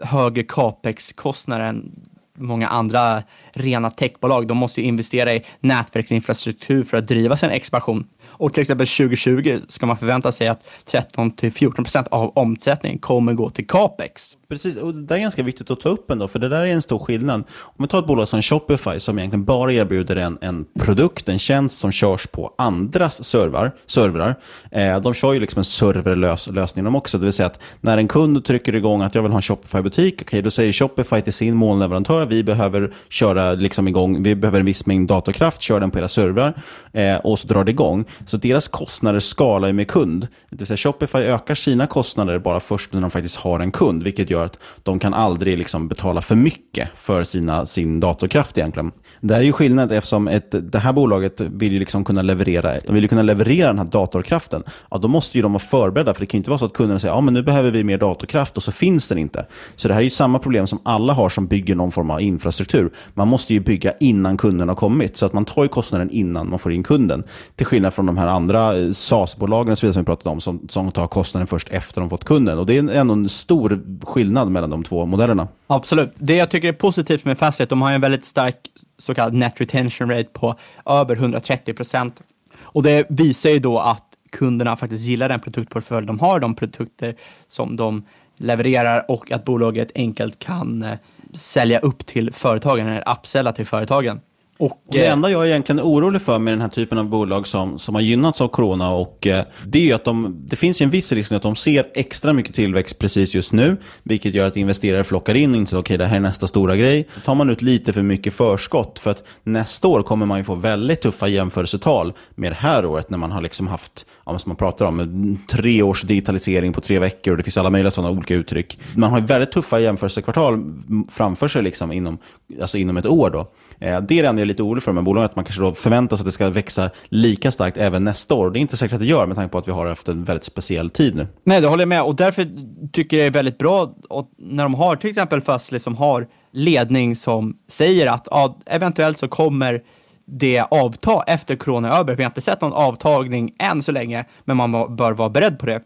högre 0.00 0.42
capex-kostnader 0.42 1.64
än 1.64 1.92
många 2.40 2.68
andra 2.68 3.22
rena 3.52 3.90
techbolag. 3.90 4.46
De 4.46 4.56
måste 4.56 4.80
ju 4.80 4.86
investera 4.86 5.34
i 5.34 5.44
nätverksinfrastruktur 5.60 6.84
för 6.84 6.96
att 6.96 7.08
driva 7.08 7.36
sin 7.36 7.50
expansion. 7.50 8.06
Och 8.26 8.54
till 8.54 8.60
exempel 8.60 8.86
2020 8.86 9.60
ska 9.68 9.86
man 9.86 9.96
förvänta 9.96 10.32
sig 10.32 10.48
att 10.48 10.66
13 10.84 11.32
14 11.54 11.84
procent 11.84 12.08
av 12.08 12.32
omsättningen 12.38 12.98
kommer 12.98 13.32
gå 13.32 13.50
till 13.50 13.66
capex. 13.66 14.36
Precis, 14.50 14.76
och 14.76 14.94
det 14.94 15.14
är 15.14 15.18
ganska 15.18 15.42
viktigt 15.42 15.70
att 15.70 15.80
ta 15.80 15.88
upp 15.88 16.10
ändå, 16.10 16.28
för 16.28 16.38
det 16.38 16.48
där 16.48 16.60
är 16.60 16.66
en 16.66 16.82
stor 16.82 16.98
skillnad. 16.98 17.44
Om 17.60 17.74
vi 17.84 17.88
tar 17.88 17.98
ett 17.98 18.06
bolag 18.06 18.28
som 18.28 18.42
Shopify 18.42 19.00
som 19.00 19.18
egentligen 19.18 19.44
bara 19.44 19.72
erbjuder 19.72 20.16
en, 20.16 20.38
en 20.40 20.64
produkt, 20.80 21.28
en 21.28 21.38
tjänst 21.38 21.80
som 21.80 21.92
körs 21.92 22.26
på 22.26 22.54
andras 22.58 23.24
servrar. 23.24 23.72
servrar. 23.86 24.38
Eh, 24.70 25.00
de 25.00 25.14
kör 25.14 25.32
ju 25.32 25.40
liksom 25.40 25.58
en 25.58 25.64
serverlösning 25.64 26.84
de 26.84 26.96
också, 26.96 27.18
det 27.18 27.24
vill 27.24 27.32
säga 27.32 27.46
att 27.46 27.62
när 27.80 27.98
en 27.98 28.08
kund 28.08 28.44
trycker 28.44 28.74
igång 28.74 29.02
att 29.02 29.14
jag 29.14 29.22
vill 29.22 29.32
ha 29.32 29.38
en 29.38 29.42
Shopify-butik, 29.42 30.22
okay, 30.22 30.42
då 30.42 30.50
säger 30.50 30.72
Shopify 30.72 31.20
till 31.20 31.32
sin 31.32 31.56
molnleverantör, 31.56 32.26
vi 32.26 32.44
behöver 32.44 32.92
köra 33.08 33.52
liksom 33.52 33.88
igång, 33.88 34.22
vi 34.22 34.34
behöver 34.34 34.60
en 34.60 34.66
viss 34.66 34.86
mängd 34.86 35.08
datorkraft, 35.08 35.60
kör 35.62 35.80
den 35.80 35.90
på 35.90 35.98
era 35.98 36.08
servrar 36.08 36.62
eh, 36.92 37.16
och 37.16 37.38
så 37.38 37.48
drar 37.48 37.64
det 37.64 37.70
igång. 37.70 38.04
Så 38.26 38.36
deras 38.36 38.68
kostnader 38.68 39.20
skalar 39.20 39.68
ju 39.68 39.74
med 39.74 39.88
kund. 39.88 40.28
Det 40.50 40.56
vill 40.56 40.66
säga 40.66 40.76
Shopify 40.76 41.18
ökar 41.18 41.54
sina 41.54 41.86
kostnader 41.86 42.38
bara 42.38 42.60
först 42.60 42.92
när 42.92 43.00
de 43.00 43.10
faktiskt 43.10 43.36
har 43.36 43.60
en 43.60 43.70
kund, 43.70 44.02
vilket 44.02 44.30
gör 44.30 44.39
att 44.44 44.58
de 44.82 44.98
kan 44.98 45.14
aldrig 45.14 45.58
liksom 45.58 45.88
betala 45.88 46.22
för 46.22 46.34
mycket 46.34 46.88
för 46.94 47.22
sina, 47.22 47.66
sin 47.66 48.00
datorkraft 48.00 48.58
egentligen. 48.58 48.92
Det 49.20 49.34
här 49.34 49.40
är 49.40 49.44
ju 49.44 49.52
skillnad 49.52 49.92
eftersom 49.92 50.28
ett, 50.28 50.72
det 50.72 50.78
här 50.78 50.92
bolaget 50.92 51.40
vill 51.40 51.72
ju 51.72 51.78
liksom 51.78 52.04
kunna 52.04 52.22
leverera, 52.22 52.74
de 52.86 52.94
vill 52.94 53.08
kunna 53.08 53.22
leverera 53.22 53.66
den 53.66 53.78
här 53.78 53.84
datorkraften. 53.84 54.62
Ja, 54.90 54.98
då 54.98 55.08
måste 55.08 55.38
ju 55.38 55.42
de 55.42 55.52
vara 55.52 55.62
förberedda, 55.62 56.14
för 56.14 56.20
det 56.20 56.26
kan 56.26 56.38
ju 56.38 56.40
inte 56.40 56.50
vara 56.50 56.58
så 56.58 56.66
att 56.66 56.72
kunderna 56.72 56.98
säger 56.98 57.14
ja, 57.14 57.20
men 57.20 57.34
nu 57.34 57.42
behöver 57.42 57.70
vi 57.70 57.84
mer 57.84 57.98
datorkraft 57.98 58.56
och 58.56 58.62
så 58.62 58.72
finns 58.72 59.08
den 59.08 59.18
inte. 59.18 59.46
Så 59.76 59.88
det 59.88 59.94
här 59.94 60.00
är 60.00 60.04
ju 60.04 60.10
samma 60.10 60.38
problem 60.38 60.66
som 60.66 60.78
alla 60.82 61.12
har 61.12 61.28
som 61.28 61.46
bygger 61.46 61.74
någon 61.74 61.92
form 61.92 62.10
av 62.10 62.20
infrastruktur. 62.20 62.92
Man 63.14 63.28
måste 63.28 63.54
ju 63.54 63.60
bygga 63.60 63.92
innan 64.00 64.36
kunden 64.36 64.68
har 64.68 64.76
kommit, 64.76 65.16
så 65.16 65.26
att 65.26 65.32
man 65.32 65.44
tar 65.44 65.62
ju 65.62 65.68
kostnaden 65.68 66.10
innan 66.10 66.50
man 66.50 66.58
får 66.58 66.72
in 66.72 66.82
kunden. 66.82 67.24
Till 67.56 67.66
skillnad 67.66 67.94
från 67.94 68.06
de 68.06 68.18
här 68.18 68.26
andra 68.26 68.78
eh, 68.78 68.92
SaaS-bolagen 68.92 69.76
som 69.76 69.88
vi 69.88 70.04
pratat 70.04 70.26
om, 70.26 70.40
som, 70.40 70.66
som 70.68 70.90
tar 70.90 71.06
kostnaden 71.06 71.46
först 71.46 71.68
efter 71.68 72.00
de 72.00 72.10
fått 72.10 72.24
kunden. 72.24 72.58
Och 72.58 72.66
det 72.66 72.76
är 72.76 72.88
ändå 72.88 73.14
en 73.14 73.28
stor 73.28 73.80
skillnad 74.04 74.29
mellan 74.30 74.70
de 74.70 74.84
två 74.84 75.06
modellerna. 75.06 75.48
Absolut. 75.66 76.12
Det 76.14 76.34
jag 76.34 76.50
tycker 76.50 76.68
är 76.68 76.72
positivt 76.72 77.24
med 77.24 77.38
Fastlet, 77.38 77.68
de 77.68 77.82
har 77.82 77.92
en 77.92 78.00
väldigt 78.00 78.24
stark 78.24 78.56
så 78.98 79.14
kallad 79.14 79.34
net 79.34 79.60
retention 79.60 80.10
rate 80.10 80.28
på 80.32 80.54
över 80.86 81.16
130 81.16 81.74
procent. 81.74 82.20
Och 82.62 82.82
det 82.82 83.06
visar 83.08 83.50
ju 83.50 83.58
då 83.58 83.78
att 83.78 84.04
kunderna 84.32 84.76
faktiskt 84.76 85.04
gillar 85.04 85.28
den 85.28 85.40
produktportfölj 85.40 86.06
de 86.06 86.18
har, 86.20 86.40
de 86.40 86.54
produkter 86.54 87.16
som 87.48 87.76
de 87.76 88.02
levererar 88.36 89.04
och 89.08 89.32
att 89.32 89.44
bolaget 89.44 89.92
enkelt 89.94 90.38
kan 90.38 90.82
eh, 90.82 90.98
sälja 91.34 91.78
upp 91.78 92.06
till 92.06 92.32
företagen, 92.32 92.86
eller 92.86 93.12
upsella 93.18 93.52
till 93.52 93.66
företagen. 93.66 94.20
Och, 94.60 94.72
det 94.92 95.06
enda 95.06 95.30
jag 95.30 95.42
är 95.42 95.46
egentligen 95.46 95.80
orolig 95.80 96.22
för 96.22 96.38
med 96.38 96.52
den 96.52 96.60
här 96.60 96.68
typen 96.68 96.98
av 96.98 97.08
bolag 97.08 97.46
som, 97.46 97.78
som 97.78 97.94
har 97.94 98.02
gynnats 98.02 98.40
av 98.40 98.48
corona, 98.48 98.90
och, 98.90 99.26
eh, 99.26 99.44
det 99.66 99.78
är 99.78 99.82
ju 99.82 99.92
att 99.92 100.04
de, 100.04 100.42
det 100.46 100.56
finns 100.56 100.80
en 100.80 100.90
viss 100.90 101.12
risk 101.12 101.32
att 101.32 101.42
de 101.42 101.56
ser 101.56 101.86
extra 101.94 102.32
mycket 102.32 102.54
tillväxt 102.54 102.98
precis 102.98 103.34
just 103.34 103.52
nu, 103.52 103.76
vilket 104.02 104.34
gör 104.34 104.46
att 104.46 104.56
investerare 104.56 105.04
flockar 105.04 105.34
in 105.34 105.50
och 105.50 105.56
inser 105.56 105.76
att 105.76 105.80
okay, 105.80 105.96
det 105.96 106.06
här 106.06 106.16
är 106.16 106.20
nästa 106.20 106.46
stora 106.46 106.76
grej. 106.76 107.08
Då 107.14 107.20
tar 107.20 107.34
man 107.34 107.50
ut 107.50 107.62
lite 107.62 107.92
för 107.92 108.02
mycket 108.02 108.34
förskott, 108.34 108.98
för 108.98 109.10
att 109.10 109.24
nästa 109.44 109.88
år 109.88 110.02
kommer 110.02 110.26
man 110.26 110.38
ju 110.38 110.44
få 110.44 110.54
väldigt 110.54 111.00
tuffa 111.00 111.28
jämförelsetal 111.28 112.12
med 112.34 112.52
det 112.52 112.56
här 112.56 112.86
året 112.86 113.10
när 113.10 113.18
man 113.18 113.32
har 113.32 113.40
liksom 113.40 113.68
haft, 113.68 114.06
ja, 114.26 114.38
som 114.38 114.50
man 114.50 114.56
pratar 114.56 114.86
om, 114.86 115.38
tre 115.50 115.82
års 115.82 116.02
digitalisering 116.02 116.72
på 116.72 116.80
tre 116.80 116.98
veckor 116.98 117.30
och 117.30 117.36
det 117.36 117.42
finns 117.42 117.58
alla 117.58 117.70
möjliga 117.70 117.90
sådana 117.90 118.12
olika 118.12 118.34
uttryck. 118.34 118.78
Man 118.96 119.10
har 119.10 119.20
väldigt 119.20 119.52
tuffa 119.52 119.80
jämförelsekvartal 119.80 120.74
framför 121.10 121.48
sig 121.48 121.62
liksom 121.62 121.92
inom, 121.92 122.18
alltså 122.60 122.78
inom 122.78 122.96
ett 122.96 123.06
år. 123.06 123.30
Då. 123.30 123.40
Eh, 123.86 124.00
det 124.00 124.18
är 124.18 124.22
det 124.22 124.28
enda 124.28 124.42
jag 124.42 124.49
lite 124.50 124.62
orolig 124.62 124.82
för 124.82 124.90
de 124.90 124.96
här 124.96 125.04
bolagen, 125.04 125.24
att 125.24 125.36
man 125.36 125.44
kanske 125.44 125.62
då 125.62 125.74
förväntar 125.74 126.16
sig 126.16 126.22
att 126.22 126.26
det 126.26 126.32
ska 126.32 126.50
växa 126.50 126.90
lika 127.08 127.50
starkt 127.50 127.76
även 127.76 128.04
nästa 128.04 128.34
år. 128.34 128.50
Det 128.50 128.58
är 128.58 128.60
inte 128.60 128.76
säkert 128.76 128.94
att 128.94 129.00
det 129.00 129.06
gör 129.06 129.26
med 129.26 129.36
tanke 129.36 129.52
på 129.52 129.58
att 129.58 129.68
vi 129.68 129.72
har 129.72 129.86
haft 129.86 130.08
en 130.08 130.24
väldigt 130.24 130.44
speciell 130.44 130.90
tid 130.90 131.16
nu. 131.16 131.26
Nej, 131.44 131.60
det 131.60 131.68
håller 131.68 131.82
jag 131.82 131.88
med 131.88 132.02
och 132.02 132.16
därför 132.16 132.46
tycker 132.92 133.16
jag 133.16 133.24
det 133.24 133.26
är 133.26 133.30
väldigt 133.30 133.58
bra 133.58 133.94
när 134.38 134.62
de 134.62 134.74
har 134.74 134.96
till 134.96 135.10
exempel 135.10 135.40
Fastly 135.40 135.78
som 135.78 135.96
har 135.96 136.26
ledning 136.52 137.16
som 137.16 137.56
säger 137.68 138.06
att 138.06 138.28
ja, 138.30 138.58
eventuellt 138.66 139.18
så 139.18 139.28
kommer 139.28 139.82
det 140.26 140.60
avta 140.70 141.22
efter 141.26 141.56
corona 141.56 141.88
är 141.88 142.00
över. 142.00 142.16
Vi 142.16 142.22
har 142.22 142.30
inte 142.30 142.40
sett 142.40 142.60
någon 142.60 142.72
avtagning 142.72 143.54
än 143.58 143.82
så 143.82 143.92
länge, 143.92 144.24
men 144.44 144.56
man 144.56 144.96
bör 144.96 145.12
vara 145.12 145.28
beredd 145.28 145.58
på 145.58 145.66
det. 145.66 145.80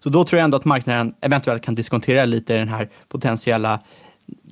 Så 0.00 0.08
då 0.08 0.24
tror 0.24 0.38
jag 0.38 0.44
ändå 0.44 0.56
att 0.56 0.64
marknaden 0.64 1.14
eventuellt 1.20 1.62
kan 1.62 1.74
diskontera 1.74 2.24
lite 2.24 2.56
den 2.56 2.68
här 2.68 2.88
potentiella 3.08 3.80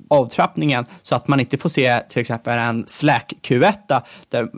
avtrappningen 0.07 0.85
så 1.01 1.15
att 1.15 1.27
man 1.27 1.39
inte 1.39 1.57
får 1.57 1.69
se 1.69 1.99
till 1.99 2.21
exempel 2.21 2.57
en 2.57 2.83
Slack 2.87 3.33
Q1 3.41 4.01
där, 4.29 4.49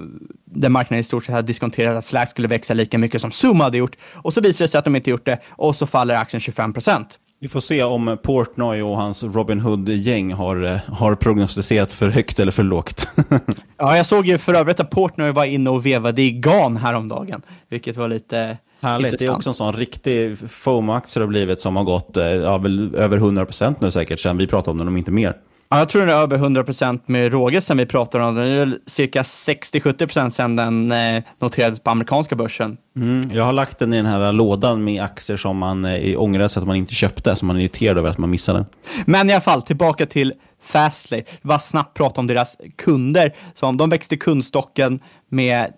där 0.46 0.70
marknaden 0.70 1.00
i 1.00 1.04
stort 1.04 1.26
sett 1.26 1.36
har 1.36 1.42
diskonterat 1.42 1.98
att 1.98 2.06
Slack 2.06 2.30
skulle 2.30 2.48
växa 2.48 2.74
lika 2.74 2.98
mycket 2.98 3.22
som 3.22 3.32
Zoom 3.32 3.60
hade 3.60 3.78
gjort 3.78 3.96
och 4.14 4.34
så 4.34 4.42
visar 4.42 4.66
det 4.66 4.70
sig 4.70 4.78
att 4.80 4.86
de 4.86 4.96
inte 4.96 5.10
gjort 5.10 5.26
det 5.26 5.40
och 5.50 5.76
så 5.76 5.88
faller 5.88 6.16
aktien 6.16 6.40
25 6.40 6.74
procent. 6.74 7.20
Vi 7.42 7.48
får 7.48 7.60
se 7.60 7.84
om 7.84 8.18
Portnoy 8.24 8.82
och 8.82 8.98
hans 8.98 9.24
Robin 9.24 9.60
Hood-gäng 9.60 10.34
har, 10.34 10.64
eh, 10.64 10.78
har 10.88 11.16
prognostiserat 11.16 11.94
för 11.94 12.10
högt 12.10 12.40
eller 12.40 12.52
för 12.52 12.64
lågt. 12.64 13.08
ja, 13.78 13.98
jag 13.98 14.06
såg 14.06 14.28
ju 14.28 14.38
för 14.38 14.54
övrigt 14.54 14.80
att 14.80 14.90
Portnoy 14.90 15.32
var 15.32 15.46
inne 15.46 15.70
och 15.70 15.86
vevade 15.86 16.22
i 16.22 16.32
GAN 16.32 16.78
häromdagen, 16.78 17.42
vilket 17.70 17.98
var 17.98 18.08
lite 18.08 18.58
Härligt. 18.82 19.20
Det 19.20 19.26
är 19.26 19.30
också 19.30 19.50
en 19.50 19.54
sån 19.54 19.74
riktig 19.74 20.38
FOMO-aktie 20.38 21.22
har 21.22 21.28
blivit 21.28 21.62
som 21.62 21.76
har 21.76 21.84
gått 21.84 22.18
eh, 22.18 22.26
ja, 22.26 22.58
väl 22.58 22.96
över 22.96 23.18
100% 23.18 23.76
nu 23.80 23.92
säkert 23.92 24.20
sen 24.20 24.38
vi 24.38 24.48
pratade 24.48 24.72
om 24.72 24.78
den, 24.78 24.88
om 24.88 24.98
inte 24.98 25.12
mer. 25.12 25.36
Ja, 25.72 25.78
jag 25.78 25.90
tror 25.90 26.02
den 26.02 26.10
är 26.10 26.14
över 26.14 26.38
100% 26.38 27.00
med 27.06 27.32
råge 27.32 27.62
sen 27.62 27.78
vi 27.78 27.86
pratade 27.86 28.24
om 28.24 28.36
den. 28.36 28.48
Det 28.48 28.56
är 28.56 28.78
cirka 28.86 29.22
60-70% 29.22 30.30
sen 30.30 30.56
den 30.56 30.92
eh, 30.92 31.24
noterades 31.42 31.80
på 31.80 31.90
amerikanska 31.90 32.36
börsen. 32.36 32.78
Mm, 32.96 33.32
jag 33.34 33.44
har 33.44 33.54
lagt 33.54 33.80
den 33.80 33.94
i 33.94 33.98
den 33.98 34.06
här 34.06 34.34
lådan 34.34 34.84
med 34.84 35.04
aktier 35.04 35.38
som 35.38 35.58
man 35.58 35.86
eh, 35.86 36.22
ångrar 36.22 36.48
sig 36.48 36.62
att 36.62 36.68
man 36.68 36.76
inte 36.76 36.94
köpte, 36.94 37.36
som 37.36 37.48
man 37.48 37.56
är 37.56 37.62
irriterad 37.62 37.98
över 37.98 38.10
att 38.10 38.18
man 38.18 38.30
missade. 38.30 38.66
Men 39.06 39.30
i 39.30 39.34
alla 39.34 39.42
fall, 39.42 39.62
tillbaka 39.62 40.06
till 40.06 40.34
Fastly. 40.62 41.24
Bara 41.42 41.60
snabbt 41.60 41.98
prata 41.98 42.22
om 42.22 42.28
deras 42.28 42.58
kunder. 42.78 43.36
Som 43.54 43.78
de 43.78 43.90
växte 43.90 44.18
kundstocken 44.18 45.00
med 45.30 45.74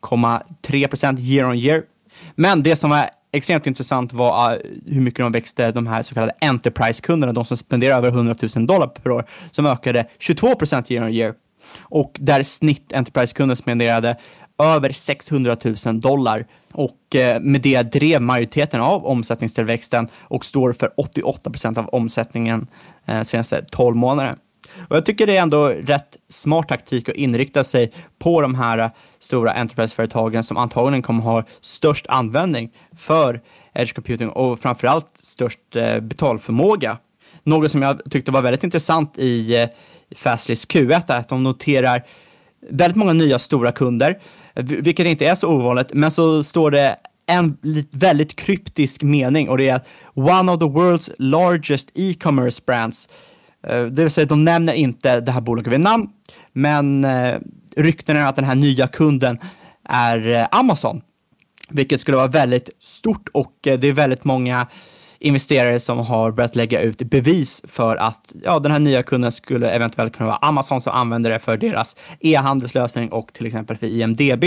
13,3% 0.00 1.18
year 1.20 1.48
on 1.48 1.58
year. 1.58 1.82
Men 2.34 2.62
det 2.62 2.76
som 2.76 2.90
var 2.90 3.10
extremt 3.32 3.66
intressant 3.66 4.12
var 4.12 4.30
ah, 4.30 4.58
hur 4.86 5.00
mycket 5.00 5.18
de 5.18 5.32
växte, 5.32 5.72
de 5.72 5.86
här 5.86 6.02
så 6.02 6.14
kallade 6.14 6.32
Enterprise-kunderna, 6.40 7.32
de 7.32 7.44
som 7.44 7.56
spenderar 7.56 7.96
över 7.96 8.08
100 8.08 8.34
000 8.56 8.66
dollar 8.66 8.86
per 8.86 9.10
år, 9.10 9.24
som 9.50 9.66
ökade 9.66 10.06
22% 10.18 10.92
year 10.92 11.04
on 11.04 11.12
year. 11.12 11.34
Och 11.80 12.16
där 12.20 12.42
snitt 12.42 12.92
Enterprise-kunden 12.92 13.56
spenderade 13.56 14.16
över 14.58 14.92
600 14.92 15.56
000 15.86 16.00
dollar 16.00 16.46
och 16.72 17.16
eh, 17.16 17.40
med 17.40 17.60
det 17.60 17.82
drev 17.82 18.22
majoriteten 18.22 18.80
av 18.80 19.06
omsättningstillväxten 19.06 20.08
och 20.18 20.44
står 20.44 20.72
för 20.72 20.90
88 20.96 21.50
procent 21.50 21.78
av 21.78 21.88
omsättningen 21.88 22.66
eh, 23.06 23.22
senaste 23.22 23.64
12 23.70 23.96
månader. 23.96 24.36
Och 24.88 24.96
jag 24.96 25.06
tycker 25.06 25.26
det 25.26 25.36
är 25.36 25.42
ändå 25.42 25.68
rätt 25.68 26.16
smart 26.28 26.68
taktik 26.68 27.08
att 27.08 27.14
inrikta 27.14 27.64
sig 27.64 27.92
på 28.18 28.40
de 28.40 28.54
här 28.54 28.90
stora 29.18 29.52
enterprise-företagen 29.52 30.44
som 30.44 30.56
antagligen 30.56 31.02
kommer 31.02 31.22
ha 31.22 31.44
störst 31.60 32.06
användning 32.08 32.70
för 32.96 33.40
edge 33.74 33.94
computing 33.94 34.28
och 34.28 34.60
framförallt 34.60 35.10
störst 35.20 35.76
eh, 35.76 36.00
betalförmåga. 36.00 36.98
Något 37.42 37.70
som 37.70 37.82
jag 37.82 38.10
tyckte 38.10 38.32
var 38.32 38.42
väldigt 38.42 38.64
intressant 38.64 39.18
i 39.18 39.56
eh, 39.56 39.68
Fastlys 40.16 40.68
Q1 40.68 41.12
är 41.12 41.18
att 41.18 41.28
de 41.28 41.42
noterar 41.42 42.04
väldigt 42.70 42.96
många 42.96 43.12
nya 43.12 43.38
stora 43.38 43.72
kunder, 43.72 44.18
vilket 44.54 45.06
inte 45.06 45.26
är 45.26 45.34
så 45.34 45.48
ovanligt, 45.48 45.92
men 45.92 46.10
så 46.10 46.42
står 46.42 46.70
det 46.70 46.96
en 47.26 47.56
väldigt 47.90 48.36
kryptisk 48.36 49.02
mening 49.02 49.48
och 49.48 49.58
det 49.58 49.68
är 49.68 49.74
att 49.74 49.86
one 50.14 50.52
of 50.52 50.58
the 50.58 50.64
world's 50.64 51.10
largest 51.18 51.90
e-commerce 51.94 52.62
brands 52.66 53.08
Eh, 53.66 53.84
det 53.84 54.02
vill 54.02 54.10
säga, 54.10 54.26
de 54.26 54.44
nämner 54.44 54.72
inte 54.72 55.20
det 55.20 55.32
här 55.32 55.40
bolaget 55.40 55.72
vid 55.72 55.80
namn, 55.80 56.08
men 56.52 57.04
eh, 57.04 57.38
rykten 57.76 58.16
är 58.16 58.26
att 58.26 58.36
den 58.36 58.44
här 58.44 58.54
nya 58.54 58.86
kunden 58.86 59.38
är 59.88 60.32
eh, 60.32 60.46
Amazon, 60.50 61.02
vilket 61.68 62.00
skulle 62.00 62.16
vara 62.16 62.26
väldigt 62.26 62.70
stort 62.80 63.28
och 63.32 63.52
det 63.62 63.84
är 63.84 63.92
väldigt 63.92 64.24
många 64.24 64.66
investerare 65.18 65.80
som 65.80 65.98
har 65.98 66.30
börjat 66.30 66.56
lägga 66.56 66.80
ut 66.80 66.98
bevis 66.98 67.62
för 67.68 67.96
att 67.96 68.34
ja, 68.44 68.58
den 68.58 68.72
här 68.72 68.78
nya 68.78 69.02
kunden 69.02 69.32
skulle 69.32 69.70
eventuellt 69.70 70.16
kunna 70.16 70.26
vara 70.26 70.38
Amazon 70.38 70.80
som 70.80 70.92
använder 70.92 71.30
det 71.30 71.38
för 71.38 71.56
deras 71.56 71.96
e-handelslösning 72.20 73.12
och 73.12 73.32
till 73.32 73.46
exempel 73.46 73.76
för 73.76 73.86
IMDB. 73.86 74.44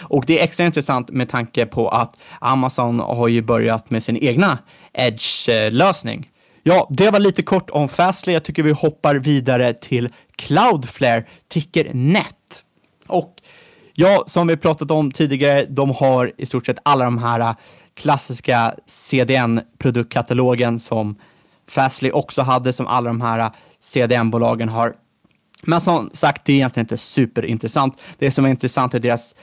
Och 0.00 0.24
det 0.26 0.40
är 0.40 0.44
extra 0.44 0.66
intressant 0.66 1.10
med 1.10 1.28
tanke 1.28 1.66
på 1.66 1.88
att 1.88 2.16
Amazon 2.40 3.00
har 3.00 3.28
ju 3.28 3.42
börjat 3.42 3.90
med 3.90 4.02
sin 4.02 4.16
egna 4.16 4.58
Edge-lösning 4.92 6.29
Ja, 6.62 6.88
det 6.90 7.10
var 7.10 7.18
lite 7.18 7.42
kort 7.42 7.70
om 7.70 7.88
Fastly. 7.88 8.32
Jag 8.32 8.44
tycker 8.44 8.62
vi 8.62 8.72
hoppar 8.72 9.14
vidare 9.14 9.74
till 9.74 10.08
Cloudflare, 10.36 11.24
ticker 11.48 11.90
NET. 11.94 12.64
Och 13.06 13.34
ja, 13.94 14.24
som 14.26 14.46
vi 14.46 14.56
pratat 14.56 14.90
om 14.90 15.12
tidigare, 15.12 15.66
de 15.68 15.90
har 15.90 16.32
i 16.36 16.46
stort 16.46 16.66
sett 16.66 16.78
alla 16.82 17.04
de 17.04 17.18
här 17.18 17.40
äh, 17.40 17.54
klassiska 17.94 18.74
CDN-produktkatalogen 18.86 20.78
som 20.78 21.16
Fastly 21.68 22.10
också 22.10 22.42
hade, 22.42 22.72
som 22.72 22.86
alla 22.86 23.10
de 23.10 23.20
här 23.20 23.38
äh, 23.38 23.50
CDN-bolagen 23.80 24.68
har. 24.68 24.94
Men 25.62 25.80
som 25.80 26.10
sagt, 26.12 26.44
det 26.44 26.52
är 26.52 26.56
egentligen 26.56 26.84
inte 26.84 26.96
superintressant. 26.96 28.02
Det 28.18 28.30
som 28.30 28.44
är 28.44 28.48
intressant 28.48 28.94
är 28.94 28.98
deras 28.98 29.34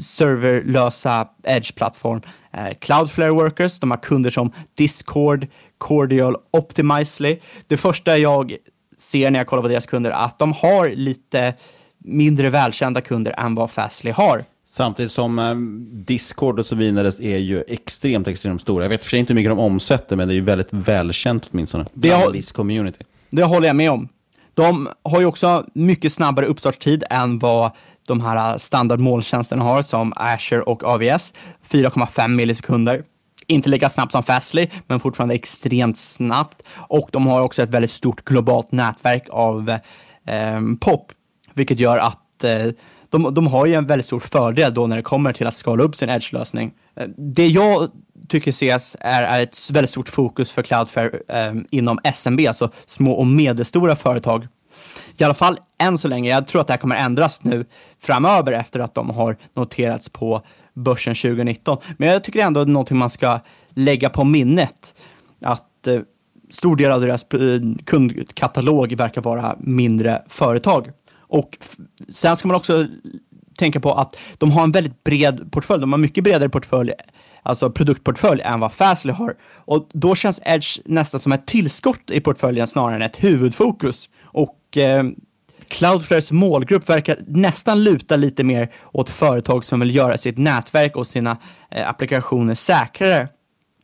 serverlösa 0.00 1.28
Edge-plattform. 1.42 2.20
Eh, 2.52 2.74
Cloudflare 2.80 3.30
Workers, 3.30 3.78
de 3.78 3.90
har 3.90 3.98
kunder 3.98 4.30
som 4.30 4.52
Discord, 4.74 5.46
Cordial, 5.78 6.36
Optimizely. 6.50 7.38
Det 7.66 7.76
första 7.76 8.18
jag 8.18 8.56
ser 8.98 9.30
när 9.30 9.40
jag 9.40 9.46
kollar 9.46 9.62
på 9.62 9.68
deras 9.68 9.86
kunder 9.86 10.10
är 10.10 10.24
att 10.24 10.38
de 10.38 10.52
har 10.52 10.90
lite 10.90 11.54
mindre 11.98 12.50
välkända 12.50 13.00
kunder 13.00 13.34
än 13.38 13.54
vad 13.54 13.70
Fastly 13.70 14.10
har. 14.10 14.44
Samtidigt 14.66 15.12
som 15.12 15.38
eh, 15.38 15.54
Discord 16.04 16.58
och 16.58 16.66
så 16.66 16.76
vidare 16.76 17.08
är 17.08 17.38
ju 17.38 17.64
extremt, 17.68 18.28
extremt 18.28 18.60
stora. 18.60 18.84
Jag 18.84 18.90
vet 18.90 19.02
för 19.02 19.10
sig 19.10 19.18
inte 19.18 19.32
hur 19.32 19.34
mycket 19.34 19.50
de 19.50 19.58
omsätter, 19.58 20.16
men 20.16 20.28
det 20.28 20.34
är 20.34 20.36
ju 20.36 20.40
väldigt 20.40 20.72
välkänt 20.72 21.50
åtminstone. 21.52 21.84
Har, 22.02 22.32
viss 22.32 22.52
community. 22.52 23.04
Det 23.30 23.42
håller 23.42 23.66
jag 23.66 23.76
med 23.76 23.90
om. 23.90 24.08
De 24.54 24.88
har 25.02 25.20
ju 25.20 25.26
också 25.26 25.66
mycket 25.74 26.12
snabbare 26.12 26.46
uppstartstid 26.46 27.04
än 27.10 27.38
vad 27.38 27.70
de 28.06 28.20
här 28.20 28.52
äh, 28.52 28.56
standardmåltjänsterna 28.56 29.64
har 29.64 29.82
som 29.82 30.12
Azure 30.16 30.62
och 30.62 30.84
AVS. 30.84 31.32
4,5 31.68 32.28
millisekunder. 32.28 33.02
Inte 33.46 33.68
lika 33.68 33.88
snabbt 33.88 34.12
som 34.12 34.22
Fastly, 34.22 34.68
men 34.86 35.00
fortfarande 35.00 35.34
extremt 35.34 35.98
snabbt. 35.98 36.62
Och 36.76 37.08
de 37.12 37.26
har 37.26 37.40
också 37.40 37.62
ett 37.62 37.70
väldigt 37.70 37.90
stort 37.90 38.24
globalt 38.24 38.72
nätverk 38.72 39.26
av 39.30 39.70
eh, 40.26 40.60
POP, 40.80 41.12
vilket 41.54 41.80
gör 41.80 41.98
att 41.98 42.44
eh, 42.44 42.66
de, 43.10 43.34
de 43.34 43.46
har 43.46 43.66
ju 43.66 43.74
en 43.74 43.86
väldigt 43.86 44.06
stor 44.06 44.20
fördel 44.20 44.74
då 44.74 44.86
när 44.86 44.96
det 44.96 45.02
kommer 45.02 45.32
till 45.32 45.46
att 45.46 45.56
skala 45.56 45.82
upp 45.82 45.96
sin 45.96 46.08
Edge-lösning. 46.08 46.72
Eh, 46.96 47.08
det 47.16 47.46
jag 47.46 47.90
tycker 48.28 48.50
ses 48.50 48.96
är, 49.00 49.22
är 49.22 49.40
ett 49.40 49.70
väldigt 49.72 49.90
stort 49.90 50.08
fokus 50.08 50.50
för 50.50 50.62
Cloudflare 50.62 51.10
eh, 51.28 51.54
inom 51.70 51.98
SMB, 52.04 52.40
alltså 52.48 52.70
små 52.86 53.12
och 53.12 53.26
medelstora 53.26 53.96
företag 53.96 54.46
i 55.16 55.24
alla 55.24 55.34
fall 55.34 55.58
än 55.78 55.98
så 55.98 56.08
länge. 56.08 56.30
Jag 56.30 56.46
tror 56.46 56.60
att 56.60 56.66
det 56.66 56.72
här 56.72 56.80
kommer 56.80 56.96
ändras 56.96 57.44
nu 57.44 57.64
framöver 58.00 58.52
efter 58.52 58.80
att 58.80 58.94
de 58.94 59.10
har 59.10 59.36
noterats 59.54 60.08
på 60.08 60.42
börsen 60.74 61.14
2019. 61.14 61.78
Men 61.96 62.08
jag 62.08 62.24
tycker 62.24 62.40
ändå 62.40 62.60
att 62.60 62.66
det 62.66 62.70
är 62.70 62.72
någonting 62.72 62.98
man 62.98 63.10
ska 63.10 63.40
lägga 63.70 64.08
på 64.08 64.24
minnet. 64.24 64.94
Att 65.40 65.86
eh, 65.86 66.00
stor 66.50 66.76
del 66.76 66.92
av 66.92 67.00
deras 67.00 67.22
eh, 67.22 67.60
kundkatalog 67.84 68.92
verkar 68.96 69.20
vara 69.20 69.56
mindre 69.60 70.22
företag. 70.28 70.90
Och 71.18 71.58
sen 72.08 72.36
ska 72.36 72.48
man 72.48 72.56
också 72.56 72.86
tänka 73.56 73.80
på 73.80 73.94
att 73.94 74.16
de 74.38 74.50
har 74.50 74.62
en 74.62 74.72
väldigt 74.72 75.04
bred 75.04 75.52
portfölj. 75.52 75.80
De 75.80 75.92
har 75.92 75.98
mycket 75.98 76.24
bredare 76.24 76.48
portfölj, 76.48 76.92
alltså 77.42 77.70
produktportfölj, 77.70 78.40
än 78.40 78.60
vad 78.60 78.72
Fastly 78.72 79.12
har. 79.12 79.34
Och 79.54 79.88
då 79.92 80.14
känns 80.14 80.40
Edge 80.44 80.80
nästan 80.84 81.20
som 81.20 81.32
ett 81.32 81.46
tillskott 81.46 82.10
i 82.10 82.20
portföljen 82.20 82.66
snarare 82.66 82.94
än 82.94 83.02
ett 83.02 83.24
huvudfokus. 83.24 84.08
Och 84.72 84.78
eh, 84.78 85.04
Cloudflares 85.68 86.32
målgrupp 86.32 86.88
verkar 86.88 87.18
nästan 87.26 87.84
luta 87.84 88.16
lite 88.16 88.44
mer 88.44 88.72
åt 88.92 89.10
företag 89.10 89.64
som 89.64 89.80
vill 89.80 89.94
göra 89.94 90.18
sitt 90.18 90.38
nätverk 90.38 90.96
och 90.96 91.06
sina 91.06 91.36
eh, 91.70 91.88
applikationer 91.88 92.54
säkrare. 92.54 93.28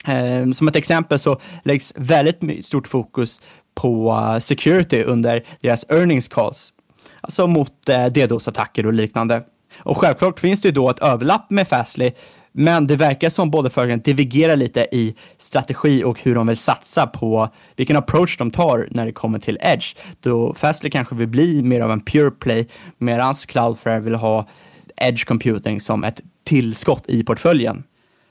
Eh, 0.07 0.51
som 0.51 0.69
ett 0.69 0.77
exempel 0.77 1.19
så 1.19 1.41
läggs 1.65 1.93
väldigt 1.97 2.67
stort 2.67 2.87
fokus 2.87 3.41
på 3.75 4.13
uh, 4.13 4.39
security 4.39 5.03
under 5.03 5.47
deras 5.61 5.87
earnings 5.89 6.29
calls, 6.29 6.73
alltså 7.21 7.47
mot 7.47 7.89
eh, 7.89 8.07
DDoS-attacker 8.07 8.87
och 8.87 8.93
liknande. 8.93 9.43
Och 9.79 9.97
självklart 9.99 10.41
finns 10.41 10.63
det 10.63 10.69
ju 10.69 10.73
då 10.73 10.91
ett 10.91 10.99
överlapp 10.99 11.51
med 11.51 11.69
Fastly, 11.69 12.13
men 12.59 12.87
det 12.87 12.97
verkar 12.97 13.31
som 13.31 13.51
båda 13.51 13.71
företagen 13.71 14.01
divergerar 14.01 14.57
lite 14.57 14.87
i 14.93 15.15
strategi 15.39 16.05
och 16.05 16.21
hur 16.23 16.35
de 16.35 16.47
vill 16.47 16.57
satsa 16.57 17.07
på 17.07 17.49
vilken 17.77 17.97
approach 17.97 18.39
de 18.39 18.51
tar 18.51 18.89
när 18.91 19.07
det 19.07 19.13
kommer 19.13 19.39
till 19.39 19.59
Edge. 19.61 19.97
Då 20.21 20.55
Fastly 20.55 20.91
kanske 20.91 21.15
vill 21.15 21.29
bli 21.29 21.63
mer 21.63 21.81
av 21.81 21.91
en 21.91 22.01
pure 22.01 22.31
play, 22.31 22.69
medan 22.99 23.35
Cloudflare 23.35 24.01
vill 24.01 24.15
ha 24.15 24.49
Edge 24.97 25.25
computing 25.25 25.81
som 25.81 26.05
ett 26.05 26.21
tillskott 26.45 27.05
i 27.09 27.25
portföljen. 27.25 27.85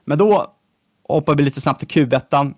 Men 0.05 0.17
då 0.17 0.53
hoppar 1.07 1.36
vi 1.36 1.43
lite 1.43 1.61
snabbt 1.61 1.88
till 1.88 2.07
Q1. 2.07 2.53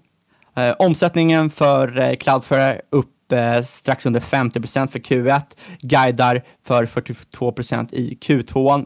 Eh, 0.55 0.75
omsättningen 0.79 1.49
för 1.49 1.99
eh, 1.99 2.15
Cloudflare 2.15 2.81
upp 2.89 3.31
eh, 3.31 3.61
strax 3.61 4.05
under 4.05 4.19
50% 4.19 4.87
för 4.87 4.99
Q1, 4.99 5.41
guidar 5.81 6.43
för 6.65 6.85
42% 6.85 7.93
i 7.93 8.17
Q2. 8.21 8.85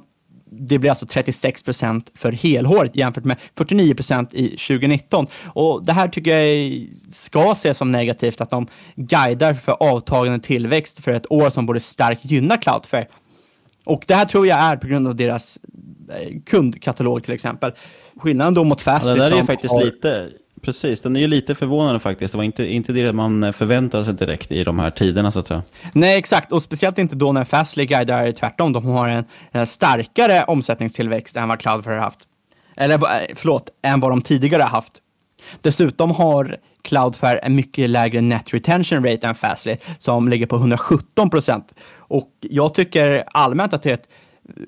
Det 0.60 0.80
blir 0.80 0.90
alltså 0.90 1.06
36% 1.06 2.02
för 2.16 2.32
helåret 2.32 2.96
jämfört 2.96 3.24
med 3.24 3.38
49% 3.56 4.28
i 4.36 4.48
2019. 4.48 5.28
Och 5.46 5.86
det 5.86 5.94
här 5.94 6.08
tycker 6.08 6.38
jag 6.38 6.88
ska 7.12 7.52
ses 7.52 7.78
som 7.78 7.92
negativt, 7.92 8.42
att 8.42 8.50
de 8.50 8.68
guidar 8.96 9.54
för 9.54 9.72
avtagande 9.72 10.40
tillväxt 10.40 11.04
för 11.04 11.12
ett 11.12 11.32
år 11.32 11.50
som 11.50 11.66
borde 11.66 11.80
starkt 11.80 12.26
gynna 12.26 12.58
Cloudflare. 12.58 13.08
Och 13.86 14.04
det 14.08 14.16
här 14.16 14.26
tror 14.26 14.48
jag 14.48 14.60
är 14.60 14.78
på 14.78 14.88
grund 14.88 15.08
av 15.08 15.16
deras 15.16 15.60
eh, 16.10 16.42
kundkatalog 16.46 17.24
till 17.24 17.34
exempel. 17.34 17.72
Skillnaden 18.18 18.54
då 18.54 18.64
mot 18.64 18.82
Fastly 18.82 19.10
ja, 19.10 19.16
Det 19.16 19.30
där 19.30 19.40
är 19.40 19.44
faktiskt 19.44 19.74
har... 19.74 19.84
lite, 19.84 20.28
Precis, 20.64 21.02
den 21.02 21.16
är 21.16 21.20
ju 21.20 21.28
lite 21.28 21.56
förvånande 21.56 22.00
faktiskt. 22.00 22.32
Det 22.32 22.38
var 22.38 22.46
inte, 22.46 22.66
inte 22.66 22.94
det 22.94 23.14
man 23.14 23.54
förväntade 23.54 24.06
sig 24.06 24.14
direkt 24.14 24.52
i 24.52 24.64
de 24.64 24.80
här 24.80 24.92
tiderna 24.92 25.32
så 25.32 25.40
att 25.40 25.48
säga. 25.48 25.64
Nej, 25.94 26.18
exakt. 26.18 26.52
Och 26.52 26.64
speciellt 26.64 26.98
inte 26.98 27.16
då 27.16 27.32
när 27.32 27.44
Fastly 27.44 27.86
guidar 27.86 28.32
tvärtom. 28.32 28.74
De 28.74 28.86
har 28.86 29.08
en, 29.08 29.26
en 29.52 29.66
starkare 29.66 30.44
omsättningstillväxt 30.44 31.36
än 31.36 31.48
vad 31.48 31.60
Cloudflare 31.60 31.96
har 31.96 32.04
haft. 32.04 32.20
Eller 32.78 32.96
eh, 32.96 33.36
förlåt, 33.36 33.70
än 33.82 34.00
vad 34.00 34.12
de 34.12 34.22
tidigare 34.22 34.62
har 34.62 34.70
haft. 34.70 34.94
Dessutom 35.62 36.12
har 36.12 36.58
Cloudflare 36.82 37.38
en 37.38 37.56
mycket 37.56 37.90
lägre 37.90 38.22
net 38.22 38.54
retention 38.54 39.06
rate 39.06 39.28
än 39.28 39.36
Fastly 39.36 39.78
som 40.00 40.30
ligger 40.30 40.46
på 40.46 40.56
117 40.56 41.30
procent. 41.30 41.74
Och 41.96 42.30
jag 42.42 42.74
tycker 42.74 43.24
allmänt 43.28 43.74
att 43.74 43.84
det 43.84 43.90
är 43.90 43.94
ett 43.94 44.10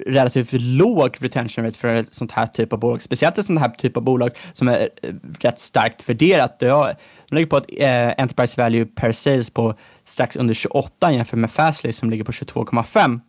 relativt 0.06 0.52
låg 0.52 1.18
retention 1.20 1.66
rate 1.66 1.80
för 1.80 1.96
ett 1.96 2.14
sånt 2.14 2.32
här 2.32 2.48
typ 2.48 2.74
av 2.74 2.80
bolag. 2.80 3.02
Speciellt 3.02 3.38
ett 3.38 3.46
sånt 3.46 3.60
här 3.60 3.70
typ 3.70 3.98
av 3.98 4.04
bolag 4.04 4.32
som 4.54 4.68
är 4.68 4.90
eh, 5.02 5.14
rätt 5.40 5.60
starkt 5.60 6.10
värderat. 6.10 6.60
De 6.60 6.96
ligger 7.30 7.48
på 7.48 7.58
ett 7.58 7.68
eh, 7.78 8.24
enterprise 8.24 8.62
value 8.62 8.86
per 8.86 9.12
sales 9.12 9.50
på 9.50 9.74
strax 10.06 10.36
under 10.36 10.54
28 10.54 11.12
jämfört 11.12 11.40
med 11.40 11.52
Fastly 11.52 11.94
som 11.94 12.10
ligger 12.10 12.24
på 12.24 12.32
22,5 12.32 13.20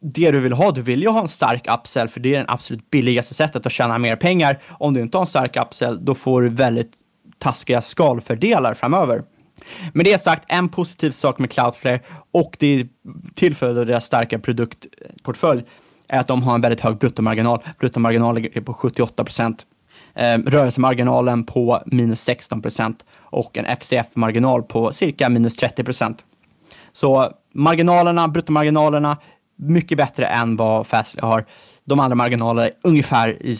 det 0.00 0.30
du 0.30 0.40
vill 0.40 0.52
ha, 0.52 0.70
du 0.70 0.82
vill 0.82 1.02
ju 1.02 1.08
ha 1.08 1.20
en 1.20 1.28
stark 1.28 1.66
upsell 1.78 2.08
för 2.08 2.20
det 2.20 2.34
är 2.34 2.38
det 2.38 2.44
absolut 2.48 2.90
billigaste 2.90 3.34
sättet 3.34 3.66
att 3.66 3.72
tjäna 3.72 3.98
mer 3.98 4.16
pengar. 4.16 4.62
Om 4.68 4.94
du 4.94 5.00
inte 5.00 5.16
har 5.16 5.22
en 5.22 5.26
stark 5.26 5.56
upsell, 5.56 6.04
då 6.04 6.14
får 6.14 6.42
du 6.42 6.48
väldigt 6.48 6.92
taskiga 7.38 7.80
skalfördelar 7.80 8.74
framöver. 8.74 9.22
Med 9.92 10.06
det 10.06 10.18
sagt, 10.18 10.44
en 10.48 10.68
positiv 10.68 11.10
sak 11.10 11.38
med 11.38 11.50
Cloudflare 11.50 12.00
och 12.32 12.56
det 12.58 12.66
är 12.66 12.88
tillfället 13.34 13.78
av 13.78 13.86
deras 13.86 14.04
starka 14.04 14.38
produktportfölj 14.38 15.64
är 16.08 16.20
att 16.20 16.26
de 16.26 16.42
har 16.42 16.54
en 16.54 16.60
väldigt 16.60 16.80
hög 16.80 16.98
bruttomarginal. 16.98 17.62
Bruttomarginalen 17.78 18.42
ligger 18.42 18.60
på 18.60 18.74
78 18.74 19.24
procent. 19.24 19.66
Eh, 20.14 20.38
rörelsemarginalen 20.38 21.44
på 21.44 21.82
minus 21.86 22.20
16 22.20 22.62
procent 22.62 23.04
och 23.20 23.58
en 23.58 23.64
FCF-marginal 23.64 24.62
på 24.62 24.92
cirka 24.92 25.28
minus 25.28 25.56
30 25.56 25.84
procent. 25.84 26.24
Så 26.92 27.32
marginalerna, 27.54 28.28
bruttomarginalerna, 28.28 29.16
mycket 29.58 29.98
bättre 29.98 30.26
än 30.26 30.56
vad 30.56 30.86
Fastly 30.86 31.20
har. 31.22 31.46
De 31.84 32.00
andra 32.00 32.14
marginalerna 32.14 32.66
är 32.66 32.72
ungefär 32.82 33.42
i, 33.42 33.56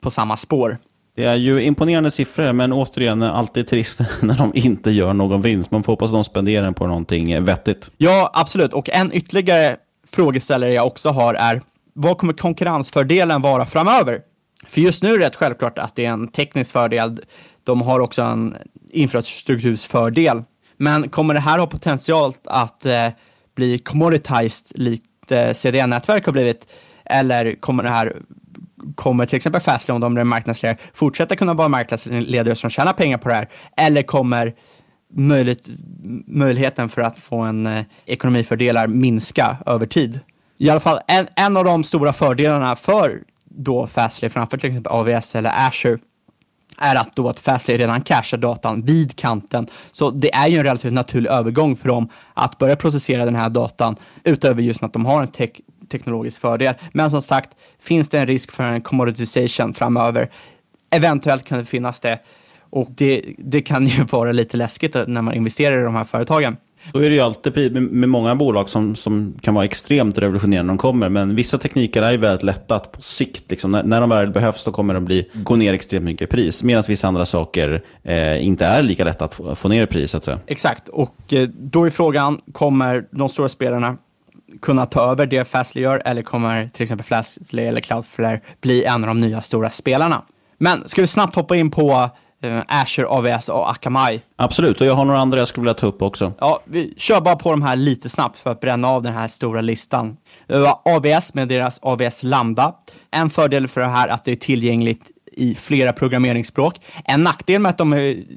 på 0.00 0.10
samma 0.10 0.36
spår. 0.36 0.78
Det 1.16 1.24
är 1.24 1.34
ju 1.34 1.62
imponerande 1.62 2.10
siffror, 2.10 2.52
men 2.52 2.72
återigen 2.72 3.22
alltid 3.22 3.66
trist 3.66 4.00
när 4.22 4.38
de 4.38 4.52
inte 4.54 4.90
gör 4.90 5.12
någon 5.12 5.42
vinst. 5.42 5.70
Man 5.70 5.82
får 5.82 5.92
hoppas 5.92 6.10
att 6.10 6.14
de 6.14 6.24
spenderar 6.24 6.64
den 6.64 6.74
på 6.74 6.86
någonting 6.86 7.44
vettigt. 7.44 7.90
Ja, 7.96 8.30
absolut. 8.34 8.72
Och 8.72 8.90
en 8.90 9.12
ytterligare 9.12 9.76
frågeställare 10.14 10.72
jag 10.72 10.86
också 10.86 11.08
har 11.08 11.34
är, 11.34 11.62
vad 11.92 12.18
kommer 12.18 12.32
konkurrensfördelen 12.32 13.42
vara 13.42 13.66
framöver? 13.66 14.20
För 14.68 14.80
just 14.80 15.02
nu 15.02 15.14
är 15.14 15.18
det 15.18 15.26
rätt 15.26 15.36
självklart 15.36 15.78
att 15.78 15.96
det 15.96 16.04
är 16.04 16.10
en 16.10 16.28
teknisk 16.28 16.72
fördel. 16.72 17.20
De 17.64 17.82
har 17.82 18.00
också 18.00 18.22
en 18.22 18.56
infrastruktursfördel. 18.90 20.42
Men 20.76 21.08
kommer 21.08 21.34
det 21.34 21.40
här 21.40 21.58
ha 21.58 21.66
potential 21.66 22.34
att 22.44 22.86
eh, 22.86 23.08
bli 23.54 23.78
commoditized 23.78 24.66
likt 24.74 25.32
eh, 25.32 25.52
CDN-nätverk 25.52 26.26
har 26.26 26.32
blivit? 26.32 26.66
Eller 27.04 27.54
kommer 27.54 27.82
det 27.82 27.88
här 27.88 28.16
kommer 28.94 29.26
till 29.26 29.36
exempel 29.36 29.60
Fastly, 29.60 29.94
om 29.94 30.00
de 30.00 30.16
är 30.16 30.24
marknadsledare, 30.24 30.78
fortsätta 30.94 31.36
kunna 31.36 31.54
vara 31.54 31.68
marknadsledare 31.68 32.54
som 32.54 32.70
tjänar 32.70 32.92
pengar 32.92 33.18
på 33.18 33.28
det 33.28 33.34
här? 33.34 33.48
Eller 33.76 34.02
kommer 34.02 34.54
möjligt, 35.12 35.68
möjligheten 36.26 36.88
för 36.88 37.02
att 37.02 37.18
få 37.18 37.38
en 37.38 37.66
eh, 37.66 37.84
ekonomifördelar 38.06 38.86
minska 38.86 39.56
över 39.66 39.86
tid. 39.86 40.20
I 40.58 40.70
alla 40.70 40.80
fall 40.80 41.00
en, 41.08 41.26
en 41.36 41.56
av 41.56 41.64
de 41.64 41.84
stora 41.84 42.12
fördelarna 42.12 42.76
för 42.76 43.22
då 43.44 43.86
Fastly 43.86 44.28
framför 44.28 44.58
till 44.58 44.68
exempel 44.68 44.92
AVS 44.92 45.34
eller 45.34 45.66
Azure 45.68 45.98
är 46.78 46.96
att 46.96 47.16
då 47.16 47.28
att 47.28 47.40
Fastly 47.40 47.76
redan 47.76 48.00
cashar 48.00 48.38
datan 48.38 48.82
vid 48.82 49.16
kanten. 49.16 49.66
Så 49.92 50.10
det 50.10 50.34
är 50.34 50.48
ju 50.48 50.58
en 50.58 50.64
relativt 50.64 50.92
naturlig 50.92 51.30
övergång 51.30 51.76
för 51.76 51.88
dem 51.88 52.08
att 52.34 52.58
börja 52.58 52.76
processera 52.76 53.24
den 53.24 53.34
här 53.34 53.48
datan 53.48 53.96
utöver 54.24 54.62
just 54.62 54.82
att 54.82 54.92
de 54.92 55.06
har 55.06 55.22
en 55.22 55.28
te 55.28 55.48
teknologisk 55.90 56.40
fördel. 56.40 56.74
Men 56.92 57.10
som 57.10 57.22
sagt, 57.22 57.50
finns 57.80 58.08
det 58.08 58.18
en 58.18 58.26
risk 58.26 58.52
för 58.52 58.62
en 58.62 58.80
commoditization 58.80 59.74
framöver? 59.74 60.30
Eventuellt 60.90 61.44
kan 61.44 61.58
det 61.58 61.64
finnas 61.64 62.00
det. 62.00 62.18
Och 62.72 62.88
det, 62.90 63.22
det 63.38 63.62
kan 63.62 63.86
ju 63.86 64.04
vara 64.10 64.32
lite 64.32 64.56
läskigt 64.56 64.96
när 65.06 65.22
man 65.22 65.34
investerar 65.34 65.80
i 65.80 65.84
de 65.84 65.94
här 65.94 66.04
företagen. 66.04 66.56
Så 66.92 66.98
är 66.98 67.10
det 67.10 67.16
ju 67.16 67.20
alltid 67.20 67.92
med 67.92 68.08
många 68.08 68.34
bolag 68.34 68.68
som, 68.68 68.96
som 68.96 69.34
kan 69.40 69.54
vara 69.54 69.64
extremt 69.64 70.18
revolutionerande 70.18 70.66
när 70.66 70.68
de 70.72 70.78
kommer. 70.78 71.08
Men 71.08 71.36
vissa 71.36 71.58
tekniker 71.58 72.02
är 72.02 72.12
ju 72.12 72.16
väldigt 72.16 72.42
lätta 72.42 72.74
att 72.74 72.92
på 72.92 73.02
sikt, 73.02 73.50
liksom, 73.50 73.70
när, 73.70 73.82
när 73.82 74.00
de 74.00 74.10
väl 74.10 74.30
behövs, 74.30 74.64
då 74.64 74.70
kommer 74.70 74.94
de 74.94 75.04
bli, 75.04 75.28
gå 75.32 75.56
ner 75.56 75.74
extremt 75.74 76.04
mycket 76.04 76.28
i 76.28 76.30
pris. 76.30 76.62
Medan 76.62 76.84
vissa 76.88 77.08
andra 77.08 77.24
saker 77.24 77.82
eh, 78.02 78.46
inte 78.46 78.66
är 78.66 78.82
lika 78.82 79.04
lätta 79.04 79.24
att 79.24 79.34
få, 79.34 79.54
få 79.54 79.68
ner 79.68 79.82
i 79.82 79.86
pris. 79.86 80.28
Exakt, 80.46 80.88
och 80.88 81.32
eh, 81.32 81.48
då 81.48 81.84
är 81.84 81.90
frågan, 81.90 82.40
kommer 82.52 83.04
de 83.10 83.28
stora 83.28 83.48
spelarna 83.48 83.96
kunna 84.62 84.86
ta 84.86 85.10
över 85.10 85.26
det 85.26 85.44
Fastly 85.44 85.82
gör 85.82 86.02
eller 86.04 86.22
kommer 86.22 86.68
till 86.68 86.82
exempel 86.82 87.06
Fastly 87.06 87.62
eller 87.62 87.80
Cloudflare 87.80 88.40
bli 88.60 88.84
en 88.84 89.02
av 89.02 89.08
de 89.08 89.20
nya 89.20 89.40
stora 89.40 89.70
spelarna? 89.70 90.22
Men 90.58 90.88
ska 90.88 91.00
vi 91.00 91.06
snabbt 91.06 91.36
hoppa 91.36 91.56
in 91.56 91.70
på 91.70 92.10
eh, 92.42 92.62
Azure, 92.68 93.06
AVS 93.06 93.48
och 93.48 93.70
Akamai. 93.70 94.20
Absolut, 94.36 94.80
och 94.80 94.86
jag 94.86 94.94
har 94.94 95.04
några 95.04 95.20
andra 95.20 95.38
jag 95.38 95.48
skulle 95.48 95.62
vilja 95.62 95.74
ta 95.74 95.86
upp 95.86 96.02
också. 96.02 96.32
Ja, 96.38 96.60
vi 96.64 96.94
kör 96.96 97.20
bara 97.20 97.36
på 97.36 97.50
de 97.50 97.62
här 97.62 97.76
lite 97.76 98.08
snabbt 98.08 98.38
för 98.38 98.50
att 98.50 98.60
bränna 98.60 98.88
av 98.88 99.02
den 99.02 99.12
här 99.12 99.28
stora 99.28 99.60
listan. 99.60 100.16
AVS 100.84 101.34
med 101.34 101.48
deras 101.48 101.78
AVS 101.82 102.22
Lambda. 102.22 102.74
En 103.10 103.30
fördel 103.30 103.68
för 103.68 103.80
det 103.80 103.86
här 103.86 104.08
är 104.08 104.12
att 104.12 104.24
det 104.24 104.32
är 104.32 104.36
tillgängligt 104.36 105.10
i 105.32 105.54
flera 105.54 105.92
programmeringsspråk. 105.92 106.80
En 107.04 107.22
nackdel 107.22 107.60
med 107.60 107.70
att 107.70 107.78
de 107.78 107.90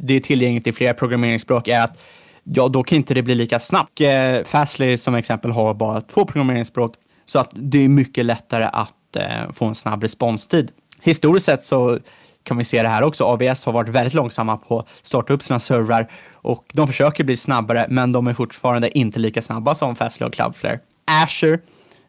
det 0.04 0.14
är 0.14 0.20
tillgängligt 0.20 0.68
i 0.68 0.72
flera 0.72 0.94
programmeringsspråk 0.94 1.68
är 1.68 1.84
att 1.84 1.98
ja, 2.44 2.68
då 2.68 2.84
kan 2.84 2.96
inte 2.96 3.14
det 3.14 3.22
bli 3.22 3.36
lika 3.36 3.60
snabbt. 3.60 4.02
Eh, 4.02 4.44
Fastly 4.46 4.98
som 4.98 5.16
exempel 5.16 5.52
har 5.52 5.74
bara 5.74 6.02
två 6.02 6.26
programmeringsspråk, 6.26 6.96
så 7.26 7.40
att 7.40 7.50
det 7.54 7.84
är 7.84 7.90
mycket 7.90 8.26
lättare 8.26 8.64
att 8.74 9.16
eh, 9.16 9.52
få 9.54 9.66
en 9.66 9.76
snabb 9.76 10.04
responstid. 10.04 10.72
Historiskt 11.02 11.46
sett 11.46 11.64
så 11.64 12.00
kan 12.46 12.58
vi 12.58 12.64
se 12.64 12.82
det 12.82 12.88
här 12.88 13.02
också. 13.02 13.24
AVS 13.24 13.66
har 13.66 13.74
varit 13.74 13.90
väldigt 13.90 14.14
långsamma 14.14 14.58
på 14.58 14.80
att 14.80 14.88
starta 15.02 15.34
upp 15.34 15.42
sina 15.42 15.60
servrar 15.60 16.12
och 16.34 16.66
de 16.74 16.88
försöker 16.88 17.24
bli 17.24 17.38
snabbare, 17.38 17.86
men 17.90 18.12
de 18.12 18.28
är 18.28 18.34
fortfarande 18.34 18.98
inte 18.98 19.20
lika 19.20 19.42
snabba 19.42 19.76
som 19.76 19.96
Fastly 19.96 20.26
och 20.26 20.34
Cloudflare. 20.34 20.80
Azure 21.06 21.60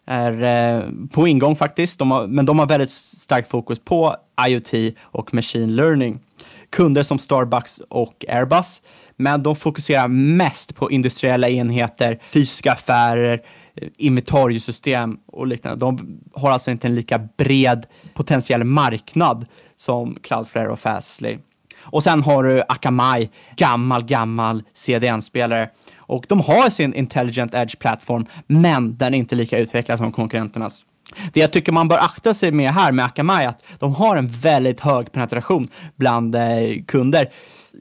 är 0.06 0.42
eh, 0.42 0.82
på 1.12 1.28
ingång 1.28 1.56
faktiskt, 1.56 1.98
de 1.98 2.10
har, 2.10 2.26
men 2.26 2.46
de 2.46 2.58
har 2.58 2.66
väldigt 2.66 2.90
starkt 2.90 3.50
fokus 3.50 3.78
på 3.78 4.16
IoT 4.48 4.94
och 5.02 5.34
machine 5.34 5.76
learning. 5.76 6.20
Kunder 6.70 7.02
som 7.02 7.18
Starbucks 7.18 7.80
och 7.88 8.24
Airbus, 8.28 8.82
men 9.16 9.42
de 9.42 9.56
fokuserar 9.56 10.08
mest 10.08 10.76
på 10.76 10.90
industriella 10.90 11.48
enheter, 11.48 12.18
fysiska 12.22 12.72
affärer, 12.72 13.42
inventariesystem 13.96 15.18
och 15.26 15.46
liknande. 15.46 15.80
De 15.80 16.20
har 16.34 16.50
alltså 16.50 16.70
inte 16.70 16.86
en 16.86 16.94
lika 16.94 17.18
bred 17.36 17.86
potentiell 18.14 18.64
marknad 18.64 19.46
som 19.76 20.16
Cloudflare 20.22 20.68
och 20.68 20.80
Fastly. 20.80 21.38
Och 21.80 22.02
sen 22.02 22.22
har 22.22 22.44
du 22.44 22.62
Akamai, 22.68 23.30
gammal, 23.56 24.04
gammal 24.04 24.62
CDN-spelare. 24.74 25.70
Och 25.96 26.26
de 26.28 26.40
har 26.40 26.70
sin 26.70 26.94
Intelligent 26.94 27.54
Edge-plattform, 27.54 28.26
men 28.46 28.96
den 28.96 29.14
är 29.14 29.18
inte 29.18 29.34
lika 29.34 29.58
utvecklad 29.58 29.98
som 29.98 30.12
konkurrenternas. 30.12 30.84
Det 31.32 31.40
jag 31.40 31.52
tycker 31.52 31.72
man 31.72 31.88
bör 31.88 31.98
akta 31.98 32.34
sig 32.34 32.52
med 32.52 32.70
här 32.70 32.92
med 32.92 33.04
Akamai 33.04 33.44
är 33.44 33.48
att 33.48 33.64
de 33.78 33.94
har 33.94 34.16
en 34.16 34.28
väldigt 34.28 34.80
hög 34.80 35.12
penetration 35.12 35.68
bland 35.96 36.34
eh, 36.34 36.42
kunder. 36.86 37.30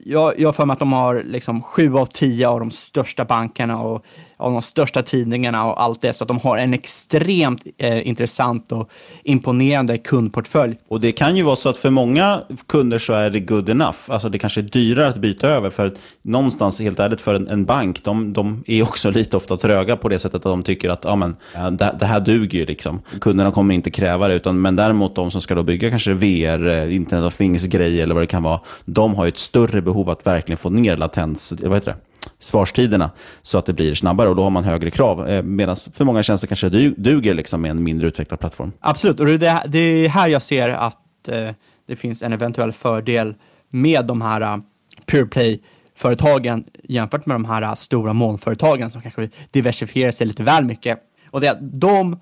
Jag, 0.04 0.40
jag 0.40 0.48
har 0.48 0.52
för 0.52 0.66
mig 0.66 0.72
att 0.72 0.78
de 0.78 0.92
har 0.92 1.22
liksom 1.22 1.62
sju 1.62 1.96
av 1.96 2.06
tio 2.06 2.48
av 2.48 2.60
de 2.60 2.70
största 2.70 3.24
bankerna 3.24 3.78
och 3.78 4.04
av 4.38 4.52
de 4.52 4.62
största 4.62 5.02
tidningarna 5.02 5.64
och 5.64 5.82
allt 5.82 6.02
det. 6.02 6.12
Så 6.12 6.24
att 6.24 6.28
de 6.28 6.38
har 6.38 6.58
en 6.58 6.74
extremt 6.74 7.62
eh, 7.78 8.08
intressant 8.08 8.72
och 8.72 8.90
imponerande 9.24 9.98
kundportfölj. 9.98 10.76
Och 10.88 11.00
det 11.00 11.12
kan 11.12 11.36
ju 11.36 11.42
vara 11.42 11.56
så 11.56 11.68
att 11.68 11.76
för 11.76 11.90
många 11.90 12.40
kunder 12.68 12.98
så 12.98 13.12
är 13.12 13.30
det 13.30 13.40
good 13.40 13.68
enough. 13.68 13.98
Alltså 14.08 14.28
det 14.28 14.38
kanske 14.38 14.60
är 14.60 14.62
dyrare 14.62 15.08
att 15.08 15.18
byta 15.18 15.48
över. 15.48 15.70
För 15.70 15.86
att 15.86 15.94
någonstans, 16.22 16.80
helt 16.80 16.98
ärligt, 16.98 17.20
för 17.20 17.34
en, 17.34 17.48
en 17.48 17.64
bank, 17.64 18.04
de, 18.04 18.32
de, 18.32 18.64
är 18.66 18.82
också 18.82 19.10
lite 19.16 19.36
ofta 19.36 19.56
tröga 19.56 19.96
på 19.96 20.08
det 20.08 20.18
sättet 20.18 20.34
att 20.34 20.42
de 20.42 20.62
tycker 20.62 20.90
att 20.90 21.04
ja, 21.04 21.16
men, 21.16 21.36
det, 21.76 21.96
det 21.98 22.06
här 22.06 22.20
duger 22.20 22.58
ju. 22.58 22.66
Liksom. 22.66 23.02
Kunderna 23.20 23.50
kommer 23.50 23.74
inte 23.74 23.90
kräva 23.90 24.28
det. 24.28 24.34
Utan, 24.34 24.60
men 24.60 24.76
däremot 24.76 25.14
de 25.14 25.30
som 25.30 25.40
ska 25.40 25.54
då 25.54 25.62
bygga 25.62 25.90
kanske 25.90 26.12
VR, 26.12 26.68
eh, 26.68 26.94
Internet 26.94 27.24
of 27.24 27.36
Things-grejer 27.36 28.02
eller 28.02 28.14
vad 28.14 28.22
det 28.22 28.26
kan 28.26 28.42
vara. 28.42 28.60
De 28.84 29.14
har 29.14 29.24
ju 29.24 29.28
ett 29.28 29.38
större 29.38 29.82
behov 29.82 30.10
att 30.10 30.26
verkligen 30.26 30.58
få 30.58 30.70
ner 30.70 30.96
latens, 30.96 31.54
vad 31.62 31.74
heter 31.74 31.92
det? 31.92 32.05
Svarstiderna 32.38 33.10
så 33.42 33.58
att 33.58 33.66
det 33.66 33.72
blir 33.72 33.94
snabbare 33.94 34.28
och 34.28 34.36
då 34.36 34.42
har 34.42 34.50
man 34.50 34.64
högre 34.64 34.90
krav. 34.90 35.28
Eh, 35.28 35.42
Medan 35.42 35.76
för 35.92 36.04
många 36.04 36.22
tjänster 36.22 36.48
kanske 36.48 36.68
det 36.68 36.88
duger 36.88 37.34
liksom 37.34 37.62
med 37.62 37.70
en 37.70 37.82
mindre 37.82 38.06
utvecklad 38.06 38.40
plattform. 38.40 38.72
Absolut, 38.80 39.20
och 39.20 39.26
det, 39.26 39.62
det 39.66 39.78
är 39.78 40.08
här 40.08 40.28
jag 40.28 40.42
ser 40.42 40.68
att 40.68 41.28
eh, 41.28 41.50
det 41.86 41.96
finns 41.96 42.22
en 42.22 42.32
eventuell 42.32 42.72
fördel 42.72 43.34
med 43.70 44.06
de 44.06 44.22
här 44.22 44.42
uh, 44.42 44.62
pure 45.06 45.26
play-företagen 45.26 46.64
jämfört 46.82 47.26
med 47.26 47.34
de 47.34 47.44
här 47.44 47.62
uh, 47.62 47.74
stora 47.74 48.12
molnföretagen 48.12 48.90
som 48.90 49.02
kanske 49.02 49.30
diversifierar 49.50 50.10
sig 50.10 50.26
lite 50.26 50.42
väl 50.42 50.64
mycket. 50.64 50.98
Och 51.30 51.40
det 51.40 51.46
är 51.46 51.52
att 51.52 51.80
de 51.80 52.20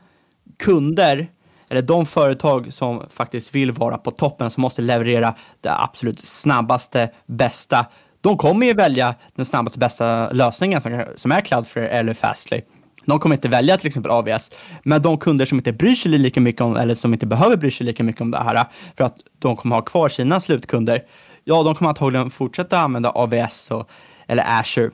kunder 0.58 1.28
eller 1.68 1.82
de 1.82 2.06
företag 2.06 2.72
som 2.72 3.02
faktiskt 3.10 3.54
vill 3.54 3.72
vara 3.72 3.98
på 3.98 4.10
toppen, 4.10 4.50
som 4.50 4.60
måste 4.60 4.82
leverera 4.82 5.34
det 5.60 5.82
absolut 5.82 6.26
snabbaste, 6.26 7.10
bästa, 7.26 7.86
de 8.24 8.36
kommer 8.36 8.66
ju 8.66 8.74
välja 8.74 9.14
den 9.36 9.44
snabbaste 9.44 9.78
bästa 9.78 10.30
lösningen 10.30 10.80
som, 10.80 11.04
som 11.16 11.32
är 11.32 11.40
Cloudflare 11.40 11.88
eller 11.88 12.14
Fastly. 12.14 12.60
De 13.04 13.18
kommer 13.18 13.34
inte 13.34 13.48
välja 13.48 13.76
till 13.76 13.86
exempel 13.86 14.10
AVS, 14.10 14.50
men 14.82 15.02
de 15.02 15.18
kunder 15.18 15.46
som 15.46 15.58
inte 15.58 15.72
bryr 15.72 15.94
sig 15.94 16.10
lika 16.10 16.40
mycket 16.40 16.60
om, 16.60 16.76
eller 16.76 16.94
som 16.94 17.12
inte 17.12 17.26
behöver 17.26 17.56
bry 17.56 17.70
sig 17.70 17.86
lika 17.86 18.02
mycket 18.02 18.20
om 18.20 18.30
det 18.30 18.38
här, 18.38 18.64
för 18.96 19.04
att 19.04 19.16
de 19.38 19.56
kommer 19.56 19.76
ha 19.76 19.82
kvar 19.82 20.08
sina 20.08 20.40
slutkunder, 20.40 21.02
ja, 21.44 21.62
de 21.62 21.74
kommer 21.74 21.88
antagligen 21.88 22.30
fortsätta 22.30 22.78
använda 22.78 23.10
AVS 23.10 23.70
och, 23.70 23.90
eller 24.26 24.60
Azure, 24.60 24.90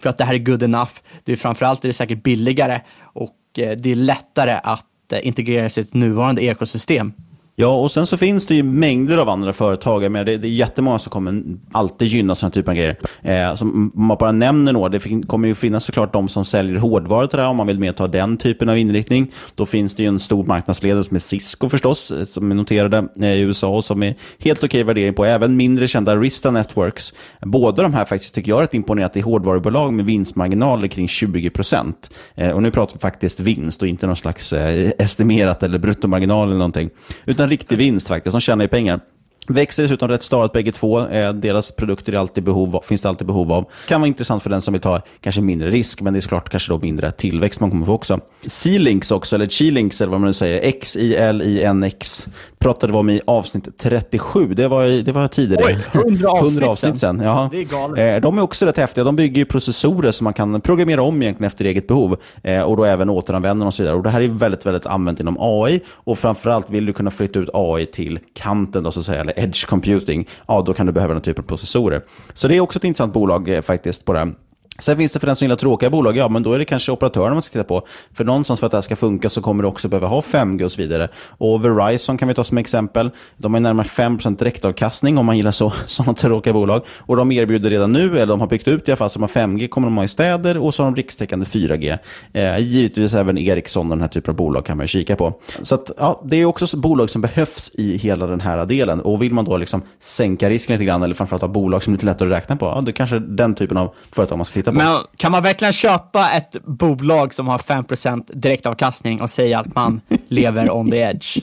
för 0.00 0.08
att 0.08 0.18
det 0.18 0.24
här 0.24 0.34
är 0.34 0.38
good 0.38 0.62
enough. 0.62 0.92
Det 1.24 1.32
är 1.32 1.36
framförallt 1.36 1.84
är 1.84 1.92
säkert 1.92 2.22
billigare 2.22 2.80
och 3.00 3.36
eh, 3.58 3.76
det 3.76 3.90
är 3.90 3.96
lättare 3.96 4.60
att 4.62 5.12
eh, 5.12 5.26
integrera 5.26 5.68
sitt 5.68 5.94
nuvarande 5.94 6.42
ekosystem. 6.42 7.12
Ja, 7.60 7.80
och 7.80 7.90
sen 7.90 8.06
så 8.06 8.16
finns 8.16 8.46
det 8.46 8.54
ju 8.54 8.62
mängder 8.62 9.18
av 9.18 9.28
andra 9.28 9.52
företag. 9.52 10.04
Jag 10.04 10.12
menar, 10.12 10.24
det, 10.24 10.36
det 10.36 10.48
är 10.48 10.52
jättemånga 10.52 10.98
som 10.98 11.10
kommer 11.10 11.42
alltid 11.72 12.08
gynna 12.08 12.34
sådana 12.34 12.50
typer 12.52 12.72
av 12.72 12.76
grejer. 12.76 12.98
Eh, 13.22 13.54
som 13.54 13.92
man 13.94 14.16
bara 14.20 14.32
nämner 14.32 14.72
några, 14.72 14.88
det 14.88 15.00
fin- 15.00 15.26
kommer 15.26 15.48
ju 15.48 15.54
finnas 15.54 15.84
såklart 15.84 16.12
de 16.12 16.28
som 16.28 16.44
säljer 16.44 16.76
hårdvaror 16.76 17.26
till 17.26 17.36
det 17.36 17.42
här, 17.42 17.50
om 17.50 17.56
man 17.56 17.66
vill 17.66 17.78
mer 17.78 17.92
ta 17.92 18.08
den 18.08 18.36
typen 18.36 18.68
av 18.68 18.78
inriktning. 18.78 19.30
Då 19.54 19.66
finns 19.66 19.94
det 19.94 20.02
ju 20.02 20.08
en 20.08 20.20
stor 20.20 20.44
marknadsledare 20.44 21.04
som 21.04 21.14
är 21.14 21.18
Cisco 21.18 21.68
förstås, 21.68 22.10
eh, 22.10 22.24
som 22.24 22.50
är 22.50 22.54
noterade 22.54 23.08
eh, 23.20 23.32
i 23.32 23.40
USA 23.40 23.68
och 23.68 23.84
som 23.84 24.02
är 24.02 24.14
helt 24.38 24.64
okej 24.64 24.82
värdering 24.82 25.14
på. 25.14 25.24
Även 25.24 25.56
mindre 25.56 25.88
kända 25.88 26.12
Arista 26.12 26.50
Networks. 26.50 27.14
Båda 27.42 27.82
de 27.82 27.94
här 27.94 28.04
faktiskt 28.04 28.34
tycker 28.34 28.50
jag 28.50 28.60
är 28.60 28.64
ett 28.64 28.74
imponerat 28.74 29.16
i 29.16 29.20
hårdvarubolag 29.20 29.92
med 29.92 30.04
vinstmarginaler 30.04 30.88
kring 30.88 31.06
20%. 31.06 31.94
Eh, 32.34 32.50
och 32.50 32.62
nu 32.62 32.70
pratar 32.70 32.94
vi 32.94 33.00
faktiskt 33.00 33.40
vinst 33.40 33.82
och 33.82 33.88
inte 33.88 34.06
någon 34.06 34.16
slags 34.16 34.52
eh, 34.52 34.90
estimerat 34.98 35.62
eller 35.62 35.78
bruttomarginal 35.78 36.48
eller 36.48 36.58
någonting. 36.58 36.90
Utan 37.26 37.49
riktig 37.50 37.78
vinst 37.78 38.08
faktiskt, 38.08 38.32
de 38.32 38.40
tjänar 38.40 38.64
ju 38.64 38.68
pengar. 38.68 39.00
Växer 39.48 39.82
dessutom 39.82 40.08
rätt 40.08 40.22
stadigt 40.22 40.52
bägge 40.52 40.72
två. 40.72 41.08
Eh, 41.08 41.32
deras 41.32 41.72
produkter 41.72 42.12
är 42.12 42.16
alltid 42.16 42.44
behov 42.44 42.76
av, 42.76 42.80
finns 42.82 43.02
det 43.02 43.08
alltid 43.08 43.26
behov 43.26 43.52
av. 43.52 43.64
Kan 43.88 44.00
vara 44.00 44.08
intressant 44.08 44.42
för 44.42 44.50
den 44.50 44.60
som 44.60 44.72
vill 44.72 44.80
ta 44.80 45.02
kanske 45.20 45.40
mindre 45.40 45.70
risk, 45.70 46.00
men 46.00 46.12
det 46.12 46.18
är 46.18 46.20
såklart 46.20 46.48
kanske 46.48 46.72
då 46.72 46.78
mindre 46.78 47.10
tillväxt 47.10 47.60
man 47.60 47.70
kommer 47.70 47.86
få 47.86 47.92
också. 47.92 48.20
C-Links 48.46 49.10
också, 49.10 49.36
eller 49.36 49.46
Chi-Links 49.46 50.02
eller 50.02 50.10
vad 50.10 50.20
man 50.20 50.26
nu 50.26 50.32
säger. 50.32 50.68
X-I-L-I-N-X. 50.68 52.28
Pratade 52.58 52.92
vi 52.92 52.98
om 52.98 53.10
i 53.10 53.20
avsnitt 53.26 53.78
37. 53.78 54.54
Det 54.54 54.68
var, 54.68 55.02
det 55.02 55.12
var 55.12 55.28
tidigare. 55.28 55.64
Oj, 55.66 55.78
100 55.94 56.30
avsnitt, 56.30 56.52
100 56.52 56.68
avsnitt 56.68 56.98
sen. 56.98 57.20
Ja. 57.20 57.48
Det 57.52 57.60
är 57.60 57.64
galet. 57.64 58.16
Eh, 58.16 58.20
de 58.20 58.38
är 58.38 58.42
också 58.42 58.66
rätt 58.66 58.76
häftiga. 58.76 59.04
De 59.04 59.16
bygger 59.16 59.38
ju 59.38 59.44
processorer 59.44 60.10
som 60.10 60.24
man 60.24 60.32
kan 60.32 60.60
programmera 60.60 61.02
om 61.02 61.22
egentligen 61.22 61.46
efter 61.46 61.64
eget 61.64 61.86
behov. 61.86 62.16
Eh, 62.42 62.60
och 62.60 62.76
då 62.76 62.84
även 62.84 63.10
återanvända 63.10 63.66
och 63.66 63.74
så 63.74 63.82
vidare. 63.82 63.96
Och 63.96 64.02
det 64.02 64.10
här 64.10 64.20
är 64.20 64.28
väldigt, 64.28 64.66
väldigt 64.66 64.86
använt 64.86 65.20
inom 65.20 65.36
AI. 65.40 65.80
Och 65.88 66.18
framförallt 66.18 66.70
vill 66.70 66.86
du 66.86 66.92
kunna 66.92 67.10
flytta 67.10 67.38
ut 67.38 67.50
AI 67.54 67.86
till 67.86 68.18
kanten, 68.34 68.82
då, 68.82 68.90
så 68.90 69.00
att 69.00 69.06
säga, 69.06 69.24
eller 69.30 69.44
edge 69.44 69.66
computing. 69.66 70.28
Ja, 70.48 70.62
då 70.66 70.74
kan 70.74 70.86
du 70.86 70.92
behöva 70.92 71.14
den 71.14 71.22
typen 71.22 71.44
av 71.44 71.48
processorer. 71.48 72.02
Så 72.32 72.48
det 72.48 72.56
är 72.56 72.60
också 72.60 72.78
ett 72.78 72.84
intressant 72.84 73.12
bolag 73.12 73.48
eh, 73.48 73.60
faktiskt 73.60 74.04
på 74.04 74.12
det. 74.12 74.32
Sen 74.80 74.96
finns 74.96 75.12
det 75.12 75.20
för 75.20 75.26
den 75.26 75.36
som 75.36 75.44
gillar 75.44 75.56
tråkiga 75.56 75.90
bolag, 75.90 76.16
ja 76.16 76.28
men 76.28 76.42
då 76.42 76.52
är 76.52 76.58
det 76.58 76.64
kanske 76.64 76.92
operatörerna 76.92 77.32
man 77.32 77.42
ska 77.42 77.52
titta 77.52 77.64
på. 77.64 77.86
För 78.14 78.24
någonstans 78.24 78.60
för 78.60 78.66
att 78.66 78.70
det 78.70 78.76
här 78.76 78.82
ska 78.82 78.96
funka 78.96 79.28
så 79.28 79.42
kommer 79.42 79.62
du 79.62 79.68
också 79.68 79.88
behöva 79.88 80.06
ha 80.06 80.20
5G 80.20 80.64
och 80.64 80.72
så 80.72 80.82
vidare. 80.82 81.08
Och 81.38 81.64
Verizon 81.64 82.18
kan 82.18 82.28
vi 82.28 82.34
ta 82.34 82.44
som 82.44 82.58
exempel. 82.58 83.10
De 83.36 83.54
har 83.54 83.60
närmare 83.60 83.86
5% 83.86 84.38
direktavkastning 84.38 85.18
om 85.18 85.26
man 85.26 85.36
gillar 85.36 85.50
så, 85.50 85.72
sådana 85.86 86.14
tråkiga 86.14 86.52
bolag. 86.52 86.82
Och 86.98 87.16
de 87.16 87.32
erbjuder 87.32 87.70
redan 87.70 87.92
nu, 87.92 88.06
eller 88.16 88.26
de 88.26 88.40
har 88.40 88.46
byggt 88.46 88.68
ut 88.68 88.88
i 88.88 88.90
alla 88.90 88.96
fall, 88.96 89.10
som 89.10 89.22
har 89.22 89.28
5G 89.28 89.68
kommer 89.68 89.86
de 89.86 89.96
ha 89.96 90.04
i 90.04 90.08
städer 90.08 90.58
och 90.58 90.74
så 90.74 90.82
har 90.82 90.90
de 90.90 90.96
rikstäckande 90.96 91.46
4G. 91.46 91.98
Eh, 92.32 92.58
givetvis 92.58 93.14
även 93.14 93.38
Ericsson 93.38 93.86
och 93.86 93.96
den 93.96 94.00
här 94.00 94.08
typen 94.08 94.32
av 94.32 94.36
bolag 94.36 94.64
kan 94.64 94.76
man 94.76 94.84
ju 94.84 94.88
kika 94.88 95.16
på. 95.16 95.32
Så 95.62 95.74
att, 95.74 95.90
ja, 95.98 96.22
det 96.24 96.36
är 96.36 96.44
också 96.44 96.76
bolag 96.76 97.10
som 97.10 97.22
behövs 97.22 97.70
i 97.74 97.96
hela 97.96 98.26
den 98.26 98.40
här 98.40 98.66
delen. 98.66 99.00
Och 99.00 99.22
vill 99.22 99.34
man 99.34 99.44
då 99.44 99.56
liksom 99.56 99.82
sänka 100.00 100.50
risken 100.50 100.74
lite 100.74 100.84
grann, 100.84 101.02
eller 101.02 101.14
framförallt 101.14 101.42
ha 101.42 101.48
bolag 101.48 101.82
som 101.82 101.92
är 101.92 101.96
lite 101.96 102.06
lättare 102.06 102.28
att 102.28 102.36
räkna 102.36 102.56
på, 102.56 102.66
ja, 102.66 102.80
det 102.80 102.90
är 102.90 102.92
kanske 102.92 103.18
den 103.18 103.54
typen 103.54 103.76
av 103.76 103.94
företag 104.12 104.38
man 104.38 104.44
ska 104.44 104.54
titta 104.54 104.69
på. 104.72 104.78
Men 104.78 104.98
kan 105.16 105.32
man 105.32 105.42
verkligen 105.42 105.72
köpa 105.72 106.30
ett 106.30 106.56
bolag 106.64 107.34
som 107.34 107.48
har 107.48 107.58
5% 107.58 108.24
direktavkastning 108.34 109.20
och 109.20 109.30
säga 109.30 109.58
att 109.58 109.74
man 109.74 110.00
lever 110.28 110.70
on 110.70 110.90
the 110.90 110.96
edge? 110.96 111.38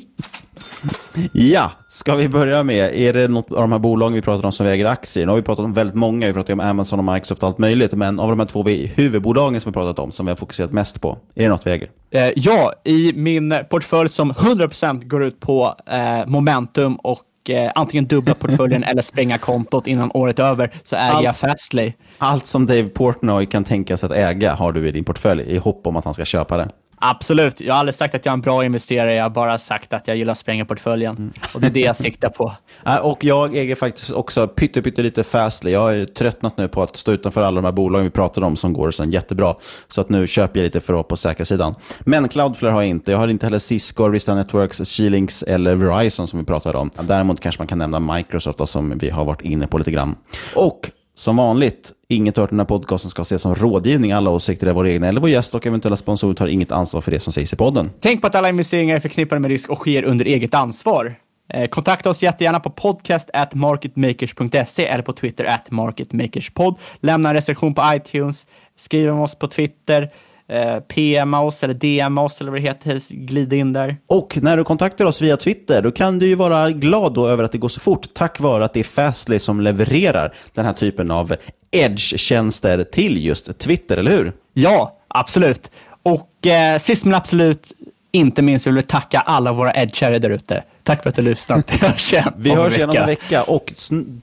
Ja, 1.31 1.71
ska 1.87 2.15
vi 2.15 2.29
börja 2.29 2.63
med, 2.63 2.95
är 2.95 3.13
det 3.13 3.27
något 3.27 3.51
av 3.51 3.61
de 3.61 3.71
här 3.71 3.79
bolagen 3.79 4.13
vi 4.13 4.21
pratar 4.21 4.45
om 4.45 4.51
som 4.51 4.65
väger 4.65 4.85
aktier? 4.85 5.25
Nu 5.25 5.31
har 5.31 5.37
vi 5.37 5.43
pratat 5.43 5.65
om 5.65 5.73
väldigt 5.73 5.95
många, 5.95 6.27
vi 6.27 6.33
pratar 6.33 6.53
om 6.53 6.59
Amazon 6.59 6.99
och 6.99 7.13
Microsoft 7.13 7.43
och 7.43 7.49
allt 7.49 7.57
möjligt, 7.57 7.93
men 7.93 8.19
av 8.19 8.29
de 8.29 8.39
här 8.39 8.47
två 8.47 8.63
huvudbolagen 8.95 9.61
som 9.61 9.71
vi 9.71 9.73
pratat 9.73 9.99
om, 9.99 10.11
som 10.11 10.25
vi 10.25 10.29
har 10.29 10.37
fokuserat 10.37 10.71
mest 10.71 11.01
på, 11.01 11.17
är 11.35 11.43
det 11.43 11.49
något 11.49 11.67
vi 11.67 11.71
äger? 11.71 11.89
Eh, 12.11 12.29
ja, 12.35 12.73
i 12.83 13.13
min 13.15 13.55
portfölj 13.69 14.09
som 14.09 14.33
100% 14.33 15.07
går 15.07 15.23
ut 15.23 15.39
på 15.39 15.75
eh, 15.87 16.25
momentum 16.27 16.95
och 16.95 17.21
eh, 17.49 17.71
antingen 17.75 18.05
dubbla 18.07 18.33
portföljen 18.33 18.83
eller 18.83 19.01
spränga 19.01 19.37
kontot 19.37 19.87
innan 19.87 20.11
året 20.13 20.39
är 20.39 20.43
över, 20.43 20.71
så 20.83 20.95
äger 20.95 21.11
Allt- 21.13 21.23
jag 21.23 21.35
Fastly. 21.37 21.93
Allt 22.17 22.47
som 22.47 22.65
Dave 22.65 22.83
Portnoy 22.89 23.45
kan 23.45 23.63
tänka 23.63 23.97
sig 23.97 24.07
att 24.07 24.15
äga 24.15 24.53
har 24.53 24.71
du 24.71 24.87
i 24.87 24.91
din 24.91 25.03
portfölj 25.03 25.43
i 25.43 25.57
hopp 25.57 25.87
om 25.87 25.95
att 25.95 26.05
han 26.05 26.13
ska 26.13 26.25
köpa 26.25 26.57
det. 26.57 26.69
Absolut. 26.99 27.61
Jag 27.61 27.73
har 27.73 27.79
aldrig 27.79 27.95
sagt 27.95 28.15
att 28.15 28.25
jag 28.25 28.31
är 28.31 28.33
en 28.33 28.41
bra 28.41 28.65
investerare, 28.65 29.15
jag 29.15 29.23
har 29.23 29.29
bara 29.29 29.57
sagt 29.57 29.93
att 29.93 30.07
jag 30.07 30.17
gillar 30.17 30.31
att 30.31 30.37
spränga 30.37 30.65
portföljen. 30.65 31.33
Och 31.53 31.61
det 31.61 31.67
är 31.67 31.71
det 31.71 31.79
jag 31.79 31.95
siktar 31.95 32.29
på. 32.29 32.53
Och 33.01 33.23
jag 33.23 33.55
äger 33.55 33.75
faktiskt 33.75 34.11
också 34.11 34.47
pytte, 34.47 34.81
pytte 34.81 35.01
lite 35.01 35.23
Fastly. 35.23 35.71
Jag 35.71 35.79
har 35.79 35.91
ju 35.91 36.05
tröttnat 36.05 36.57
nu 36.57 36.67
på 36.67 36.83
att 36.83 36.95
stå 36.95 37.11
utanför 37.11 37.41
alla 37.41 37.55
de 37.55 37.65
här 37.65 37.71
bolagen 37.71 38.03
vi 38.03 38.11
pratade 38.11 38.45
om 38.45 38.55
som 38.55 38.73
går 38.73 38.91
sen 38.91 39.11
jättebra. 39.11 39.55
Så 39.87 40.01
att 40.01 40.09
nu 40.09 40.27
köper 40.27 40.59
jag 40.59 40.63
lite 40.63 40.79
för 40.79 40.93
att 40.93 40.97
vara 40.97 41.03
på 41.03 41.15
säkra 41.15 41.45
sidan. 41.45 41.75
Men 41.99 42.27
Cloudflare 42.29 42.71
har 42.71 42.81
jag 42.81 42.89
inte. 42.89 43.11
Jag 43.11 43.19
har 43.19 43.27
inte 43.27 43.45
heller 43.45 43.59
Cisco, 43.59 44.05
Arista 44.05 44.35
Networks, 44.35 44.79
Xilinx 44.79 45.43
eller 45.43 45.75
Verizon 45.75 46.27
som 46.27 46.39
vi 46.39 46.45
pratade 46.45 46.77
om. 46.77 46.89
Däremot 47.01 47.39
kanske 47.39 47.61
man 47.61 47.67
kan 47.67 47.77
nämna 47.77 47.99
Microsoft 47.99 48.57
då, 48.57 48.67
som 48.67 48.97
vi 48.97 49.09
har 49.09 49.25
varit 49.25 49.41
inne 49.41 49.67
på 49.67 49.77
lite 49.77 49.91
grann. 49.91 50.15
Och 50.55 50.79
som 51.17 51.37
vanligt, 51.37 51.91
inget 52.07 52.37
hört 52.37 52.49
i 52.49 52.51
den 52.51 52.59
här 52.59 52.65
podcasten 52.65 53.11
ska 53.11 53.21
ses 53.21 53.41
som 53.41 53.55
rådgivning. 53.55 54.11
Alla 54.11 54.29
åsikter 54.29 54.67
är 54.67 54.73
våra 54.73 54.89
egna 54.89 55.07
eller 55.07 55.21
vår 55.21 55.29
gäst 55.29 55.55
och 55.55 55.67
eventuella 55.67 55.97
sponsorer 55.97 56.33
tar 56.33 56.47
inget 56.47 56.71
ansvar 56.71 57.01
för 57.01 57.11
det 57.11 57.19
som 57.19 57.33
sägs 57.33 57.53
i 57.53 57.55
podden. 57.55 57.91
Tänk 57.99 58.21
på 58.21 58.27
att 58.27 58.35
alla 58.35 58.49
investeringar 58.49 58.95
är 58.95 58.99
förknippade 58.99 59.41
med 59.41 59.49
risk 59.51 59.69
och 59.69 59.77
sker 59.77 60.03
under 60.03 60.25
eget 60.25 60.53
ansvar. 60.53 61.15
Eh, 61.53 61.67
kontakta 61.67 62.09
oss 62.09 62.23
jättegärna 62.23 62.59
på 62.59 62.69
podcast 62.69 63.29
at 63.33 63.53
marketmakers.se 63.53 64.85
eller 64.85 65.03
på 65.03 65.13
Twitter 65.13 65.45
at 65.45 65.71
marketmakerspod. 65.71 66.75
Lämna 67.01 67.29
en 67.29 67.35
recension 67.35 67.73
på 67.73 67.81
iTunes, 67.93 68.47
skriv 68.75 69.09
om 69.09 69.19
oss 69.19 69.35
på 69.35 69.47
Twitter, 69.47 70.09
eh, 70.49 70.79
PMa 70.79 71.41
oss 71.41 71.63
eller 71.63 71.73
DMa 71.73 72.21
oss 72.21 72.41
eller 72.41 72.51
vad 72.51 72.61
det 72.61 72.67
heter, 72.67 73.01
glid 73.09 73.53
in 73.53 73.73
där. 73.73 73.97
Och 74.07 74.37
när 74.41 74.57
du 74.57 74.63
kontaktar 74.63 75.05
oss 75.05 75.21
via 75.21 75.37
Twitter, 75.37 75.81
då 75.81 75.91
kan 75.91 76.19
du 76.19 76.27
ju 76.27 76.35
vara 76.35 76.71
glad 76.71 77.13
då 77.13 77.27
över 77.27 77.43
att 77.43 77.51
det 77.51 77.57
går 77.57 77.69
så 77.69 77.79
fort, 77.79 78.13
tack 78.13 78.39
vare 78.39 78.65
att 78.65 78.73
det 78.73 78.79
är 78.79 78.83
Fastly 78.83 79.39
som 79.39 79.61
levererar 79.61 80.33
den 80.53 80.65
här 80.65 80.73
typen 80.73 81.11
av 81.11 81.33
edge-tjänster 81.71 82.83
till 82.83 83.25
just 83.25 83.59
Twitter, 83.59 83.97
eller 83.97 84.11
hur? 84.11 84.33
Ja, 84.53 84.97
absolut. 85.07 85.71
Och 86.03 86.47
eh, 86.47 86.77
sist 86.77 87.05
men 87.05 87.15
absolut 87.15 87.73
inte 88.11 88.41
minst 88.41 88.67
vill 88.67 88.73
vi 88.73 88.81
tacka 88.81 89.19
alla 89.19 89.51
våra 89.51 89.73
edgare 89.73 90.19
där 90.19 90.29
ute. 90.29 90.63
Tack 90.87 91.03
för 91.03 91.09
att 91.09 91.15
du 91.15 91.21
lyssnat. 91.21 91.71
Vi 91.71 91.87
hörs 91.87 92.13
igen 92.13 92.33
Vi 92.37 92.49
hörs 92.49 92.77
igen 92.77 92.89
om 92.89 92.95
en 92.95 93.05
vecka. 93.05 93.43
Och 93.43 93.73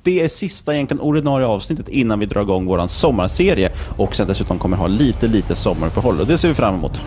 det 0.03 0.21
är 0.21 0.29
sista 0.29 0.75
egentligen 0.75 1.01
ordinarie 1.01 1.47
avsnittet 1.47 1.89
innan 1.89 2.19
vi 2.19 2.27
drar 2.27 2.43
igång 2.43 2.67
vår 2.67 2.87
sommarserie. 2.87 3.73
Och 3.97 4.17
sen 4.17 4.27
dessutom 4.27 4.59
kommer 4.59 4.77
ha 4.77 4.87
lite, 4.87 5.27
lite 5.27 5.55
sommaruppehåll. 5.55 6.21
Och 6.21 6.27
det 6.27 6.39
ser 6.39 6.49
vi 6.49 6.55
fram 6.55 6.75
emot. 6.75 7.01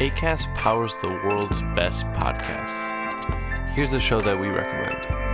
ACAST 0.00 0.48
powers 0.56 0.92
the 1.00 1.08
world's 1.08 1.62
best 1.74 2.04
podcasts. 2.14 2.86
Here's 3.76 3.94
a 3.94 4.00
show 4.00 4.20
that 4.20 4.38
we 4.40 4.48
recommend. 4.48 5.33